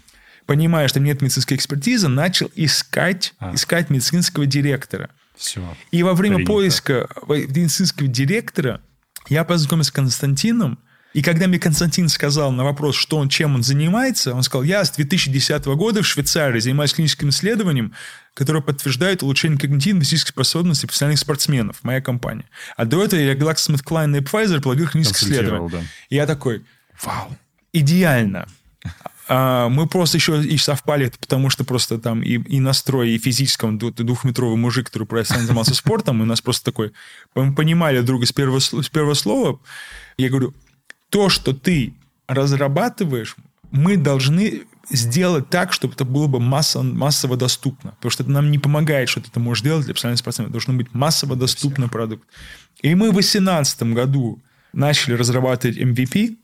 понимая, 0.46 0.88
что 0.88 1.00
нет 1.00 1.24
медицинской 1.24 1.58
экспертизы, 1.58 2.08
начал 2.08 2.52
искать, 2.54 3.34
а. 3.40 3.56
искать 3.56 3.90
медицинского 3.90 4.46
директора. 4.46 5.10
Все. 5.36 5.62
И 5.90 6.04
во 6.04 6.14
время 6.14 6.36
Принято. 6.36 6.52
поиска 6.52 7.10
медицинского 7.28 8.08
директора 8.08 8.80
я 9.28 9.44
познакомился 9.44 9.90
с 9.90 9.94
Константином, 9.94 10.78
и 11.16 11.22
когда 11.22 11.48
мне 11.48 11.60
Константин 11.60 12.10
сказал 12.10 12.52
на 12.52 12.66
вопрос, 12.66 12.98
что 12.98 13.16
он, 13.16 13.30
чем 13.30 13.56
он 13.56 13.64
занимается, 13.64 14.34
он 14.34 14.44
сказал, 14.44 14.64
я 14.64 14.84
с 14.84 14.92
2010 14.92 15.66
года 15.68 16.02
в 16.02 16.06
Швейцарии 16.06 16.60
занимаюсь 16.60 16.94
клиническим 16.94 17.30
исследованием, 17.30 17.94
которое 18.34 18.62
подтверждает 18.62 19.24
улучшение 19.24 19.58
когнитивной 19.58 20.04
физической 20.04 20.32
способности 20.32 20.86
профессиональных 20.86 21.22
спортсменов, 21.22 21.78
моя 21.84 22.02
компания. 22.02 22.44
А 22.76 22.84
до 22.84 23.02
этого 23.02 23.18
я 23.18 23.34
GlaxoSmithKline 23.34 24.18
и 24.18 24.20
Pfizer 24.20 24.60
проводил 24.60 24.90
клинические 24.90 25.32
исследования. 25.32 25.70
Да. 25.70 25.82
И 26.10 26.16
я 26.16 26.26
такой, 26.26 26.66
вау, 27.02 27.38
идеально. 27.72 28.50
А, 29.30 29.70
мы 29.70 29.88
просто 29.88 30.18
еще 30.18 30.44
и 30.44 30.58
совпали, 30.58 31.14
потому 31.18 31.50
что 31.50 31.64
просто 31.64 31.98
там 31.98 32.24
и, 32.24 32.34
и 32.34 32.60
настрой, 32.60 33.12
и 33.12 33.18
физическом 33.20 33.78
двухметровый 33.78 34.58
мужик, 34.58 34.88
который 34.88 35.08
профессионально 35.08 35.48
занимался 35.48 35.76
спортом, 35.76 36.20
и 36.20 36.24
у 36.24 36.26
нас 36.26 36.42
просто 36.42 36.66
такой... 36.66 36.92
Мы 37.36 37.56
понимали 37.56 38.02
друга 38.02 38.26
с 38.26 38.34
первого, 38.34 38.60
с 38.60 38.90
первого 38.90 39.14
слова. 39.14 39.62
Я 40.18 40.28
говорю, 40.28 40.54
то, 41.10 41.30
что 41.30 41.54
ты 41.54 41.94
разрабатываешь, 42.28 43.36
мы 43.72 43.98
должны 43.98 44.64
сделать 44.90 45.50
так, 45.50 45.74
чтобы 45.74 45.94
это 45.94 46.06
было 46.06 46.28
бы 46.28 46.40
масса, 46.40 46.82
массово 46.82 47.38
доступно. 47.38 47.92
Потому 47.92 48.12
что 48.12 48.24
это 48.24 48.32
нам 48.32 48.52
не 48.52 48.60
помогает, 48.60 49.10
что 49.10 49.22
ты 49.22 49.30
это 49.30 49.40
можешь 49.40 49.64
делать 49.64 49.86
для 49.86 49.94
профессиональных 49.94 50.20
спортсменов. 50.20 50.52
Должно 50.52 50.74
быть 50.74 50.94
массово 50.94 51.36
доступный 51.36 51.88
продукт. 51.88 52.28
И 52.82 52.94
мы 52.94 53.10
в 53.10 53.14
2018 53.14 53.84
году 53.94 54.42
начали 54.74 55.14
разрабатывать 55.14 55.78
MVP, 55.78 56.38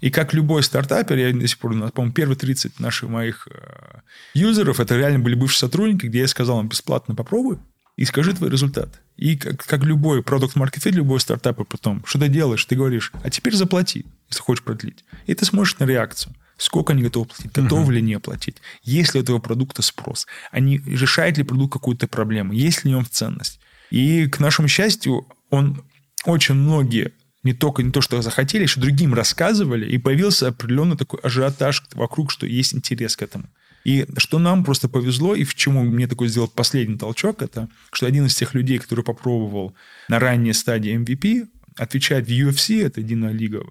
и 0.00 0.10
как 0.10 0.32
любой 0.32 0.62
стартапер, 0.62 1.16
я 1.16 1.32
до 1.32 1.46
сих 1.48 1.58
пор, 1.58 1.72
по-моему, 1.90 2.12
первые 2.12 2.36
30 2.36 2.78
наших 2.78 3.08
моих 3.08 3.48
э, 3.50 3.98
юзеров, 4.32 4.78
это 4.78 4.96
реально 4.96 5.18
были 5.18 5.34
бывшие 5.34 5.58
сотрудники, 5.58 6.06
где 6.06 6.20
я 6.20 6.28
сказал 6.28 6.60
им 6.60 6.68
бесплатно 6.68 7.16
попробуй, 7.16 7.58
и 7.98 8.04
скажи 8.04 8.32
твой 8.32 8.48
результат. 8.48 9.00
И 9.16 9.36
как, 9.36 9.66
как 9.66 9.82
любой 9.82 10.22
продукт 10.22 10.54
маркет 10.54 10.86
любой 10.86 11.18
стартап, 11.18 11.66
потом, 11.68 12.04
что 12.06 12.20
ты 12.20 12.28
делаешь, 12.28 12.64
ты 12.64 12.76
говоришь, 12.76 13.12
а 13.24 13.28
теперь 13.28 13.56
заплати, 13.56 14.06
если 14.30 14.40
хочешь 14.40 14.62
продлить. 14.62 15.04
И 15.26 15.34
ты 15.34 15.44
смотришь 15.44 15.76
на 15.80 15.84
реакцию. 15.84 16.32
Сколько 16.56 16.92
они 16.92 17.02
готовы 17.02 17.26
платить, 17.26 17.52
готовы 17.52 17.92
uh-huh. 17.92 17.96
ли 17.96 18.02
не 18.02 18.14
оплатить, 18.14 18.56
есть 18.84 19.14
ли 19.14 19.20
у 19.20 19.22
этого 19.22 19.40
продукта 19.40 19.82
спрос, 19.82 20.26
они 20.52 20.78
решает 20.78 21.38
ли 21.38 21.44
продукт 21.44 21.72
какую-то 21.72 22.06
проблему, 22.06 22.52
есть 22.52 22.84
ли 22.84 22.90
в 22.92 22.94
нем 22.94 23.06
ценность. 23.08 23.60
И 23.90 24.26
к 24.28 24.38
нашему 24.38 24.68
счастью, 24.68 25.26
он 25.50 25.84
очень 26.24 26.54
многие 26.54 27.12
не 27.42 27.54
только 27.54 27.82
не 27.82 27.90
то, 27.90 28.00
что 28.00 28.22
захотели, 28.22 28.62
еще 28.62 28.80
другим 28.80 29.14
рассказывали, 29.14 29.88
и 29.88 29.98
появился 29.98 30.48
определенный 30.48 30.96
такой 30.96 31.20
ажиотаж 31.20 31.84
вокруг, 31.94 32.30
что 32.30 32.46
есть 32.46 32.74
интерес 32.74 33.16
к 33.16 33.22
этому. 33.22 33.48
И 33.84 34.06
что 34.16 34.38
нам 34.38 34.64
просто 34.64 34.88
повезло, 34.88 35.34
и 35.34 35.44
в 35.44 35.54
чему 35.54 35.82
мне 35.82 36.06
такой 36.06 36.28
сделал 36.28 36.48
последний 36.48 36.98
толчок, 36.98 37.42
это 37.42 37.68
что 37.92 38.06
один 38.06 38.26
из 38.26 38.34
тех 38.34 38.54
людей, 38.54 38.78
который 38.78 39.04
попробовал 39.04 39.74
на 40.08 40.18
ранней 40.18 40.52
стадии 40.52 40.96
MVP, 40.98 41.48
отвечает 41.76 42.26
в 42.26 42.30
UFC, 42.30 42.84
это 42.84 43.00
единая 43.00 43.32
лига 43.32 43.64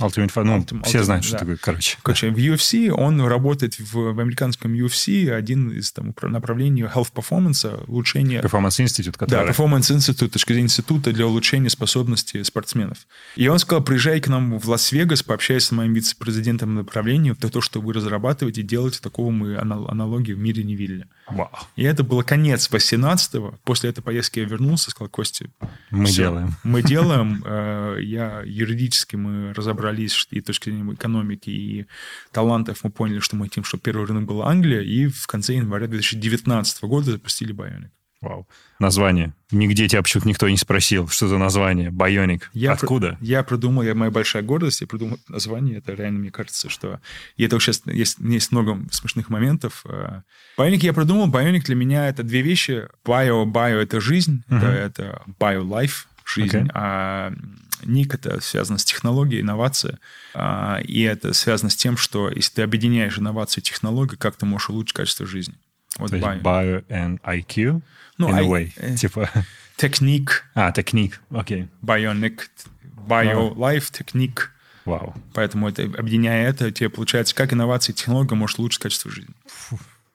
Ultimate 0.00 0.32
Fighter, 0.32 0.44
ну, 0.44 0.58
Ultimate, 0.58 0.84
все 0.84 1.02
знают, 1.02 1.24
что 1.24 1.34
да. 1.34 1.38
такое, 1.40 1.56
короче. 1.56 1.98
Короче, 2.02 2.30
в 2.30 2.36
UFC, 2.36 2.90
он 2.90 3.20
работает 3.20 3.78
в, 3.78 3.94
в 3.94 4.20
американском 4.20 4.72
UFC, 4.72 5.30
один 5.30 5.70
из 5.70 5.92
там, 5.92 6.14
направлений 6.22 6.82
health 6.82 7.12
performance, 7.14 7.84
улучшение... 7.86 8.40
Performance 8.40 8.84
Institute, 8.84 9.16
который... 9.16 9.46
Да, 9.46 9.52
Performance 9.52 9.94
Institute, 9.94 10.28
точка 10.28 10.54
зрения 10.54 10.66
института 10.66 11.12
для 11.12 11.26
улучшения 11.26 11.70
способностей 11.70 12.42
спортсменов. 12.44 12.98
И 13.36 13.48
он 13.48 13.58
сказал, 13.58 13.82
приезжай 13.82 14.20
к 14.20 14.28
нам 14.28 14.58
в 14.58 14.68
Лас-Вегас, 14.68 15.22
пообщайся 15.22 15.68
с 15.68 15.72
моим 15.72 15.92
вице-президентом 15.92 16.74
направления, 16.74 17.34
то, 17.34 17.48
то, 17.48 17.60
что 17.60 17.80
вы 17.80 17.92
разрабатываете, 17.92 18.62
делаете, 18.62 19.00
такого 19.02 19.30
мы 19.30 19.56
аналогии 19.56 20.32
в 20.32 20.38
мире 20.38 20.62
не 20.62 20.76
видели. 20.76 21.06
Вау. 21.28 21.50
И 21.76 21.82
это 21.84 22.02
было 22.02 22.22
конец 22.22 22.68
18-го. 22.70 23.54
После 23.64 23.90
этой 23.90 24.02
поездки 24.02 24.40
я 24.40 24.44
вернулся, 24.44 24.90
сказал, 24.90 25.08
Костя, 25.08 25.46
мы 25.90 26.06
все, 26.06 26.24
делаем. 26.24 26.54
Мы 26.64 26.82
делаем. 26.82 27.42
Э, 27.44 27.98
я 28.00 28.42
юридически 28.44 29.16
мы 29.16 29.52
разобрались 29.90 30.26
и 30.30 30.40
точки 30.40 30.70
зрения 30.70 30.92
экономики, 30.92 31.50
и 31.50 31.86
талантов 32.32 32.80
мы 32.82 32.90
поняли, 32.90 33.20
что 33.20 33.36
мы 33.36 33.46
хотим, 33.46 33.64
чтобы 33.64 33.82
первый 33.82 34.06
рынок 34.06 34.24
был 34.24 34.42
Англия, 34.42 34.80
и 34.80 35.06
в 35.06 35.26
конце 35.26 35.54
января 35.54 35.86
2019 35.86 36.84
года 36.84 37.12
запустили 37.12 37.54
Bionic. 37.54 37.90
Вау. 38.20 38.46
Название. 38.78 39.32
Нигде 39.50 39.88
тебя 39.88 40.02
почему-то 40.02 40.28
никто 40.28 40.46
не 40.46 40.58
спросил, 40.58 41.08
что 41.08 41.26
за 41.26 41.38
название. 41.38 41.90
Байоник. 41.90 42.50
Я 42.52 42.72
Откуда? 42.72 43.14
Про, 43.14 43.24
я 43.24 43.42
придумал, 43.42 43.82
я, 43.82 43.94
моя 43.94 44.10
большая 44.10 44.42
гордость, 44.42 44.82
я 44.82 44.86
придумал 44.86 45.18
название. 45.28 45.78
Это 45.78 45.94
реально, 45.94 46.18
мне 46.18 46.30
кажется, 46.30 46.68
что... 46.68 47.00
И 47.38 47.44
это 47.44 47.58
сейчас 47.58 47.80
есть, 47.86 48.18
есть 48.18 48.52
много 48.52 48.78
смешных 48.90 49.30
моментов. 49.30 49.86
Байоник 50.58 50.82
я 50.82 50.92
придумал. 50.92 51.28
Байоник 51.28 51.64
для 51.64 51.74
меня 51.74 52.10
это 52.10 52.22
две 52.22 52.42
вещи. 52.42 52.88
Bio, 53.06 53.46
bio— 53.46 53.78
это 53.82 54.02
жизнь, 54.02 54.44
uh-huh. 54.50 54.58
это, 54.58 54.66
это 54.66 55.22
bio 55.40 55.62
life, 55.62 56.04
жизнь. 56.26 56.58
Okay. 56.58 56.70
А 56.74 57.32
ник— 57.84 58.14
это 58.16 58.40
связано 58.40 58.78
с 58.78 58.84
технологией, 58.84 59.42
инновацией. 59.42 59.96
А, 60.34 60.80
и 60.82 61.02
это 61.02 61.32
связано 61.32 61.70
с 61.70 61.76
тем, 61.76 61.96
что 61.96 62.30
если 62.30 62.54
ты 62.54 62.62
объединяешь 62.62 63.18
инновацию 63.18 63.62
и 63.62 63.66
технологию, 63.66 64.18
как 64.18 64.36
ты 64.36 64.46
можешь 64.46 64.70
улучшить 64.70 64.94
качество 64.94 65.26
жизни. 65.26 65.54
Вот 65.98 66.12
bio. 66.12 66.40
bio 66.42 66.84
and 66.88 67.20
IQ? 67.22 67.82
Ну, 68.18 68.28
in 68.28 68.34
I, 68.34 68.44
a 68.44 68.48
way. 68.48 68.72
Э, 68.76 68.94
типа... 68.96 69.30
Техник. 69.76 70.44
А, 70.54 70.72
техник, 70.72 71.22
окей. 71.30 71.62
Okay. 71.62 71.68
Bionic, 71.82 72.40
Bio, 73.08 73.54
Life, 73.54 73.90
техник. 73.90 74.52
Вау. 74.84 75.14
Поэтому 75.34 75.68
это, 75.68 75.82
объединяя 75.82 76.48
это, 76.48 76.70
тебе 76.70 76.88
получается, 76.88 77.34
как 77.34 77.52
инновации 77.52 77.92
и 77.92 77.94
технология 77.94 78.34
может 78.34 78.58
улучшить 78.58 78.82
качество 78.82 79.10
жизни. 79.10 79.34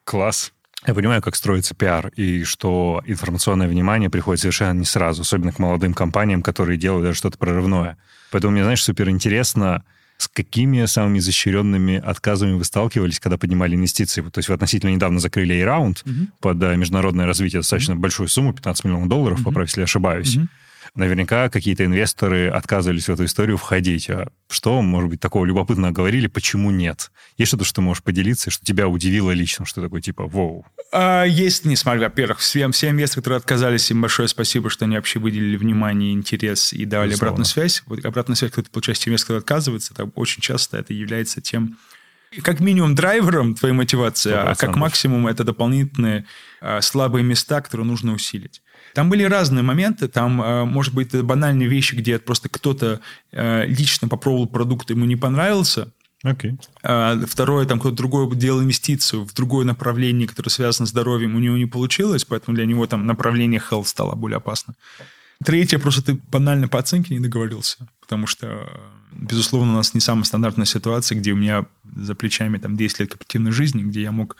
Класс. 0.04 0.52
Я 0.86 0.94
понимаю, 0.94 1.20
как 1.20 1.34
строится 1.34 1.74
пиар, 1.74 2.12
и 2.16 2.44
что 2.44 3.02
информационное 3.06 3.66
внимание 3.66 4.08
приходит 4.08 4.40
совершенно 4.40 4.78
не 4.78 4.84
сразу, 4.84 5.22
особенно 5.22 5.52
к 5.52 5.58
молодым 5.58 5.94
компаниям, 5.94 6.42
которые 6.42 6.78
делают 6.78 7.04
даже 7.04 7.18
что-то 7.18 7.38
прорывное. 7.38 7.96
Поэтому 8.30 8.52
мне, 8.52 8.62
знаешь, 8.62 8.84
супер 8.84 9.10
интересно, 9.10 9.82
с 10.16 10.28
какими 10.28 10.84
самыми 10.86 11.18
изощренными 11.18 11.96
отказами 11.96 12.52
вы 12.52 12.64
сталкивались, 12.64 13.18
когда 13.18 13.36
поднимали 13.36 13.74
инвестиции? 13.74 14.22
То 14.22 14.38
есть 14.38 14.48
вы 14.48 14.54
относительно 14.54 14.90
недавно 14.90 15.18
закрыли 15.18 15.60
A-раунд 15.60 16.02
mm-hmm. 16.04 16.28
под 16.40 16.62
э, 16.62 16.76
международное 16.76 17.26
развитие, 17.26 17.60
достаточно 17.60 17.92
mm-hmm. 17.92 17.96
большую 17.96 18.28
сумму, 18.28 18.54
15 18.54 18.84
миллионов 18.84 19.08
долларов, 19.08 19.40
mm-hmm. 19.40 19.44
поправь, 19.44 19.68
если 19.68 19.80
я 19.80 19.84
ошибаюсь. 19.84 20.36
Mm-hmm 20.36 20.48
наверняка 20.96 21.48
какие-то 21.48 21.84
инвесторы 21.84 22.48
отказывались 22.48 23.08
в 23.08 23.12
эту 23.12 23.24
историю 23.24 23.56
входить. 23.56 24.08
А 24.10 24.28
что, 24.48 24.80
может 24.82 25.10
быть, 25.10 25.20
такого 25.20 25.44
любопытного 25.44 25.92
говорили, 25.92 26.26
почему 26.26 26.70
нет? 26.70 27.10
Есть 27.36 27.48
что-то, 27.48 27.64
что 27.64 27.82
можешь 27.82 28.02
поделиться, 28.02 28.50
что 28.50 28.64
тебя 28.64 28.88
удивило 28.88 29.30
лично, 29.30 29.64
что 29.64 29.82
такое 29.82 30.00
типа 30.00 30.24
«Воу»? 30.26 30.64
А, 30.92 31.24
есть, 31.24 31.64
несмотря, 31.64 32.00
во-первых, 32.02 32.38
всем, 32.38 32.72
всем 32.72 32.92
инвесторам, 32.94 33.22
которые 33.22 33.38
отказались, 33.38 33.90
им 33.90 34.00
большое 34.00 34.28
спасибо, 34.28 34.70
что 34.70 34.84
они 34.84 34.96
вообще 34.96 35.18
выделили 35.18 35.56
внимание, 35.56 36.12
интерес 36.12 36.72
и 36.72 36.84
дали 36.84 37.10
Безусловно. 37.10 37.28
обратную 37.28 37.46
связь. 37.46 37.82
Вот 37.86 38.04
обратная 38.04 38.36
связь, 38.36 38.52
когда 38.52 38.66
ты 38.66 38.70
получаешь 38.70 38.98
инвестор, 39.06 39.26
который 39.26 39.40
отказывается, 39.40 39.92
это 39.94 40.04
очень 40.14 40.40
часто 40.40 40.78
это 40.78 40.94
является 40.94 41.40
тем, 41.40 41.76
как 42.42 42.60
минимум 42.60 42.94
драйвером 42.94 43.54
твоей 43.54 43.74
мотивации, 43.74 44.32
100%. 44.32 44.34
а 44.34 44.54
как 44.54 44.76
максимум 44.76 45.26
это 45.26 45.44
дополнительные 45.44 46.26
а, 46.60 46.80
слабые 46.80 47.24
места, 47.24 47.60
которые 47.60 47.86
нужно 47.86 48.12
усилить. 48.12 48.62
Там 48.96 49.10
были 49.10 49.24
разные 49.24 49.62
моменты, 49.62 50.08
там, 50.08 50.40
а, 50.40 50.64
может 50.64 50.94
быть, 50.94 51.14
банальные 51.14 51.68
вещи, 51.68 51.94
где 51.94 52.18
просто 52.18 52.48
кто-то 52.48 53.02
а, 53.30 53.66
лично 53.66 54.08
попробовал 54.08 54.46
продукт, 54.46 54.88
ему 54.88 55.04
не 55.04 55.16
понравился, 55.16 55.92
Okay. 56.24 56.58
А, 56.82 57.20
второе, 57.26 57.66
там 57.66 57.78
кто-то 57.78 57.94
другой 57.94 58.34
делал 58.34 58.62
инвестицию 58.62 59.26
в 59.26 59.34
другое 59.34 59.66
направление, 59.66 60.26
которое 60.26 60.48
связано 60.48 60.86
с 60.86 60.90
здоровьем, 60.90 61.36
у 61.36 61.38
него 61.38 61.58
не 61.58 61.66
получилось, 61.66 62.24
поэтому 62.24 62.56
для 62.56 62.64
него 62.64 62.86
там 62.86 63.06
направление 63.06 63.60
health 63.70 63.84
стало 63.84 64.14
более 64.14 64.38
опасно. 64.38 64.74
Третье, 65.44 65.78
просто 65.78 66.02
ты 66.02 66.18
банально 66.32 66.66
по 66.66 66.78
оценке 66.78 67.14
не 67.14 67.20
договорился, 67.20 67.86
потому 68.00 68.26
что, 68.26 68.66
безусловно, 69.12 69.74
у 69.74 69.76
нас 69.76 69.92
не 69.92 70.00
самая 70.00 70.24
стандартная 70.24 70.64
ситуация, 70.64 71.18
где 71.18 71.32
у 71.32 71.36
меня 71.36 71.66
за 71.94 72.14
плечами 72.14 72.56
там 72.56 72.78
10 72.78 73.00
лет 73.00 73.10
корпоративной 73.10 73.52
жизни, 73.52 73.82
где 73.82 74.00
я 74.00 74.10
мог 74.10 74.36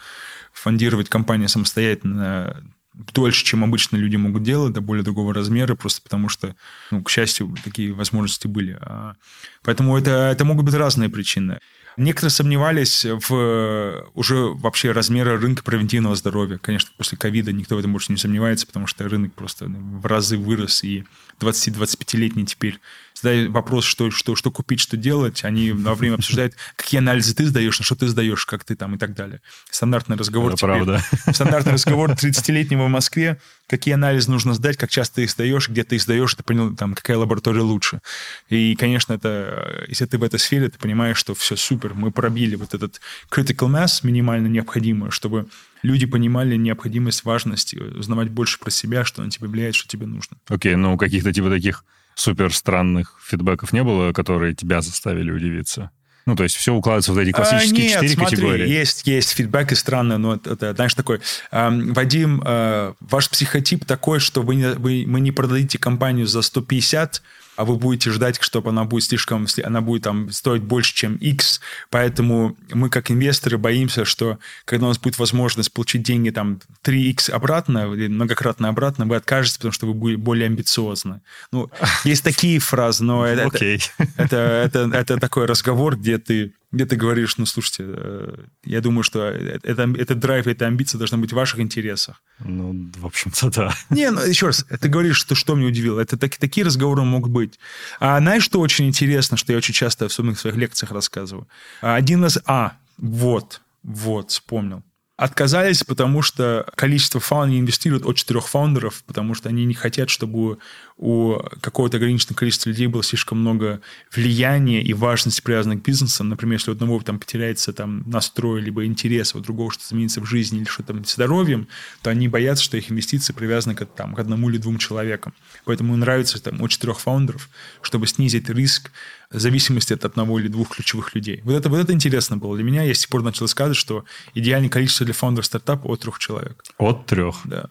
фондировать 0.54 1.10
компанию 1.10 1.50
самостоятельно 1.50 2.64
дольше, 3.12 3.44
чем 3.44 3.64
обычно 3.64 3.96
люди 3.96 4.16
могут 4.16 4.42
делать, 4.42 4.72
до 4.72 4.80
более 4.80 5.04
другого 5.04 5.34
размера, 5.34 5.74
просто 5.74 6.02
потому 6.02 6.28
что, 6.28 6.54
ну, 6.90 7.02
к 7.02 7.10
счастью, 7.10 7.54
такие 7.64 7.92
возможности 7.92 8.46
были. 8.46 8.78
А, 8.80 9.14
поэтому 9.62 9.96
это, 9.96 10.10
это 10.10 10.44
могут 10.44 10.64
быть 10.64 10.74
разные 10.74 11.08
причины. 11.08 11.60
Некоторые 11.96 12.30
сомневались 12.30 13.06
в 13.06 14.06
уже 14.14 14.36
вообще 14.36 14.92
размера 14.92 15.38
рынка 15.38 15.62
превентивного 15.62 16.14
здоровья. 16.14 16.58
Конечно, 16.58 16.90
после 16.98 17.16
ковида 17.16 17.52
никто 17.52 17.74
в 17.74 17.78
этом 17.78 17.92
больше 17.92 18.12
не 18.12 18.18
сомневается, 18.18 18.66
потому 18.66 18.86
что 18.86 19.08
рынок 19.08 19.32
просто 19.32 19.66
в 19.66 20.04
разы 20.04 20.36
вырос, 20.36 20.84
и 20.84 21.04
20-25-летний 21.40 22.44
теперь 22.44 22.80
задают 23.20 23.50
вопрос, 23.52 23.84
что, 23.84 24.10
что, 24.10 24.36
что 24.36 24.50
купить, 24.50 24.80
что 24.80 24.96
делать, 24.96 25.44
они 25.44 25.72
во 25.72 25.94
время 25.94 26.16
обсуждают, 26.16 26.54
какие 26.76 26.98
анализы 26.98 27.34
ты 27.34 27.46
сдаешь, 27.46 27.78
на 27.78 27.84
что 27.84 27.96
ты 27.96 28.08
сдаешь, 28.08 28.44
как 28.46 28.64
ты 28.64 28.76
там 28.76 28.94
и 28.94 28.98
так 28.98 29.14
далее. 29.14 29.40
Стандартный 29.70 30.16
разговор. 30.16 30.52
Это 30.52 30.58
теперь, 30.58 30.70
правда. 30.70 31.02
Стандартный 31.32 31.72
разговор 31.72 32.10
30-летнего 32.12 32.84
в 32.84 32.88
Москве, 32.88 33.38
какие 33.68 33.94
анализы 33.94 34.30
нужно 34.30 34.54
сдать, 34.54 34.76
как 34.76 34.90
часто 34.90 35.16
ты 35.16 35.24
их 35.24 35.30
сдаешь, 35.30 35.68
где 35.68 35.84
ты 35.84 35.96
их 35.96 36.02
сдаешь, 36.02 36.34
ты 36.34 36.42
понял, 36.42 36.74
там, 36.76 36.94
какая 36.94 37.16
лаборатория 37.16 37.62
лучше. 37.62 38.00
И, 38.48 38.76
конечно, 38.76 39.14
это, 39.14 39.84
если 39.88 40.06
ты 40.06 40.18
в 40.18 40.22
этой 40.22 40.38
сфере, 40.38 40.68
ты 40.68 40.78
понимаешь, 40.78 41.16
что 41.16 41.34
все 41.34 41.56
супер, 41.56 41.94
мы 41.94 42.10
пробили 42.10 42.56
вот 42.56 42.74
этот 42.74 43.00
critical 43.30 43.68
mass 43.68 44.00
минимально 44.02 44.48
необходимую, 44.48 45.10
чтобы 45.10 45.48
люди 45.82 46.06
понимали 46.06 46.56
необходимость, 46.56 47.24
важность, 47.24 47.74
узнавать 47.74 48.30
больше 48.30 48.58
про 48.58 48.70
себя, 48.70 49.04
что 49.04 49.22
на 49.22 49.30
тебя 49.30 49.48
влияет, 49.48 49.74
что 49.74 49.88
тебе 49.88 50.06
нужно. 50.06 50.36
Окей, 50.48 50.74
okay, 50.74 50.76
ну 50.76 50.96
каких-то 50.96 51.32
типа 51.32 51.50
таких 51.50 51.84
супер 52.16 52.52
странных 52.52 53.18
фидбэков 53.24 53.72
не 53.72 53.84
было, 53.84 54.12
которые 54.12 54.54
тебя 54.54 54.80
заставили 54.80 55.30
удивиться? 55.30 55.90
Ну, 56.26 56.34
то 56.34 56.42
есть 56.42 56.56
все 56.56 56.74
укладывается 56.74 57.12
в 57.12 57.18
эти 57.18 57.30
классические 57.30 57.88
четыре 57.88 58.14
а, 58.14 58.24
категории. 58.24 58.68
Есть, 58.68 59.06
есть 59.06 59.30
фидбэк 59.30 59.70
и 59.70 59.74
странно, 59.76 60.18
но 60.18 60.34
это, 60.34 60.74
знаешь, 60.74 60.94
такой, 60.94 61.20
э, 61.52 61.70
Вадим, 61.92 62.42
э, 62.44 62.94
ваш 62.98 63.30
психотип 63.30 63.84
такой, 63.84 64.18
что 64.18 64.42
вы, 64.42 64.56
не, 64.56 64.72
вы, 64.72 65.04
мы 65.06 65.20
не 65.20 65.30
продадите 65.30 65.78
компанию 65.78 66.26
за 66.26 66.42
150, 66.42 67.22
а 67.56 67.64
вы 67.64 67.76
будете 67.76 68.10
ждать, 68.10 68.38
чтобы 68.40 68.70
она 68.70 68.84
будет 68.84 69.04
слишком, 69.04 69.46
она 69.64 69.80
будет 69.80 70.02
там 70.02 70.30
стоить 70.30 70.62
больше, 70.62 70.94
чем 70.94 71.16
X, 71.16 71.60
поэтому 71.90 72.56
мы 72.70 72.90
как 72.90 73.10
инвесторы 73.10 73.58
боимся, 73.58 74.04
что 74.04 74.38
когда 74.64 74.86
у 74.86 74.88
нас 74.88 74.98
будет 74.98 75.18
возможность 75.18 75.72
получить 75.72 76.02
деньги 76.02 76.30
там 76.30 76.60
3X 76.84 77.30
обратно 77.30 77.92
или 77.92 78.08
многократно 78.08 78.68
обратно, 78.68 79.06
вы 79.06 79.16
откажетесь, 79.16 79.56
потому 79.56 79.72
что 79.72 79.86
вы 79.86 79.94
будете 79.94 80.18
более 80.18 80.46
амбициозны. 80.46 81.20
Ну, 81.52 81.70
есть 82.04 82.24
такие 82.24 82.58
фразы, 82.58 83.04
но 83.04 83.26
это, 83.26 83.44
okay. 83.44 83.82
это, 83.98 84.36
это, 84.36 84.78
это, 84.78 84.96
это 84.96 85.16
такой 85.18 85.46
разговор, 85.46 85.96
где 85.96 86.18
ты 86.18 86.52
где 86.76 86.86
ты 86.86 86.96
говоришь, 86.96 87.38
ну, 87.38 87.46
слушайте, 87.46 87.84
э, 87.86 88.44
я 88.64 88.80
думаю, 88.80 89.02
что 89.02 89.24
это, 89.24 89.82
это 89.82 90.14
драйв, 90.14 90.46
эта 90.46 90.66
амбиция 90.66 90.98
должна 90.98 91.18
быть 91.18 91.32
в 91.32 91.36
ваших 91.36 91.60
интересах. 91.60 92.22
Ну, 92.38 92.90
в 92.96 93.06
общем-то, 93.06 93.50
да. 93.50 93.74
Не, 93.90 94.10
ну, 94.10 94.24
еще 94.24 94.46
раз, 94.46 94.64
ты 94.80 94.88
говоришь, 94.88 95.16
что 95.16 95.34
что 95.34 95.54
меня 95.54 95.68
удивило. 95.68 96.00
Это 96.00 96.16
так, 96.16 96.36
такие 96.36 96.64
разговоры 96.64 97.02
могут 97.02 97.32
быть. 97.32 97.58
А 97.98 98.18
знаешь, 98.18 98.44
что 98.44 98.60
очень 98.60 98.86
интересно, 98.86 99.36
что 99.36 99.52
я 99.52 99.58
очень 99.58 99.74
часто 99.74 100.08
в 100.08 100.12
своих 100.12 100.56
лекциях 100.56 100.92
рассказываю? 100.92 101.48
Один 101.80 102.22
раз... 102.22 102.38
А, 102.46 102.76
вот, 102.98 103.60
вот, 103.82 104.30
вспомнил 104.30 104.82
отказались, 105.16 105.82
потому 105.82 106.22
что 106.22 106.66
количество 106.74 107.20
фаундеров 107.20 107.60
инвестируют 107.60 108.04
от 108.04 108.16
четырех 108.16 108.48
фаундеров, 108.48 109.02
потому 109.04 109.34
что 109.34 109.48
они 109.48 109.64
не 109.64 109.74
хотят, 109.74 110.10
чтобы 110.10 110.58
у 110.98 111.38
какого-то 111.60 111.98
ограниченного 111.98 112.38
количества 112.38 112.70
людей 112.70 112.86
было 112.86 113.02
слишком 113.02 113.38
много 113.38 113.80
влияния 114.14 114.82
и 114.82 114.94
важности, 114.94 115.42
привязанных 115.42 115.82
к 115.82 115.84
бизнесу. 115.84 116.24
Например, 116.24 116.54
если 116.54 116.70
у 116.70 116.74
одного 116.74 116.98
там 117.00 117.18
потеряется 117.18 117.72
там 117.74 118.02
настрой, 118.06 118.62
либо 118.62 118.86
интерес, 118.86 119.34
у 119.34 119.40
другого 119.40 119.70
что-то 119.70 119.88
изменится 119.88 120.22
в 120.22 120.24
жизни 120.24 120.60
или 120.60 120.66
что-то 120.66 120.94
там 120.94 121.04
с 121.04 121.12
здоровьем, 121.12 121.68
то 122.02 122.10
они 122.10 122.28
боятся, 122.28 122.64
что 122.64 122.78
их 122.78 122.90
инвестиции 122.90 123.34
привязаны 123.34 123.74
к, 123.74 123.84
там, 123.84 124.14
к 124.14 124.18
одному 124.18 124.48
или 124.48 124.56
двум 124.56 124.78
человекам. 124.78 125.34
Поэтому 125.64 125.94
им 125.94 126.00
нравится 126.00 126.42
там, 126.42 126.62
от 126.62 126.70
четырех 126.70 126.98
фаундеров, 126.98 127.50
чтобы 127.82 128.06
снизить 128.06 128.48
риск 128.48 128.90
зависимости 129.30 129.92
от 129.92 130.04
одного 130.04 130.38
или 130.40 130.48
двух 130.48 130.76
ключевых 130.76 131.14
людей. 131.14 131.40
Вот 131.44 131.54
это, 131.54 131.68
вот 131.68 131.78
это 131.78 131.92
интересно 131.92 132.38
было. 132.38 132.54
Для 132.54 132.64
меня 132.64 132.84
я 132.84 132.94
с 132.94 133.00
тех 133.00 133.10
пор 133.10 133.22
начал 133.22 133.48
сказать, 133.48 133.76
что 133.76 134.04
идеальное 134.34 134.70
количество 134.70 135.04
для 135.04 135.14
фаундеров 135.14 135.46
стартапа 135.46 135.88
от 135.88 136.00
трех 136.00 136.18
человек. 136.18 136.64
От 136.78 137.06
трех? 137.06 137.40
Да. 137.44 137.68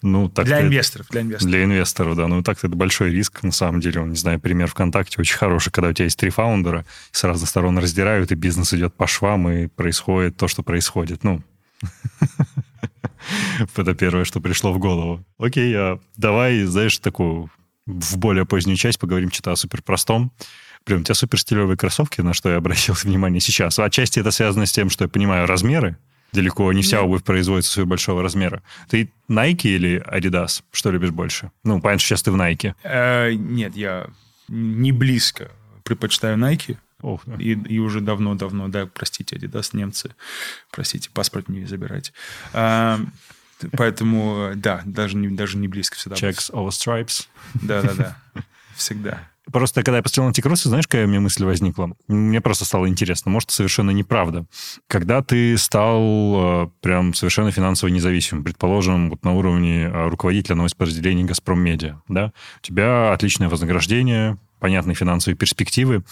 Ну, 0.00 0.28
так 0.28 0.46
для 0.46 0.62
инвесторов, 0.62 1.08
для 1.10 1.22
инвесторов. 1.22 1.50
Для 1.50 1.64
инвесторов, 1.64 2.16
да. 2.16 2.28
Ну, 2.28 2.42
так 2.42 2.58
это 2.58 2.68
большой 2.68 3.10
риск, 3.10 3.42
на 3.42 3.50
самом 3.50 3.80
деле. 3.80 4.00
Он, 4.00 4.10
не 4.10 4.16
знаю, 4.16 4.38
пример 4.38 4.68
ВКонтакте 4.68 5.20
очень 5.20 5.36
хороший, 5.36 5.72
когда 5.72 5.88
у 5.88 5.92
тебя 5.92 6.04
есть 6.04 6.18
три 6.18 6.30
фаундера, 6.30 6.84
с 7.10 7.24
разных 7.24 7.48
сторон 7.48 7.78
раздирают, 7.78 8.30
и 8.30 8.36
бизнес 8.36 8.72
идет 8.74 8.94
по 8.94 9.06
швам, 9.06 9.48
и 9.48 9.66
происходит 9.66 10.36
то, 10.36 10.46
что 10.46 10.62
происходит. 10.62 11.24
Ну, 11.24 11.42
это 13.76 13.94
первое, 13.94 14.24
что 14.24 14.40
пришло 14.40 14.72
в 14.72 14.78
голову. 14.78 15.24
Окей, 15.38 15.74
а 15.76 15.98
давай, 16.16 16.62
знаешь, 16.62 16.98
такую 16.98 17.50
в 17.86 18.18
более 18.18 18.46
позднюю 18.46 18.76
часть 18.76 18.98
поговорим 18.98 19.32
что-то 19.32 19.52
о 19.52 19.56
суперпростом. 19.56 20.32
Блин, 20.86 21.00
у 21.00 21.04
тебя 21.04 21.14
супер 21.14 21.40
стилевые 21.40 21.76
кроссовки, 21.76 22.20
на 22.20 22.34
что 22.34 22.50
я 22.50 22.56
обратил 22.56 22.94
внимание 23.02 23.40
сейчас. 23.40 23.78
Отчасти 23.78 24.20
это 24.20 24.30
связано 24.30 24.66
с 24.66 24.72
тем, 24.72 24.90
что 24.90 25.04
я 25.04 25.08
понимаю 25.08 25.46
размеры. 25.46 25.96
Далеко 26.32 26.72
не 26.72 26.82
вся 26.82 27.02
обувь 27.02 27.24
производится 27.24 27.72
супер 27.72 27.86
большого 27.86 28.22
размера. 28.22 28.62
Ты 28.88 29.10
Nike 29.28 29.68
или 29.68 30.02
Adidas? 30.06 30.62
Что 30.72 30.90
любишь 30.90 31.10
больше? 31.10 31.50
Ну, 31.64 31.80
понятно, 31.80 32.00
сейчас 32.00 32.22
ты 32.22 32.30
в 32.30 32.36
Nike. 32.36 32.74
Э, 32.82 33.32
нет, 33.32 33.76
я 33.76 34.08
не 34.48 34.92
близко 34.92 35.50
предпочитаю 35.84 36.36
Nike. 36.36 36.76
Ох, 37.00 37.22
да. 37.26 37.36
и, 37.36 37.54
и 37.54 37.78
уже 37.78 38.00
давно-давно, 38.00 38.68
да, 38.68 38.86
простите, 38.86 39.36
Adidas, 39.36 39.70
немцы, 39.72 40.14
простите, 40.70 41.10
паспорт 41.10 41.48
не 41.48 41.64
забирайте. 41.64 42.12
А, 42.52 43.00
Поэтому, 43.72 44.52
да, 44.54 44.82
даже 44.84 45.16
не, 45.16 45.28
даже 45.28 45.56
не 45.58 45.68
близко 45.68 45.96
всегда. 45.96 46.16
Checks 46.16 46.50
over 46.52 46.68
stripes. 46.68 47.26
Да-да-да, 47.54 48.16
всегда. 48.76 49.28
Просто 49.52 49.82
когда 49.82 49.98
я 49.98 50.02
посмотрел 50.02 50.26
на 50.26 50.30
эти 50.30 50.40
кроссы, 50.40 50.68
знаешь, 50.68 50.86
какая 50.86 51.06
у 51.06 51.08
меня 51.08 51.20
мысль 51.20 51.44
возникла? 51.44 51.92
Мне 52.06 52.40
просто 52.40 52.64
стало 52.64 52.88
интересно. 52.88 53.30
Может, 53.30 53.50
совершенно 53.50 53.90
неправда. 53.90 54.46
Когда 54.86 55.22
ты 55.22 55.56
стал 55.58 56.64
э, 56.64 56.68
прям 56.80 57.14
совершенно 57.14 57.50
финансово 57.50 57.88
независимым, 57.88 58.44
предположим, 58.44 59.10
вот 59.10 59.24
на 59.24 59.32
уровне 59.32 59.84
э, 59.84 60.08
руководителя 60.08 60.54
одного 60.54 60.68
из 60.68 60.74
подразделений 60.74 61.24
«Газпром 61.24 61.60
Медиа», 61.60 62.00
да, 62.08 62.32
у 62.58 62.62
тебя 62.62 63.12
отличное 63.12 63.48
вознаграждение, 63.48 64.38
понятные 64.58 64.94
финансовые 64.94 65.36
перспективы. 65.36 66.02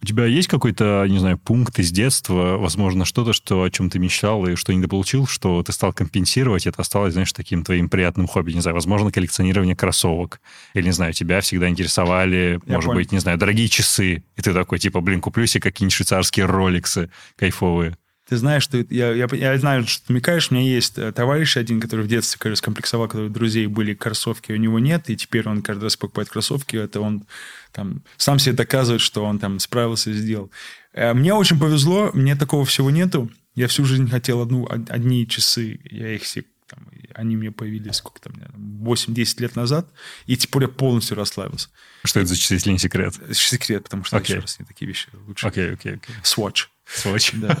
У 0.00 0.06
тебя 0.06 0.24
есть 0.26 0.48
какой-то, 0.48 1.04
не 1.08 1.18
знаю, 1.18 1.38
пункт 1.38 1.78
из 1.78 1.90
детства, 1.90 2.56
возможно, 2.58 3.04
что-то, 3.04 3.32
что, 3.32 3.62
о 3.62 3.70
чем 3.70 3.90
ты 3.90 3.98
мечтал 3.98 4.46
и 4.46 4.54
что 4.54 4.72
недополучил, 4.72 5.26
что 5.26 5.62
ты 5.62 5.72
стал 5.72 5.92
компенсировать, 5.92 6.66
это 6.66 6.82
осталось, 6.82 7.12
знаешь, 7.14 7.32
таким 7.32 7.64
твоим 7.64 7.88
приятным 7.88 8.26
хобби, 8.26 8.52
не 8.52 8.60
знаю, 8.60 8.74
возможно, 8.74 9.10
коллекционирование 9.10 9.76
кроссовок, 9.76 10.40
или, 10.74 10.84
не 10.86 10.92
знаю, 10.92 11.12
тебя 11.12 11.40
всегда 11.40 11.68
интересовали, 11.68 12.60
Я 12.66 12.74
может 12.74 12.86
понял. 12.88 13.00
быть, 13.00 13.12
не 13.12 13.18
знаю, 13.18 13.38
дорогие 13.38 13.68
часы, 13.68 14.22
и 14.36 14.42
ты 14.42 14.52
такой, 14.54 14.78
типа, 14.78 15.00
блин, 15.00 15.20
куплю 15.20 15.46
себе 15.46 15.60
какие-нибудь 15.62 15.94
швейцарские 15.94 16.46
роликсы 16.46 17.10
кайфовые. 17.36 17.96
ты 18.28 18.36
знаешь, 18.36 18.62
что 18.62 18.76
я, 18.90 19.12
я, 19.12 19.26
я 19.32 19.56
знаю, 19.58 19.86
что 19.86 20.06
ты 20.06 20.12
намекаешь. 20.12 20.50
У 20.50 20.54
меня 20.54 20.64
есть 20.64 20.98
э, 20.98 21.12
товарищ 21.12 21.56
один, 21.56 21.80
который 21.80 22.04
в 22.04 22.08
детстве, 22.08 22.38
кажется, 22.38 22.62
комплексовал, 22.62 23.08
который 23.08 23.28
у 23.28 23.30
друзей 23.30 23.66
были 23.66 23.94
кроссовки, 23.94 24.52
у 24.52 24.56
него 24.56 24.78
нет, 24.78 25.08
и 25.08 25.16
теперь 25.16 25.48
он 25.48 25.62
каждый 25.62 25.84
раз 25.84 25.96
покупает 25.96 26.28
кроссовки. 26.28 26.76
Это 26.76 27.00
он 27.00 27.24
там 27.72 28.02
сам 28.16 28.38
себе 28.38 28.54
доказывает, 28.54 29.00
что 29.00 29.24
он 29.24 29.38
там 29.38 29.58
справился 29.58 30.10
и 30.10 30.14
сделал. 30.14 30.50
Э, 30.92 31.14
мне 31.14 31.34
очень 31.34 31.58
повезло, 31.58 32.10
мне 32.14 32.36
такого 32.36 32.64
всего 32.64 32.90
нету. 32.90 33.30
Я 33.54 33.68
всю 33.68 33.84
жизнь 33.84 34.08
хотел 34.08 34.40
одну, 34.40 34.68
одни 34.70 35.26
часы, 35.26 35.80
я 35.90 36.14
их 36.14 36.22
все 36.22 36.44
там, 36.68 36.86
они 37.14 37.36
мне 37.36 37.50
появились 37.50 37.96
сколько 37.96 38.20
там, 38.20 38.34
8-10 38.82 39.40
лет 39.40 39.56
назад, 39.56 39.90
и 40.26 40.36
теперь 40.36 40.62
я 40.62 40.68
полностью 40.68 41.16
расслабился. 41.16 41.70
Что 42.04 42.20
это 42.20 42.28
за 42.28 42.36
часы, 42.36 42.54
если 42.54 42.70
не 42.70 42.78
секрет? 42.78 43.14
Секрет, 43.32 43.84
потому 43.84 44.04
что, 44.04 44.18
okay. 44.18 44.22
еще 44.22 44.38
раз, 44.40 44.58
не 44.58 44.66
такие 44.66 44.86
вещи 44.86 45.08
лучше. 45.26 45.46
Окей, 45.46 45.72
окей, 45.72 45.94
окей. 45.94 46.14
Swatch. 46.22 46.66
Swatch. 46.94 47.32
Да. 47.34 47.58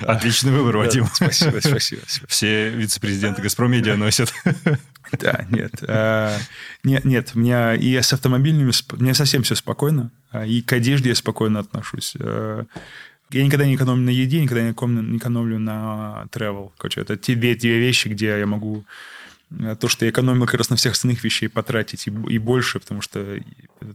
Отличный 0.00 0.52
выбор, 0.52 0.76
Вадим. 0.76 1.04
Да, 1.04 1.10
спасибо, 1.14 1.60
спасибо, 1.60 2.00
спасибо. 2.06 2.26
Все 2.28 2.70
вице-президенты 2.70 3.42
Газпромедиа 3.42 3.96
носят. 3.96 4.32
Да, 5.20 5.46
нет. 5.50 5.70
А, 5.86 6.36
нет, 6.82 7.04
нет, 7.04 7.30
у 7.36 7.38
меня 7.38 7.76
и 7.76 7.94
с 7.94 8.12
автомобильными, 8.12 8.72
у 8.90 8.96
меня 9.00 9.14
совсем 9.14 9.44
все 9.44 9.54
спокойно, 9.54 10.10
а, 10.32 10.44
и 10.44 10.62
к 10.62 10.72
одежде 10.72 11.10
я 11.10 11.14
спокойно 11.14 11.60
отношусь. 11.60 12.16
А, 12.18 12.64
я 13.30 13.44
никогда 13.44 13.66
не 13.66 13.76
экономлю 13.76 14.04
на 14.04 14.10
еде, 14.10 14.42
никогда 14.42 14.64
не 14.64 14.72
экономлю 14.72 15.60
на 15.60 16.26
travel. 16.32 16.72
Короче, 16.76 17.02
это 17.02 17.16
те 17.16 17.36
две, 17.36 17.54
две 17.54 17.78
вещи, 17.78 18.08
где 18.08 18.36
я 18.36 18.46
могу 18.46 18.84
э, 19.52 19.76
то, 19.78 19.86
что 19.86 20.04
я 20.04 20.10
экономил 20.10 20.46
как 20.46 20.56
раз 20.56 20.70
на 20.70 20.76
всех 20.76 20.94
остальных 20.94 21.22
вещей 21.22 21.48
потратить 21.48 22.08
и, 22.08 22.10
и 22.10 22.38
больше, 22.38 22.80
потому 22.80 23.00
что 23.00 23.38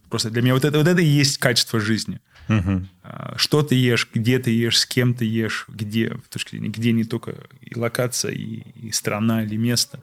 просто 0.09 0.29
для 0.29 0.41
меня 0.41 0.53
вот 0.53 0.63
это, 0.63 0.77
вот 0.77 0.87
это 0.87 1.01
и 1.01 1.05
есть 1.05 1.39
качество 1.39 1.81
жизни. 1.81 2.21
Угу. 2.49 2.87
Что 3.35 3.63
ты 3.63 3.75
ешь, 3.75 4.09
где 4.13 4.39
ты 4.39 4.51
ешь, 4.51 4.79
с 4.79 4.85
кем 4.85 5.13
ты 5.13 5.25
ешь, 5.25 5.65
где, 5.67 6.15
в 6.15 6.29
точке 6.29 6.57
зрения, 6.57 6.69
где 6.69 6.91
не 6.91 7.03
только 7.03 7.35
и 7.61 7.77
локация, 7.77 8.31
и, 8.31 8.63
и 8.75 8.91
страна, 8.91 9.43
или 9.43 9.55
место. 9.55 10.01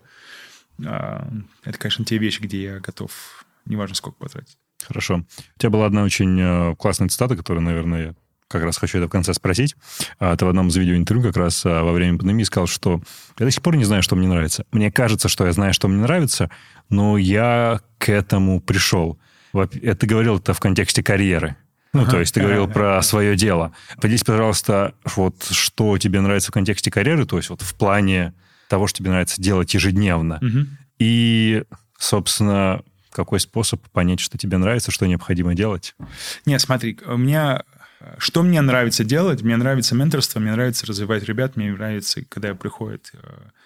А, 0.85 1.29
это, 1.65 1.79
конечно, 1.79 2.05
те 2.05 2.19
вещи, 2.19 2.41
где 2.41 2.63
я 2.63 2.81
готов, 2.81 3.45
неважно 3.65 3.95
сколько 3.95 4.19
потратить. 4.19 4.57
Хорошо. 4.87 5.25
У 5.57 5.59
тебя 5.59 5.71
была 5.71 5.87
одна 5.87 6.05
очень 6.05 6.39
э, 6.41 6.77
классная 6.77 7.09
цитата, 7.09 7.37
которая, 7.37 7.65
наверное, 7.65 8.15
как 8.47 8.63
раз 8.63 8.79
хочу 8.79 8.99
это 8.99 9.09
в 9.09 9.11
конце 9.11 9.35
спросить. 9.35 9.77
А, 10.19 10.37
ты 10.37 10.45
в 10.45 10.49
одном 10.49 10.69
из 10.69 10.77
видеоинтервью 10.77 11.25
как 11.25 11.37
раз 11.37 11.65
во 11.65 11.93
время 11.93 12.19
пандемии 12.19 12.45
сказал, 12.45 12.67
что 12.67 13.03
я 13.39 13.45
до 13.45 13.51
сих 13.51 13.63
пор 13.63 13.77
не 13.77 13.85
знаю, 13.85 14.03
что 14.03 14.17
мне 14.17 14.29
нравится. 14.29 14.65
Мне 14.73 14.91
кажется, 14.91 15.29
что 15.29 15.47
я 15.47 15.53
знаю, 15.53 15.75
что 15.75 15.89
мне 15.89 16.01
нравится, 16.01 16.51
но 16.89 17.19
я 17.19 17.81
к 17.99 18.09
этому 18.09 18.61
пришел. 18.61 19.19
Ты 19.53 20.07
говорил 20.07 20.37
это 20.37 20.55
в 20.55 20.61
контексте 20.61 21.03
карьеры. 21.03 21.57
Ну, 21.93 22.03
ага, 22.03 22.13
то 22.13 22.21
есть 22.21 22.35
ты 22.35 22.41
говорил 22.41 22.69
про 22.69 23.01
свое 23.03 23.37
дело. 23.37 23.73
Поделись, 24.01 24.25
пожалуйста, 24.25 24.95
вот 25.17 25.43
что 25.51 25.97
тебе 25.99 26.21
нравится 26.21 26.51
в 26.51 26.55
контексте 26.55 26.91
карьеры, 26.91 27.25
то 27.25 27.37
есть 27.37 27.51
вот 27.51 27.63
в 27.63 27.75
плане 27.75 28.35
того, 28.69 28.87
что 28.87 28.99
тебе 28.99 29.11
нравится 29.11 29.41
делать 29.41 29.73
ежедневно. 29.73 30.39
Угу. 30.43 30.67
И, 30.99 31.65
собственно, 31.99 32.83
какой 33.11 33.41
способ 33.41 33.81
понять, 33.89 34.21
что 34.21 34.37
тебе 34.37 34.59
нравится, 34.59 34.91
что 34.91 35.07
необходимо 35.07 35.55
делать? 35.55 35.95
Не, 36.45 36.59
смотри, 36.59 36.99
у 37.07 37.17
меня 37.17 37.65
что 38.19 38.43
мне 38.43 38.61
нравится 38.61 39.05
делать? 39.05 39.43
Мне 39.43 39.57
нравится 39.57 39.95
менторство, 39.95 40.39
мне 40.39 40.53
нравится 40.53 40.87
развивать 40.87 41.25
ребят, 41.25 41.57
мне 41.57 41.73
нравится, 41.73 42.23
когда 42.29 42.55
приходят 42.55 43.11
э, 43.13 43.19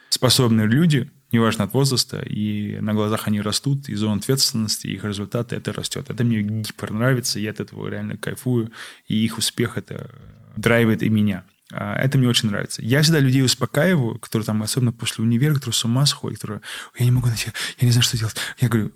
способные 0.08 0.66
люди, 0.66 1.10
неважно 1.32 1.64
от 1.64 1.72
возраста, 1.72 2.20
и 2.20 2.78
на 2.80 2.94
глазах 2.94 3.26
они 3.26 3.40
растут, 3.40 3.88
и 3.88 3.94
зона 3.94 4.16
ответственности, 4.16 4.86
их 4.86 5.04
результаты, 5.04 5.56
это 5.56 5.72
растет. 5.72 6.10
Это 6.10 6.24
мне 6.24 6.42
гипер 6.42 6.92
нравится, 6.92 7.40
я 7.40 7.50
от 7.50 7.60
этого 7.60 7.88
реально 7.88 8.16
кайфую, 8.16 8.70
и 9.08 9.16
их 9.16 9.38
успех 9.38 9.76
это 9.78 10.10
драйвит 10.56 11.02
и 11.02 11.08
меня. 11.08 11.44
А, 11.72 11.96
это 11.96 12.18
мне 12.18 12.28
очень 12.28 12.50
нравится. 12.50 12.82
Я 12.82 13.02
всегда 13.02 13.18
людей 13.18 13.42
успокаиваю, 13.42 14.18
которые 14.18 14.44
там, 14.46 14.62
особенно 14.62 14.92
после 14.92 15.24
универа, 15.24 15.54
которые 15.54 15.74
с 15.74 15.84
ума 15.84 16.06
сходят, 16.06 16.38
которые, 16.38 16.60
я 16.98 17.04
не 17.04 17.10
могу 17.10 17.26
найти, 17.26 17.50
я 17.78 17.86
не 17.86 17.92
знаю, 17.92 18.02
что 18.02 18.18
делать. 18.18 18.36
Я 18.58 18.68
говорю, 18.68 18.92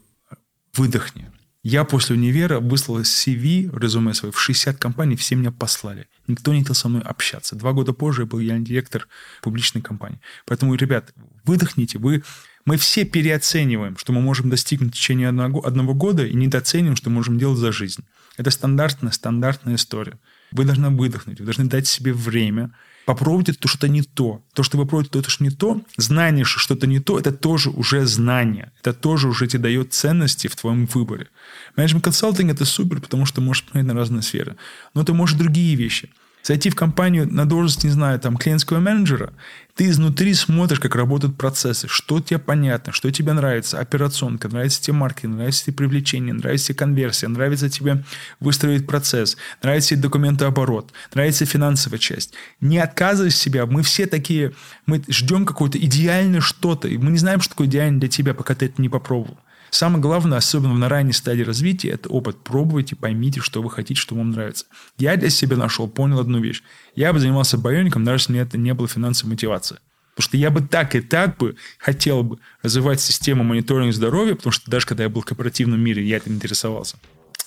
выдохни, 0.74 1.30
я 1.68 1.82
после 1.82 2.14
универа 2.14 2.60
выслал 2.60 3.00
CV, 3.00 3.76
резюме 3.76 4.14
свое, 4.14 4.30
в 4.30 4.38
60 4.40 4.78
компаний, 4.78 5.16
все 5.16 5.34
меня 5.34 5.50
послали. 5.50 6.06
Никто 6.28 6.54
не 6.54 6.60
хотел 6.60 6.76
со 6.76 6.88
мной 6.88 7.02
общаться. 7.02 7.56
Два 7.56 7.72
года 7.72 7.92
позже 7.92 8.22
я 8.22 8.26
был 8.26 8.38
я 8.38 8.56
директор 8.58 9.08
публичной 9.42 9.82
компании. 9.82 10.20
Поэтому, 10.46 10.76
ребят, 10.76 11.12
выдохните, 11.44 11.98
вы... 11.98 12.22
Мы 12.66 12.76
все 12.76 13.04
переоцениваем, 13.04 13.96
что 13.96 14.12
мы 14.12 14.20
можем 14.20 14.48
достигнуть 14.48 14.92
в 14.92 14.96
течение 14.96 15.28
одного, 15.28 15.64
одного 15.66 15.94
года, 15.94 16.24
и 16.24 16.34
недооцениваем, 16.34 16.94
что 16.94 17.10
можем 17.10 17.36
делать 17.36 17.58
за 17.58 17.72
жизнь. 17.72 18.04
Это 18.36 18.50
стандартная, 18.50 19.10
стандартная 19.10 19.74
история. 19.74 20.20
Вы 20.52 20.64
должны 20.64 20.90
выдохнуть, 20.90 21.40
вы 21.40 21.46
должны 21.46 21.64
дать 21.64 21.88
себе 21.88 22.12
время, 22.12 22.72
попробуйте 23.06 23.54
то, 23.54 23.68
что-то 23.68 23.88
не 23.88 24.02
то. 24.02 24.42
То, 24.52 24.62
что 24.62 24.76
вы 24.76 24.84
пробуете, 24.84 25.22
то, 25.22 25.30
что 25.30 25.42
не 25.42 25.50
то, 25.50 25.80
знание, 25.96 26.44
что 26.44 26.58
что-то 26.58 26.86
не 26.86 27.00
то, 27.00 27.18
это 27.18 27.32
тоже 27.32 27.70
уже 27.70 28.04
знание. 28.04 28.72
Это 28.80 28.92
тоже 28.92 29.28
уже 29.28 29.46
тебе 29.46 29.62
дает 29.62 29.94
ценности 29.94 30.48
в 30.48 30.56
твоем 30.56 30.84
выборе. 30.86 31.28
Менеджмент 31.76 32.04
консалтинг– 32.04 32.50
это 32.52 32.66
супер, 32.66 33.00
потому 33.00 33.24
что 33.24 33.40
можешь 33.40 33.64
посмотреть 33.64 33.86
на 33.86 33.94
разные 33.94 34.22
сферы. 34.22 34.56
Но 34.92 35.04
ты 35.04 35.14
можешь 35.14 35.38
другие 35.38 35.74
вещи– 35.76 36.10
зайти 36.46 36.70
в 36.70 36.76
компанию 36.76 37.26
на 37.28 37.44
должность, 37.44 37.82
не 37.82 37.90
знаю, 37.90 38.20
там, 38.20 38.36
клиентского 38.36 38.78
менеджера, 38.78 39.32
ты 39.74 39.88
изнутри 39.90 40.32
смотришь, 40.32 40.78
как 40.78 40.94
работают 40.94 41.36
процессы, 41.36 41.88
что 41.88 42.20
тебе 42.20 42.38
понятно, 42.38 42.92
что 42.92 43.10
тебе 43.10 43.32
нравится, 43.32 43.80
операционка, 43.80 44.48
нравится 44.48 44.80
тебе 44.80 44.96
маркетинг, 44.96 45.34
нравится 45.34 45.64
тебе 45.64 45.74
привлечение, 45.74 46.32
нравится 46.32 46.68
тебе 46.68 46.76
конверсия, 46.76 47.26
нравится 47.26 47.68
тебе 47.68 48.04
выстроить 48.38 48.86
процесс, 48.86 49.36
нравится 49.60 49.90
тебе 49.90 50.02
документооборот, 50.02 50.92
нравится 51.14 51.46
финансовая 51.46 51.98
часть. 51.98 52.32
Не 52.60 52.78
отказывай 52.78 53.30
себя, 53.30 53.66
мы 53.66 53.82
все 53.82 54.06
такие, 54.06 54.52
мы 54.86 55.02
ждем 55.08 55.46
какое-то 55.46 55.78
идеальное 55.78 56.40
что-то, 56.40 56.86
и 56.86 56.96
мы 56.96 57.10
не 57.10 57.18
знаем, 57.18 57.40
что 57.40 57.50
такое 57.50 57.66
идеально 57.66 57.98
для 57.98 58.08
тебя, 58.08 58.34
пока 58.34 58.54
ты 58.54 58.66
это 58.66 58.80
не 58.80 58.88
попробовал. 58.88 59.36
Самое 59.76 60.00
главное, 60.00 60.38
особенно 60.38 60.72
на 60.72 60.88
ранней 60.88 61.12
стадии 61.12 61.42
развития, 61.42 61.90
это 61.90 62.08
опыт. 62.08 62.42
Пробуйте, 62.42 62.96
поймите, 62.96 63.42
что 63.42 63.60
вы 63.60 63.70
хотите, 63.70 64.00
что 64.00 64.14
вам 64.14 64.30
нравится. 64.30 64.64
Я 64.96 65.14
для 65.18 65.28
себя 65.28 65.58
нашел, 65.58 65.86
понял 65.86 66.18
одну 66.18 66.40
вещь. 66.40 66.62
Я 66.94 67.12
бы 67.12 67.18
занимался 67.18 67.58
байоником, 67.58 68.02
даже 68.02 68.22
если 68.22 68.32
мне 68.32 68.40
это 68.40 68.56
не 68.56 68.72
было 68.72 68.88
финансовой 68.88 69.32
мотивации. 69.32 69.76
Потому 70.14 70.30
что 70.30 70.36
я 70.38 70.50
бы 70.50 70.62
так 70.62 70.94
и 70.94 71.02
так 71.02 71.36
бы 71.36 71.56
хотел 71.76 72.22
бы 72.22 72.38
развивать 72.62 73.02
систему 73.02 73.44
мониторинга 73.44 73.92
здоровья, 73.92 74.34
потому 74.34 74.50
что 74.50 74.70
даже 74.70 74.86
когда 74.86 75.02
я 75.02 75.10
был 75.10 75.20
в 75.20 75.26
корпоративном 75.26 75.78
мире, 75.78 76.02
я 76.02 76.16
этим 76.16 76.36
интересовался. 76.36 76.96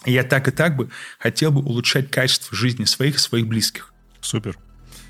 я 0.05 0.23
так 0.23 0.47
и 0.47 0.51
так 0.51 0.75
бы 0.75 0.91
хотел 1.17 1.49
бы 1.49 1.61
улучшать 1.61 2.11
качество 2.11 2.55
жизни 2.55 2.83
своих 2.83 3.15
и 3.15 3.17
своих 3.17 3.47
близких. 3.47 3.91
Супер. 4.21 4.55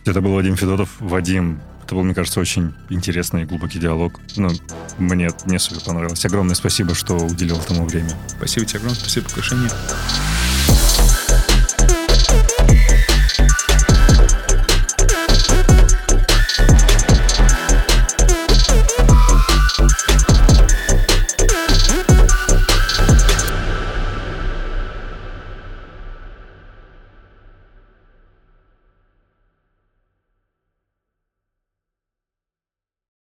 Это 0.06 0.22
был 0.22 0.34
Вадим 0.34 0.56
Федотов. 0.56 0.90
Вадим, 1.00 1.60
это 1.84 1.96
был, 1.96 2.04
мне 2.04 2.14
кажется, 2.14 2.40
очень 2.40 2.74
интересный 2.90 3.44
и 3.44 3.46
глубокий 3.46 3.80
диалог. 3.80 4.20
Ну, 4.36 4.50
мне, 4.98 5.30
мне 5.46 5.60
супер 5.60 5.82
понравилось. 5.84 6.24
Огромное 6.26 6.56
спасибо, 6.56 6.94
что 6.96 7.16
уделил 7.16 7.58
этому 7.58 7.86
время. 7.86 8.12
Спасибо 8.28 8.66
тебе 8.66 8.80
огромное, 8.80 9.00
спасибо 9.00 9.28
за 9.28 9.36
приглашение. 9.36 9.70